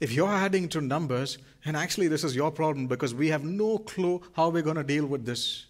if 0.00 0.12
you're 0.12 0.32
adding 0.32 0.68
to 0.70 0.80
numbers, 0.80 1.38
and 1.64 1.76
actually 1.76 2.08
this 2.08 2.24
is 2.24 2.34
your 2.34 2.50
problem 2.50 2.86
because 2.86 3.14
we 3.14 3.28
have 3.28 3.44
no 3.44 3.78
clue 3.78 4.22
how 4.32 4.48
we're 4.48 4.62
going 4.62 4.76
to 4.76 4.84
deal 4.84 5.06
with 5.06 5.26
this. 5.26 5.66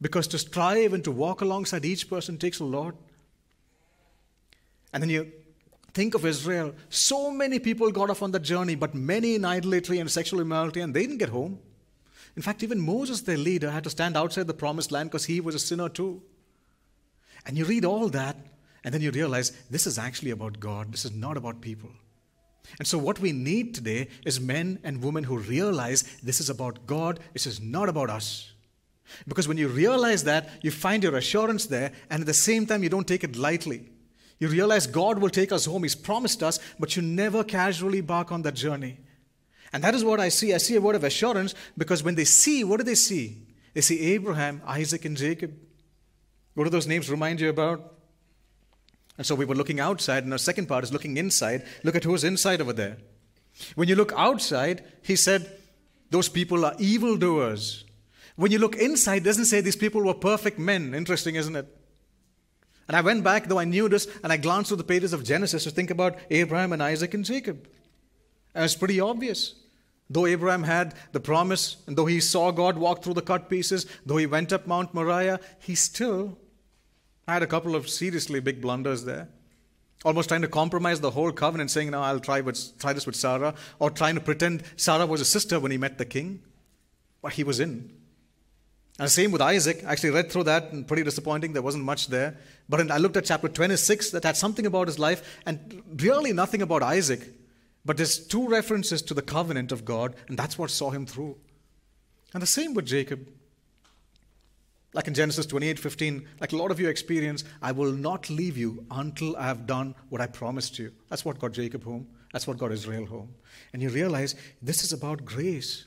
Because 0.00 0.26
to 0.28 0.38
strive 0.38 0.92
and 0.92 1.04
to 1.04 1.12
walk 1.12 1.40
alongside 1.40 1.84
each 1.84 2.10
person 2.10 2.36
takes 2.36 2.58
a 2.58 2.64
lot. 2.64 2.96
And 4.92 5.00
then 5.00 5.10
you 5.10 5.30
think 5.92 6.14
of 6.14 6.24
Israel. 6.24 6.74
So 6.88 7.30
many 7.30 7.58
people 7.58 7.90
got 7.90 8.10
off 8.10 8.22
on 8.22 8.30
that 8.32 8.42
journey, 8.42 8.74
but 8.74 8.94
many 8.94 9.34
in 9.34 9.44
idolatry 9.44 9.98
and 9.98 10.10
sexual 10.10 10.40
immorality, 10.40 10.80
and 10.80 10.94
they 10.94 11.02
didn't 11.02 11.18
get 11.18 11.28
home. 11.28 11.58
In 12.36 12.42
fact, 12.42 12.62
even 12.62 12.80
Moses, 12.80 13.20
their 13.20 13.36
leader, 13.36 13.70
had 13.70 13.84
to 13.84 13.90
stand 13.90 14.16
outside 14.16 14.46
the 14.46 14.54
promised 14.54 14.90
land 14.90 15.10
because 15.10 15.26
he 15.26 15.40
was 15.40 15.54
a 15.54 15.58
sinner 15.58 15.88
too. 15.88 16.22
And 17.44 17.58
you 17.58 17.64
read 17.64 17.84
all 17.84 18.08
that, 18.10 18.36
and 18.84 18.94
then 18.94 19.02
you 19.02 19.10
realize 19.10 19.50
this 19.70 19.86
is 19.86 19.98
actually 19.98 20.30
about 20.30 20.60
God. 20.60 20.92
This 20.92 21.04
is 21.04 21.12
not 21.12 21.36
about 21.36 21.60
people. 21.60 21.90
And 22.78 22.86
so, 22.86 22.96
what 22.96 23.18
we 23.18 23.32
need 23.32 23.74
today 23.74 24.08
is 24.24 24.40
men 24.40 24.78
and 24.84 25.02
women 25.02 25.24
who 25.24 25.36
realize 25.38 26.02
this 26.22 26.40
is 26.40 26.48
about 26.48 26.86
God, 26.86 27.20
this 27.32 27.46
is 27.46 27.60
not 27.60 27.88
about 27.88 28.08
us. 28.08 28.52
Because 29.28 29.46
when 29.46 29.58
you 29.58 29.68
realize 29.68 30.24
that, 30.24 30.48
you 30.62 30.70
find 30.70 31.02
your 31.02 31.16
assurance 31.16 31.66
there, 31.66 31.92
and 32.08 32.20
at 32.20 32.26
the 32.26 32.34
same 32.34 32.64
time, 32.66 32.82
you 32.82 32.88
don't 32.88 33.06
take 33.06 33.24
it 33.24 33.36
lightly. 33.36 33.91
You 34.42 34.48
realize 34.48 34.88
God 34.88 35.20
will 35.20 35.30
take 35.30 35.52
us 35.52 35.66
home, 35.66 35.84
He's 35.84 35.94
promised 35.94 36.42
us, 36.42 36.58
but 36.76 36.96
you 36.96 37.02
never 37.02 37.44
casually 37.44 38.00
bark 38.00 38.32
on 38.32 38.42
that 38.42 38.54
journey. 38.54 38.98
And 39.72 39.84
that 39.84 39.94
is 39.94 40.04
what 40.04 40.18
I 40.18 40.30
see. 40.30 40.52
I 40.52 40.58
see 40.58 40.74
a 40.74 40.80
word 40.80 40.96
of 40.96 41.04
assurance 41.04 41.54
because 41.78 42.02
when 42.02 42.16
they 42.16 42.24
see, 42.24 42.64
what 42.64 42.78
do 42.78 42.82
they 42.82 42.96
see? 42.96 43.46
They 43.72 43.82
see 43.82 44.00
Abraham, 44.00 44.60
Isaac, 44.66 45.04
and 45.04 45.16
Jacob. 45.16 45.56
What 46.54 46.64
do 46.64 46.70
those 46.70 46.88
names 46.88 47.08
remind 47.08 47.40
you 47.40 47.50
about? 47.50 47.94
And 49.16 49.24
so 49.24 49.36
we 49.36 49.44
were 49.44 49.54
looking 49.54 49.78
outside, 49.78 50.24
and 50.24 50.32
the 50.32 50.40
second 50.40 50.66
part 50.66 50.82
is 50.82 50.92
looking 50.92 51.18
inside. 51.18 51.64
Look 51.84 51.94
at 51.94 52.02
who's 52.02 52.24
inside 52.24 52.60
over 52.60 52.72
there. 52.72 52.96
When 53.76 53.86
you 53.86 53.94
look 53.94 54.12
outside, 54.16 54.82
he 55.02 55.14
said, 55.14 55.56
those 56.10 56.28
people 56.28 56.64
are 56.64 56.74
evildoers. 56.80 57.84
When 58.34 58.50
you 58.50 58.58
look 58.58 58.74
inside, 58.74 59.22
doesn't 59.22 59.44
say 59.44 59.60
these 59.60 59.76
people 59.76 60.02
were 60.02 60.14
perfect 60.14 60.58
men. 60.58 60.96
Interesting, 60.96 61.36
isn't 61.36 61.54
it? 61.54 61.78
And 62.92 62.98
I 62.98 63.00
went 63.00 63.24
back, 63.24 63.46
though 63.46 63.58
I 63.58 63.64
knew 63.64 63.88
this, 63.88 64.06
and 64.22 64.30
I 64.30 64.36
glanced 64.36 64.68
through 64.68 64.76
the 64.76 64.84
pages 64.84 65.14
of 65.14 65.24
Genesis 65.24 65.64
to 65.64 65.70
think 65.70 65.88
about 65.88 66.18
Abraham 66.28 66.74
and 66.74 66.82
Isaac 66.82 67.14
and 67.14 67.24
Jacob. 67.24 67.66
And 68.54 68.66
it's 68.66 68.74
pretty 68.74 69.00
obvious. 69.00 69.54
Though 70.10 70.26
Abraham 70.26 70.64
had 70.64 70.94
the 71.12 71.18
promise, 71.18 71.78
and 71.86 71.96
though 71.96 72.04
he 72.04 72.20
saw 72.20 72.50
God 72.50 72.76
walk 72.76 73.02
through 73.02 73.14
the 73.14 73.22
cut 73.22 73.48
pieces, 73.48 73.86
though 74.04 74.18
he 74.18 74.26
went 74.26 74.52
up 74.52 74.66
Mount 74.66 74.92
Moriah, 74.92 75.40
he 75.58 75.74
still 75.74 76.36
had 77.26 77.42
a 77.42 77.46
couple 77.46 77.74
of 77.74 77.88
seriously 77.88 78.40
big 78.40 78.60
blunders 78.60 79.06
there. 79.06 79.30
Almost 80.04 80.28
trying 80.28 80.42
to 80.42 80.48
compromise 80.48 81.00
the 81.00 81.12
whole 81.12 81.32
covenant, 81.32 81.70
saying, 81.70 81.92
Now 81.92 82.02
I'll 82.02 82.20
try, 82.20 82.42
with, 82.42 82.78
try 82.78 82.92
this 82.92 83.06
with 83.06 83.16
Sarah, 83.16 83.54
or 83.78 83.88
trying 83.88 84.16
to 84.16 84.20
pretend 84.20 84.64
Sarah 84.76 85.06
was 85.06 85.22
a 85.22 85.24
sister 85.24 85.58
when 85.58 85.70
he 85.70 85.78
met 85.78 85.96
the 85.96 86.04
king. 86.04 86.42
but 87.22 87.32
he 87.32 87.44
was 87.44 87.58
in. 87.58 88.01
And 88.98 89.06
the 89.06 89.10
same 89.10 89.32
with 89.32 89.40
Isaac. 89.40 89.82
I 89.84 89.92
actually 89.92 90.10
read 90.10 90.30
through 90.30 90.44
that 90.44 90.70
and 90.72 90.86
pretty 90.86 91.02
disappointing. 91.02 91.54
There 91.54 91.62
wasn't 91.62 91.84
much 91.84 92.08
there. 92.08 92.36
But 92.68 92.90
I 92.90 92.98
looked 92.98 93.16
at 93.16 93.24
chapter 93.24 93.48
26 93.48 94.10
that 94.10 94.24
had 94.24 94.36
something 94.36 94.66
about 94.66 94.86
his 94.86 94.98
life 94.98 95.40
and 95.46 95.82
really 95.96 96.32
nothing 96.32 96.62
about 96.62 96.82
Isaac. 96.82 97.20
But 97.84 97.96
there's 97.96 98.18
two 98.18 98.48
references 98.48 99.02
to 99.02 99.14
the 99.14 99.22
covenant 99.22 99.72
of 99.72 99.84
God, 99.84 100.14
and 100.28 100.38
that's 100.38 100.56
what 100.56 100.70
saw 100.70 100.90
him 100.90 101.06
through. 101.06 101.36
And 102.32 102.42
the 102.42 102.46
same 102.46 102.74
with 102.74 102.86
Jacob. 102.86 103.28
Like 104.94 105.08
in 105.08 105.14
Genesis 105.14 105.46
28 105.46 105.78
15, 105.78 106.28
like 106.38 106.52
a 106.52 106.56
lot 106.56 106.70
of 106.70 106.78
you 106.78 106.88
experience, 106.88 107.44
I 107.62 107.72
will 107.72 107.92
not 107.92 108.28
leave 108.28 108.58
you 108.58 108.84
until 108.90 109.34
I 109.36 109.44
have 109.44 109.66
done 109.66 109.94
what 110.10 110.20
I 110.20 110.26
promised 110.26 110.78
you. 110.78 110.92
That's 111.08 111.24
what 111.24 111.38
got 111.38 111.52
Jacob 111.52 111.82
home. 111.82 112.08
That's 112.32 112.46
what 112.46 112.58
got 112.58 112.72
Israel 112.72 113.06
home. 113.06 113.34
And 113.72 113.80
you 113.80 113.88
realize 113.88 114.34
this 114.60 114.84
is 114.84 114.92
about 114.92 115.24
grace. 115.24 115.86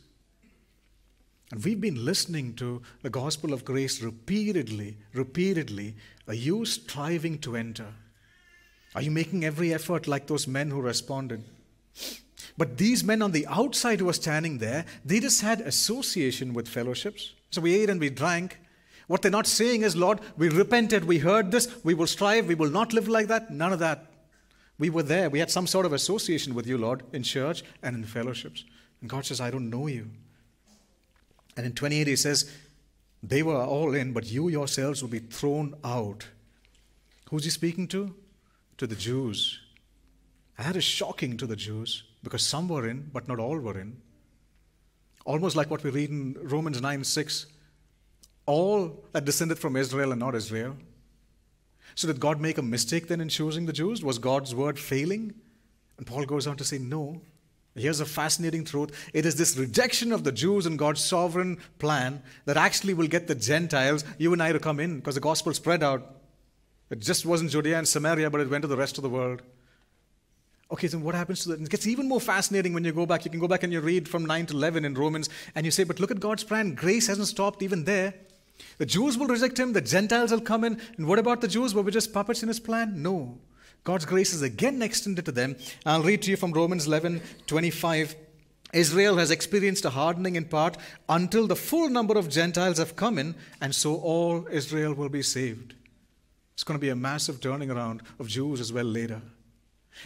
And 1.56 1.64
we've 1.64 1.80
been 1.80 2.04
listening 2.04 2.54
to 2.56 2.82
the 3.02 3.10
gospel 3.10 3.54
of 3.54 3.64
grace 3.64 4.02
repeatedly, 4.02 4.98
repeatedly. 5.14 5.96
Are 6.28 6.34
you 6.34 6.66
striving 6.66 7.38
to 7.40 7.56
enter? 7.56 7.88
Are 8.94 9.02
you 9.02 9.10
making 9.10 9.46
every 9.46 9.74
effort 9.74 10.06
like 10.06 10.28
those 10.28 10.50
men 10.50 10.70
who 10.70 10.82
responded? 10.82 11.46
But 12.58 12.78
these 12.78 13.06
men 13.06 13.22
on 13.22 13.32
the 13.32 13.48
outside 13.48 14.00
who 14.02 14.08
were 14.08 14.12
standing 14.12 14.58
there, 14.58 14.84
they 15.06 15.22
just 15.22 15.40
had 15.40 15.62
association 15.62 16.54
with 16.54 16.68
fellowships. 16.68 17.32
So 17.52 17.62
we 17.62 17.74
ate 17.74 17.90
and 17.90 18.02
we 18.02 18.10
drank. 18.10 18.60
What 19.08 19.22
they're 19.22 19.32
not 19.32 19.48
saying 19.48 19.84
is, 19.84 19.96
Lord, 19.96 20.20
we 20.36 20.50
repented, 20.50 21.06
we 21.06 21.20
heard 21.20 21.52
this, 21.52 21.74
we 21.86 21.94
will 21.94 22.06
strive, 22.06 22.48
we 22.48 22.56
will 22.56 22.70
not 22.70 22.92
live 22.92 23.08
like 23.08 23.28
that. 23.28 23.50
None 23.50 23.72
of 23.72 23.80
that. 23.80 24.08
We 24.78 24.90
were 24.90 25.04
there. 25.04 25.30
We 25.30 25.40
had 25.40 25.52
some 25.52 25.68
sort 25.68 25.86
of 25.86 25.94
association 25.94 26.54
with 26.54 26.68
you, 26.68 26.78
Lord, 26.78 27.04
in 27.14 27.24
church 27.24 27.64
and 27.82 27.96
in 27.96 28.04
fellowships. 28.04 28.66
And 29.00 29.10
God 29.10 29.26
says, 29.26 29.40
I 29.40 29.52
don't 29.52 29.70
know 29.70 29.88
you. 29.88 30.10
And 31.58 31.66
in 31.66 31.74
28, 31.74 32.08
he 32.08 32.16
says, 32.16 32.52
They 33.24 33.44
were 33.44 33.64
all 33.64 33.94
in, 33.94 34.14
but 34.14 34.32
you 34.32 34.50
yourselves 34.50 35.02
will 35.02 35.10
be 35.10 35.20
thrown 35.20 35.76
out. 35.84 36.28
Who's 37.30 37.46
he 37.46 37.50
speaking 37.50 37.88
to? 37.90 38.16
To 38.78 38.88
the 38.88 38.96
Jews. 38.96 39.60
That 40.58 40.76
is 40.76 40.84
shocking 40.84 41.38
to 41.38 41.48
the 41.48 41.56
Jews 41.56 42.04
because 42.24 42.44
some 42.44 42.68
were 42.68 42.88
in, 42.88 43.10
but 43.14 43.28
not 43.28 43.40
all 43.40 43.58
were 43.58 43.80
in. 43.80 43.98
Almost 45.26 45.56
like 45.56 45.70
what 45.70 45.84
we 45.84 45.90
read 45.90 46.10
in 46.10 46.38
Romans 46.42 46.82
9 46.82 47.04
6. 47.04 47.48
All 48.46 49.04
that 49.12 49.26
descended 49.26 49.58
from 49.58 49.76
Israel 49.76 50.12
and 50.12 50.20
not 50.20 50.36
Israel. 50.36 50.78
So, 51.96 52.08
did 52.08 52.20
God 52.20 52.40
make 52.40 52.58
a 52.58 52.62
mistake 52.62 53.08
then 53.08 53.22
in 53.22 53.30
choosing 53.30 53.66
the 53.66 53.74
Jews? 53.74 54.04
Was 54.04 54.20
God's 54.20 54.54
word 54.54 54.78
failing? 54.78 55.34
And 55.98 56.06
Paul 56.06 56.26
goes 56.26 56.46
on 56.46 56.58
to 56.58 56.64
say, 56.64 56.78
No. 56.78 57.22
Here's 57.78 58.00
a 58.00 58.06
fascinating 58.06 58.64
truth. 58.64 59.10
It 59.14 59.26
is 59.26 59.36
this 59.36 59.58
rejection 59.58 60.14
of 60.14 60.24
the 60.24 60.32
Jews 60.32 60.66
and 60.66 60.80
God's 60.80 61.04
sovereign 61.04 61.58
plan 61.78 62.24
that 62.46 62.56
actually 62.56 62.94
will 62.94 63.08
get 63.08 63.28
the 63.28 63.36
Gentiles, 63.36 64.06
you 64.18 64.32
and 64.32 64.42
I, 64.42 64.54
to 64.54 64.60
come 64.60 64.80
in 64.80 64.98
because 64.98 65.16
the 65.16 65.22
gospel 65.22 65.54
spread 65.54 65.84
out. 65.84 66.16
It 66.90 67.00
just 67.00 67.26
wasn't 67.26 67.52
Judea 67.52 67.78
and 67.78 67.88
Samaria, 67.88 68.30
but 68.30 68.40
it 68.40 68.50
went 68.50 68.62
to 68.62 68.70
the 68.70 68.78
rest 68.78 68.98
of 68.98 69.02
the 69.02 69.10
world. 69.10 69.42
Okay, 70.72 70.88
so 70.88 70.98
what 71.00 71.16
happens 71.16 71.44
to 71.44 71.50
that? 71.50 71.62
It 71.62 71.70
gets 71.70 71.86
even 71.86 72.08
more 72.08 72.22
fascinating 72.22 72.74
when 72.74 72.86
you 72.86 72.94
go 72.94 73.06
back. 73.06 73.26
You 73.26 73.32
can 73.32 73.42
go 73.42 73.48
back 73.48 73.64
and 73.64 73.74
you 73.74 73.82
read 73.82 74.08
from 74.08 74.26
9 74.26 74.46
to 74.48 74.54
11 74.54 74.86
in 74.86 74.94
Romans, 74.94 75.30
and 75.54 75.66
you 75.66 75.72
say, 75.72 75.84
but 75.84 76.00
look 76.00 76.12
at 76.12 76.20
God's 76.22 76.46
plan. 76.46 76.76
Grace 76.76 77.08
hasn't 77.08 77.28
stopped 77.28 77.62
even 77.62 77.84
there. 77.84 78.14
The 78.78 78.86
Jews 78.86 79.18
will 79.18 79.28
reject 79.28 79.60
him, 79.60 79.74
the 79.74 79.82
Gentiles 79.82 80.32
will 80.32 80.40
come 80.40 80.64
in. 80.64 80.80
And 80.98 81.08
what 81.08 81.20
about 81.20 81.42
the 81.42 81.48
Jews? 81.50 81.76
Were 81.76 81.82
we 81.82 81.92
just 81.92 82.14
puppets 82.14 82.42
in 82.42 82.48
his 82.48 82.60
plan? 82.60 83.04
No. 83.04 83.38
God's 83.86 84.06
grace 84.06 84.34
is 84.34 84.42
again 84.42 84.82
extended 84.82 85.26
to 85.26 85.32
them. 85.32 85.56
I'll 85.86 86.02
read 86.02 86.24
to 86.24 86.32
you 86.32 86.38
from 86.38 86.52
Romans 86.52 86.88
11 86.88 87.22
25. 87.48 88.16
Israel 88.74 89.18
has 89.18 89.32
experienced 89.32 89.86
a 89.86 89.92
hardening 89.92 90.36
in 90.36 90.46
part 90.46 90.76
until 91.08 91.48
the 91.48 91.56
full 91.56 91.88
number 91.88 92.18
of 92.18 92.28
Gentiles 92.28 92.80
have 92.80 92.98
come 92.98 93.18
in, 93.18 93.36
and 93.62 93.74
so 93.74 93.96
all 93.96 94.48
Israel 94.52 94.94
will 94.94 95.08
be 95.08 95.22
saved. 95.22 95.76
It's 96.56 96.64
going 96.64 96.78
to 96.78 96.82
be 96.82 96.90
a 96.90 96.96
massive 96.96 97.40
turning 97.40 97.70
around 97.70 98.02
of 98.20 98.28
Jews 98.28 98.60
as 98.60 98.74
well 98.74 98.86
later. 98.86 99.22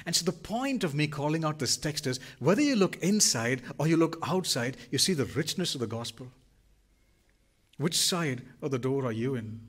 And 0.05 0.15
so, 0.15 0.25
the 0.25 0.33
point 0.33 0.83
of 0.83 0.93
me 0.93 1.07
calling 1.07 1.43
out 1.43 1.57
this 1.57 1.77
text 1.77 2.05
is 2.05 2.19
whether 2.37 2.61
you 2.61 2.75
look 2.75 2.97
inside 2.97 3.61
or 3.79 3.87
you 3.87 3.97
look 3.97 4.19
outside, 4.21 4.77
you 4.91 4.97
see 4.99 5.13
the 5.13 5.25
richness 5.25 5.73
of 5.73 5.79
the 5.79 5.87
gospel. 5.87 6.27
Which 7.77 7.97
side 7.97 8.41
of 8.61 8.71
the 8.71 8.77
door 8.77 9.05
are 9.05 9.11
you 9.11 9.35
in? 9.35 9.61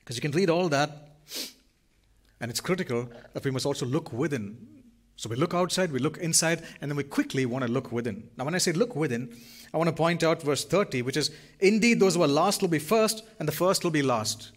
Because 0.00 0.16
you 0.16 0.22
can 0.22 0.32
read 0.32 0.50
all 0.50 0.68
that, 0.68 1.16
and 2.40 2.50
it's 2.50 2.60
critical 2.60 3.08
that 3.32 3.44
we 3.44 3.50
must 3.50 3.66
also 3.66 3.86
look 3.86 4.12
within. 4.12 4.56
So 5.16 5.30
we 5.30 5.36
look 5.36 5.54
outside, 5.54 5.92
we 5.92 5.98
look 5.98 6.18
inside, 6.18 6.62
and 6.80 6.90
then 6.90 6.96
we 6.96 7.02
quickly 7.02 7.46
want 7.46 7.64
to 7.64 7.72
look 7.72 7.90
within. 7.90 8.28
Now, 8.36 8.44
when 8.44 8.54
I 8.54 8.58
say 8.58 8.72
look 8.72 8.94
within, 8.94 9.34
I 9.72 9.78
want 9.78 9.88
to 9.88 9.94
point 9.94 10.22
out 10.22 10.42
verse 10.42 10.64
30, 10.64 11.02
which 11.02 11.16
is 11.16 11.30
Indeed, 11.58 12.00
those 12.00 12.16
who 12.16 12.22
are 12.22 12.28
last 12.28 12.60
will 12.60 12.68
be 12.68 12.78
first, 12.78 13.24
and 13.38 13.48
the 13.48 13.52
first 13.52 13.82
will 13.82 13.90
be 13.90 14.02
last. 14.02 14.52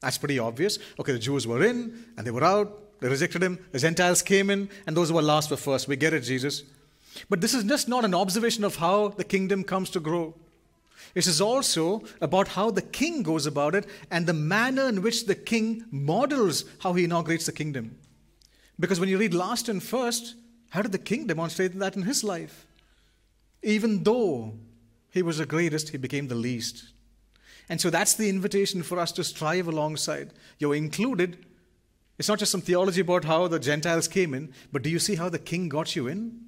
That's 0.00 0.18
pretty 0.18 0.38
obvious. 0.38 0.78
Okay, 1.00 1.12
the 1.12 1.18
Jews 1.18 1.46
were 1.46 1.64
in, 1.64 2.04
and 2.16 2.24
they 2.26 2.30
were 2.30 2.44
out. 2.44 3.00
They 3.00 3.08
rejected 3.08 3.42
him. 3.42 3.58
The 3.72 3.80
Gentiles 3.80 4.22
came 4.22 4.48
in, 4.48 4.68
and 4.86 4.96
those 4.96 5.08
who 5.08 5.16
were 5.16 5.22
last 5.22 5.50
were 5.50 5.56
first. 5.56 5.88
We 5.88 5.96
get 5.96 6.14
it, 6.14 6.20
Jesus. 6.20 6.62
But 7.28 7.40
this 7.40 7.54
is 7.54 7.64
just 7.64 7.88
not 7.88 8.04
an 8.04 8.14
observation 8.14 8.62
of 8.64 8.76
how 8.76 9.08
the 9.08 9.24
kingdom 9.24 9.64
comes 9.64 9.90
to 9.90 10.00
grow. 10.00 10.34
It 11.14 11.26
is 11.26 11.40
also 11.40 12.02
about 12.20 12.48
how 12.48 12.70
the 12.70 12.82
king 12.82 13.22
goes 13.22 13.46
about 13.46 13.74
it 13.74 13.86
and 14.10 14.26
the 14.26 14.32
manner 14.32 14.88
in 14.88 15.02
which 15.02 15.26
the 15.26 15.34
king 15.34 15.84
models 15.90 16.64
how 16.80 16.92
he 16.94 17.04
inaugurates 17.04 17.46
the 17.46 17.52
kingdom. 17.52 17.96
Because 18.80 18.98
when 18.98 19.08
you 19.08 19.18
read 19.18 19.34
last 19.34 19.68
and 19.68 19.82
first, 19.82 20.34
how 20.70 20.82
did 20.82 20.92
the 20.92 20.98
king 20.98 21.26
demonstrate 21.26 21.78
that 21.78 21.96
in 21.96 22.02
his 22.02 22.24
life? 22.24 22.66
Even 23.62 24.02
though 24.02 24.54
he 25.10 25.22
was 25.22 25.38
the 25.38 25.46
greatest, 25.46 25.90
he 25.90 25.98
became 25.98 26.26
the 26.26 26.34
least. 26.34 26.86
And 27.68 27.80
so 27.80 27.90
that's 27.90 28.14
the 28.14 28.28
invitation 28.28 28.82
for 28.82 28.98
us 28.98 29.12
to 29.12 29.24
strive 29.24 29.68
alongside. 29.68 30.32
You're 30.58 30.74
included. 30.74 31.46
It's 32.18 32.28
not 32.28 32.40
just 32.40 32.52
some 32.52 32.60
theology 32.60 33.00
about 33.00 33.24
how 33.24 33.46
the 33.46 33.60
Gentiles 33.60 34.08
came 34.08 34.34
in, 34.34 34.52
but 34.72 34.82
do 34.82 34.90
you 34.90 34.98
see 34.98 35.14
how 35.14 35.28
the 35.28 35.38
king 35.38 35.68
got 35.68 35.94
you 35.94 36.08
in? 36.08 36.40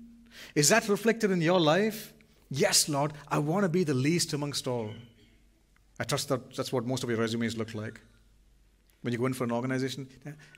Is 0.55 0.69
that 0.69 0.89
reflected 0.89 1.31
in 1.31 1.41
your 1.41 1.61
life? 1.61 2.13
Yes, 2.51 2.89
Lord, 2.89 3.13
I 3.29 3.39
want 3.39 3.65
to 3.65 3.69
be 3.69 3.85
the 3.85 3.95
least 3.95 4.33
amongst 4.33 4.67
all. 4.67 4.91
I 5.99 6.05
trust 6.05 6.29
that 6.29 6.55
that's 6.55 6.73
what 6.73 6.85
most 6.85 7.03
of 7.03 7.11
your 7.11 7.19
resumes 7.19 7.57
look 7.57 7.75
like. 7.75 8.01
When 9.03 9.13
you 9.13 9.19
go 9.19 9.27
in 9.27 9.35
for 9.35 9.45
an 9.45 9.53
organization, 9.53 10.09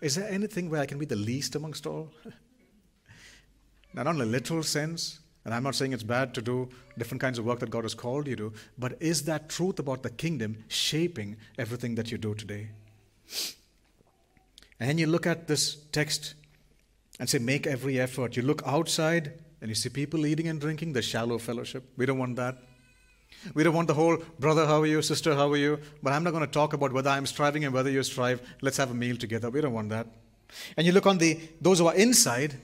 is 0.00 0.14
there 0.14 0.28
anything 0.28 0.70
where 0.70 0.80
I 0.80 0.86
can 0.86 0.98
be 0.98 1.06
the 1.06 1.16
least 1.16 1.54
amongst 1.54 1.86
all? 1.86 2.12
now, 3.94 4.02
not 4.04 4.14
in 4.14 4.20
a 4.20 4.26
literal 4.26 4.62
sense, 4.62 5.20
and 5.44 5.54
I'm 5.54 5.62
not 5.62 5.74
saying 5.74 5.92
it's 5.92 6.02
bad 6.02 6.34
to 6.34 6.42
do 6.42 6.68
different 6.96 7.20
kinds 7.20 7.38
of 7.38 7.44
work 7.44 7.60
that 7.60 7.70
God 7.70 7.84
has 7.84 7.94
called 7.94 8.26
you 8.26 8.36
to, 8.36 8.52
but 8.78 9.00
is 9.00 9.24
that 9.24 9.48
truth 9.48 9.78
about 9.78 10.02
the 10.02 10.10
kingdom 10.10 10.64
shaping 10.68 11.36
everything 11.58 11.94
that 11.94 12.10
you 12.10 12.18
do 12.18 12.34
today? 12.34 12.68
And 14.80 15.00
you 15.00 15.06
look 15.06 15.26
at 15.26 15.48
this 15.48 15.76
text 15.92 16.34
and 17.18 17.28
say, 17.28 17.38
make 17.38 17.66
every 17.66 17.98
effort. 17.98 18.36
You 18.36 18.42
look 18.42 18.62
outside 18.64 19.32
and 19.60 19.68
you 19.68 19.74
see 19.74 19.88
people 19.88 20.26
eating 20.26 20.48
and 20.48 20.60
drinking, 20.60 20.92
the 20.92 21.02
shallow 21.02 21.38
fellowship. 21.38 21.84
We 21.96 22.06
don't 22.06 22.18
want 22.18 22.36
that. 22.36 22.58
We 23.54 23.62
don't 23.62 23.74
want 23.74 23.88
the 23.88 23.94
whole 23.94 24.18
brother, 24.38 24.66
how 24.66 24.80
are 24.80 24.86
you, 24.86 25.02
sister, 25.02 25.34
how 25.34 25.50
are 25.52 25.56
you? 25.56 25.78
But 26.02 26.12
I'm 26.12 26.24
not 26.24 26.30
going 26.30 26.46
to 26.46 26.50
talk 26.50 26.72
about 26.72 26.92
whether 26.92 27.10
I'm 27.10 27.26
striving 27.26 27.64
and 27.64 27.74
whether 27.74 27.90
you 27.90 28.02
strive. 28.02 28.40
Let's 28.62 28.76
have 28.78 28.90
a 28.90 28.94
meal 28.94 29.16
together. 29.16 29.50
We 29.50 29.60
don't 29.60 29.74
want 29.74 29.90
that. 29.90 30.06
And 30.76 30.86
you 30.86 30.92
look 30.92 31.06
on 31.06 31.18
the 31.18 31.38
those 31.60 31.78
who 31.78 31.86
are 31.86 31.94
inside, 31.94 32.56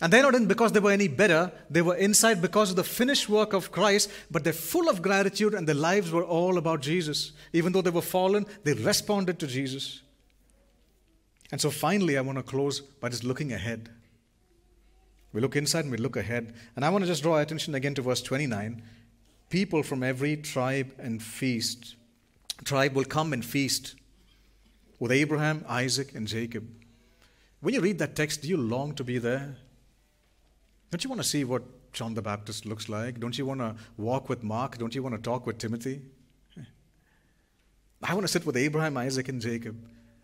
and 0.00 0.12
they're 0.12 0.22
not 0.22 0.34
in 0.34 0.46
because 0.46 0.72
they 0.72 0.80
were 0.80 0.90
any 0.90 1.08
better. 1.08 1.50
They 1.70 1.80
were 1.80 1.96
inside 1.96 2.42
because 2.42 2.70
of 2.70 2.76
the 2.76 2.84
finished 2.84 3.28
work 3.28 3.54
of 3.54 3.72
Christ, 3.72 4.10
but 4.30 4.44
they're 4.44 4.52
full 4.52 4.90
of 4.90 5.00
gratitude 5.00 5.54
and 5.54 5.66
their 5.66 5.74
lives 5.74 6.12
were 6.12 6.24
all 6.24 6.58
about 6.58 6.82
Jesus. 6.82 7.32
Even 7.54 7.72
though 7.72 7.80
they 7.80 7.90
were 7.90 8.02
fallen, 8.02 8.44
they 8.64 8.74
responded 8.74 9.38
to 9.38 9.46
Jesus. 9.46 10.02
And 11.50 11.60
so 11.60 11.70
finally, 11.70 12.18
I 12.18 12.20
want 12.20 12.36
to 12.36 12.42
close 12.42 12.80
by 12.80 13.08
just 13.08 13.24
looking 13.24 13.52
ahead. 13.52 13.88
We 15.32 15.40
look 15.40 15.56
inside 15.56 15.80
and 15.84 15.90
we 15.90 15.98
look 15.98 16.16
ahead. 16.16 16.54
And 16.74 16.84
I 16.84 16.88
want 16.90 17.04
to 17.04 17.08
just 17.08 17.22
draw 17.22 17.38
attention 17.38 17.74
again 17.74 17.94
to 17.94 18.02
verse 18.02 18.22
29. 18.22 18.82
People 19.50 19.82
from 19.82 20.02
every 20.02 20.36
tribe 20.36 20.92
and 20.98 21.22
feast, 21.22 21.96
tribe 22.64 22.94
will 22.94 23.04
come 23.04 23.32
and 23.32 23.44
feast 23.44 23.94
with 24.98 25.12
Abraham, 25.12 25.64
Isaac, 25.68 26.14
and 26.14 26.26
Jacob. 26.26 26.66
When 27.60 27.74
you 27.74 27.80
read 27.80 27.98
that 27.98 28.16
text, 28.16 28.42
do 28.42 28.48
you 28.48 28.56
long 28.56 28.94
to 28.94 29.04
be 29.04 29.18
there? 29.18 29.56
Don't 30.90 31.04
you 31.04 31.10
want 31.10 31.22
to 31.22 31.28
see 31.28 31.44
what 31.44 31.92
John 31.92 32.14
the 32.14 32.22
Baptist 32.22 32.66
looks 32.66 32.88
like? 32.88 33.20
Don't 33.20 33.36
you 33.36 33.46
want 33.46 33.60
to 33.60 33.74
walk 33.96 34.28
with 34.28 34.42
Mark? 34.42 34.78
Don't 34.78 34.94
you 34.94 35.02
want 35.02 35.14
to 35.14 35.20
talk 35.20 35.46
with 35.46 35.58
Timothy? 35.58 36.00
I 38.02 38.14
want 38.14 38.26
to 38.26 38.32
sit 38.32 38.44
with 38.46 38.56
Abraham, 38.56 38.96
Isaac, 38.96 39.28
and 39.28 39.40
Jacob 39.40 39.76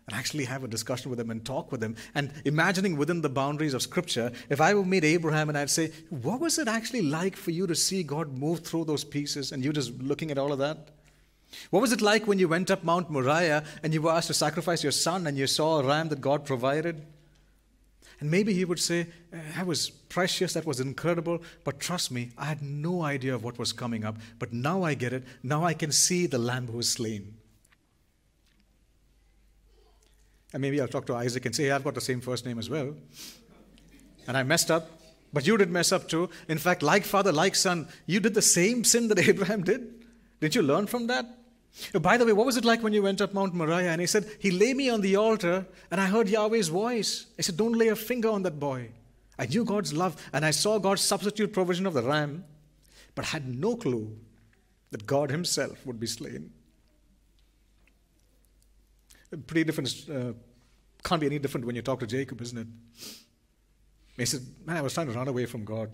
and 0.07 0.15
actually 0.17 0.45
have 0.45 0.63
a 0.63 0.67
discussion 0.67 1.09
with 1.09 1.17
them 1.17 1.29
and 1.29 1.45
talk 1.45 1.71
with 1.71 1.79
them. 1.79 1.95
And 2.13 2.33
imagining 2.43 2.97
within 2.97 3.21
the 3.21 3.29
boundaries 3.29 3.73
of 3.73 3.81
Scripture, 3.81 4.31
if 4.49 4.59
I 4.59 4.73
would 4.73 4.87
meet 4.87 5.03
Abraham 5.03 5.49
and 5.49 5.57
I'd 5.57 5.69
say, 5.69 5.91
What 6.09 6.41
was 6.41 6.59
it 6.59 6.67
actually 6.67 7.03
like 7.03 7.35
for 7.35 7.51
you 7.51 7.67
to 7.67 7.75
see 7.75 8.03
God 8.03 8.37
move 8.37 8.59
through 8.59 8.85
those 8.85 9.03
pieces 9.03 9.51
and 9.51 9.63
you 9.63 9.71
just 9.71 9.93
looking 10.01 10.31
at 10.31 10.37
all 10.37 10.51
of 10.51 10.59
that? 10.59 10.89
What 11.69 11.81
was 11.81 11.91
it 11.91 12.01
like 12.01 12.27
when 12.27 12.39
you 12.39 12.47
went 12.47 12.71
up 12.71 12.83
Mount 12.83 13.09
Moriah 13.09 13.63
and 13.83 13.93
you 13.93 14.01
were 14.01 14.11
asked 14.11 14.27
to 14.27 14.33
sacrifice 14.33 14.83
your 14.83 14.91
son 14.91 15.27
and 15.27 15.37
you 15.37 15.47
saw 15.47 15.79
a 15.79 15.85
ram 15.85 16.09
that 16.09 16.19
God 16.19 16.45
provided? 16.45 17.05
And 18.19 18.31
maybe 18.31 18.53
he 18.53 18.65
would 18.65 18.79
say, 18.79 19.07
eh, 19.31 19.37
That 19.55 19.67
was 19.67 19.89
precious, 19.89 20.53
that 20.53 20.65
was 20.65 20.79
incredible, 20.79 21.41
but 21.63 21.79
trust 21.79 22.11
me, 22.11 22.31
I 22.37 22.45
had 22.45 22.61
no 22.61 23.03
idea 23.03 23.35
of 23.35 23.43
what 23.43 23.57
was 23.57 23.71
coming 23.71 24.03
up, 24.03 24.17
but 24.39 24.51
now 24.51 24.83
I 24.83 24.95
get 24.95 25.13
it. 25.13 25.23
Now 25.43 25.63
I 25.63 25.73
can 25.73 25.91
see 25.91 26.25
the 26.25 26.37
lamb 26.37 26.67
who 26.67 26.77
was 26.77 26.89
slain. 26.89 27.35
And 30.53 30.61
maybe 30.61 30.79
I'll 30.79 30.87
talk 30.87 31.07
to 31.07 31.15
Isaac 31.15 31.45
and 31.45 31.55
say, 31.55 31.63
hey, 31.63 31.71
I've 31.71 31.83
got 31.83 31.95
the 31.95 32.01
same 32.01 32.21
first 32.21 32.45
name 32.45 32.59
as 32.59 32.69
well. 32.69 32.93
And 34.27 34.37
I 34.37 34.43
messed 34.43 34.71
up, 34.71 34.89
but 35.33 35.47
you 35.47 35.57
did 35.57 35.69
mess 35.69 35.91
up 35.91 36.07
too. 36.07 36.29
In 36.47 36.59
fact, 36.59 36.83
like 36.83 37.03
father, 37.03 37.31
like 37.31 37.55
son, 37.55 37.87
you 38.05 38.19
did 38.19 38.35
the 38.35 38.41
same 38.41 38.83
sin 38.83 39.07
that 39.09 39.19
Abraham 39.27 39.63
did. 39.63 40.05
Didn't 40.39 40.55
you 40.55 40.61
learn 40.61 40.87
from 40.87 41.07
that? 41.07 41.25
Oh, 41.95 41.99
by 41.99 42.17
the 42.17 42.25
way, 42.25 42.33
what 42.33 42.45
was 42.45 42.57
it 42.57 42.65
like 42.65 42.83
when 42.83 42.93
you 42.93 43.01
went 43.01 43.19
up 43.19 43.33
Mount 43.33 43.53
Moriah? 43.55 43.89
And 43.89 43.99
he 43.99 44.07
said, 44.07 44.29
He 44.39 44.51
lay 44.51 44.73
me 44.73 44.89
on 44.89 45.01
the 45.01 45.15
altar, 45.15 45.65
and 45.89 45.99
I 45.99 46.05
heard 46.05 46.29
Yahweh's 46.29 46.67
voice. 46.67 47.25
He 47.35 47.41
said, 47.41 47.57
Don't 47.57 47.73
lay 47.73 47.87
a 47.87 47.95
finger 47.95 48.29
on 48.29 48.43
that 48.43 48.59
boy. 48.59 48.89
I 49.39 49.47
knew 49.47 49.65
God's 49.65 49.91
love, 49.91 50.15
and 50.31 50.45
I 50.45 50.51
saw 50.51 50.77
God's 50.77 51.01
substitute 51.01 51.51
provision 51.51 51.87
of 51.87 51.95
the 51.95 52.03
ram, 52.03 52.45
but 53.15 53.25
had 53.25 53.47
no 53.47 53.75
clue 53.75 54.15
that 54.91 55.07
God 55.07 55.31
Himself 55.31 55.83
would 55.85 55.99
be 55.99 56.05
slain. 56.05 56.51
Pretty 59.47 59.63
different, 59.63 60.05
uh, 60.09 60.33
can't 61.03 61.19
be 61.19 61.27
any 61.27 61.39
different 61.39 61.65
when 61.65 61.75
you 61.75 61.81
talk 61.81 61.99
to 61.99 62.07
Jacob, 62.07 62.41
isn't 62.41 62.57
it? 62.57 62.67
He 64.17 64.25
said, 64.25 64.41
Man, 64.65 64.77
I 64.77 64.81
was 64.81 64.93
trying 64.93 65.07
to 65.07 65.13
run 65.13 65.27
away 65.27 65.45
from 65.45 65.65
God. 65.65 65.91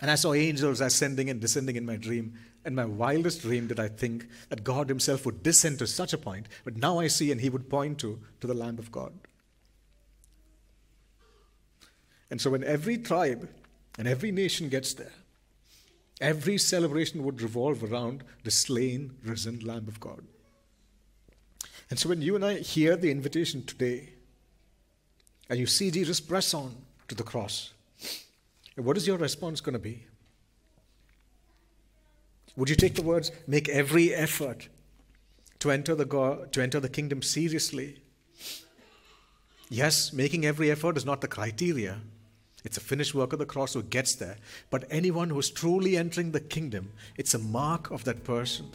And 0.00 0.10
I 0.10 0.14
saw 0.14 0.32
angels 0.32 0.80
ascending 0.80 1.28
and 1.28 1.40
descending 1.40 1.76
in 1.76 1.84
my 1.84 1.96
dream. 1.96 2.38
In 2.64 2.74
my 2.74 2.84
wildest 2.84 3.42
dream 3.42 3.66
did 3.66 3.80
I 3.80 3.88
think 3.88 4.26
that 4.48 4.64
God 4.64 4.88
Himself 4.88 5.26
would 5.26 5.42
descend 5.42 5.78
to 5.78 5.86
such 5.86 6.12
a 6.12 6.18
point, 6.18 6.48
but 6.64 6.76
now 6.76 6.98
I 6.98 7.06
see 7.06 7.30
and 7.32 7.40
He 7.40 7.50
would 7.50 7.68
point 7.68 7.98
to, 8.00 8.18
to 8.40 8.46
the 8.46 8.54
Lamb 8.54 8.78
of 8.78 8.92
God. 8.92 9.12
And 12.30 12.40
so 12.40 12.50
when 12.50 12.64
every 12.64 12.96
tribe 12.96 13.48
and 13.98 14.06
every 14.06 14.30
nation 14.30 14.68
gets 14.68 14.94
there, 14.94 15.12
every 16.20 16.58
celebration 16.58 17.24
would 17.24 17.42
revolve 17.42 17.82
around 17.82 18.24
the 18.44 18.50
slain, 18.50 19.16
risen 19.24 19.60
Lamb 19.60 19.88
of 19.88 20.00
God. 20.00 20.24
And 21.90 21.98
so 21.98 22.08
when 22.08 22.22
you 22.22 22.36
and 22.36 22.44
I 22.44 22.58
hear 22.58 22.96
the 22.96 23.10
invitation 23.10 23.64
today, 23.64 24.10
and 25.48 25.58
you 25.58 25.66
see 25.66 25.90
Jesus 25.90 26.20
press 26.20 26.54
on 26.54 26.76
to 27.08 27.14
the 27.14 27.24
cross, 27.24 27.72
what 28.76 28.96
is 28.96 29.06
your 29.06 29.18
response 29.18 29.60
going 29.60 29.72
to 29.72 29.80
be? 29.80 30.06
Would 32.56 32.70
you 32.70 32.76
take 32.76 32.94
the 32.94 33.02
words, 33.02 33.32
make 33.46 33.68
every 33.68 34.14
effort 34.14 34.68
to 35.58 35.70
enter 35.70 35.94
the, 35.94 36.04
God, 36.04 36.52
to 36.52 36.62
enter 36.62 36.78
the 36.78 36.88
kingdom 36.88 37.22
seriously? 37.22 38.00
Yes, 39.68 40.12
making 40.12 40.44
every 40.44 40.70
effort 40.70 40.96
is 40.96 41.04
not 41.04 41.20
the 41.20 41.28
criteria. 41.28 41.98
It's 42.64 42.76
a 42.76 42.80
finished 42.80 43.14
work 43.14 43.32
of 43.32 43.38
the 43.38 43.46
cross 43.46 43.74
who 43.74 43.82
gets 43.82 44.14
there. 44.14 44.36
But 44.68 44.84
anyone 44.90 45.30
who's 45.30 45.50
truly 45.50 45.96
entering 45.96 46.32
the 46.32 46.40
kingdom, 46.40 46.92
it's 47.16 47.34
a 47.34 47.38
mark 47.38 47.90
of 47.90 48.04
that 48.04 48.24
person. 48.24 48.70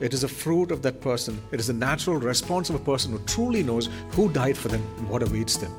It 0.00 0.14
is 0.14 0.24
a 0.24 0.28
fruit 0.28 0.70
of 0.70 0.80
that 0.82 1.02
person. 1.02 1.38
It 1.52 1.60
is 1.60 1.68
a 1.68 1.74
natural 1.74 2.16
response 2.16 2.70
of 2.70 2.74
a 2.74 2.78
person 2.78 3.12
who 3.12 3.18
truly 3.26 3.62
knows 3.62 3.90
who 4.12 4.32
died 4.32 4.56
for 4.56 4.68
them 4.68 4.82
and 4.96 5.08
what 5.08 5.22
awaits 5.22 5.58
them. 5.58 5.72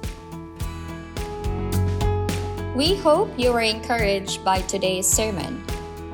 We 2.76 2.96
hope 2.96 3.30
you 3.38 3.52
were 3.52 3.62
encouraged 3.62 4.46
by 4.46 4.62
today's 4.62 5.08
sermon. 5.08 5.64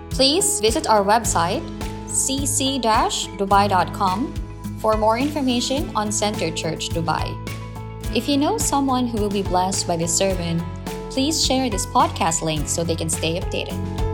Please 0.09 0.61
visit 0.61 0.87
our 0.87 1.03
website, 1.03 1.61
cc 2.07 2.81
dubai.com, 2.81 4.33
for 4.79 4.95
more 4.95 5.19
information 5.19 5.91
on 5.93 6.11
Center 6.11 6.49
Church 6.49 6.89
Dubai. 6.89 7.35
If 8.15 8.29
you 8.29 8.37
know 8.37 8.57
someone 8.57 9.07
who 9.07 9.19
will 9.19 9.29
be 9.29 9.43
blessed 9.43 9.85
by 9.85 9.97
this 9.97 10.15
sermon, 10.15 10.63
please 11.09 11.45
share 11.45 11.69
this 11.69 11.85
podcast 11.85 12.41
link 12.41 12.69
so 12.69 12.83
they 12.83 12.95
can 12.95 13.09
stay 13.09 13.39
updated. 13.39 14.06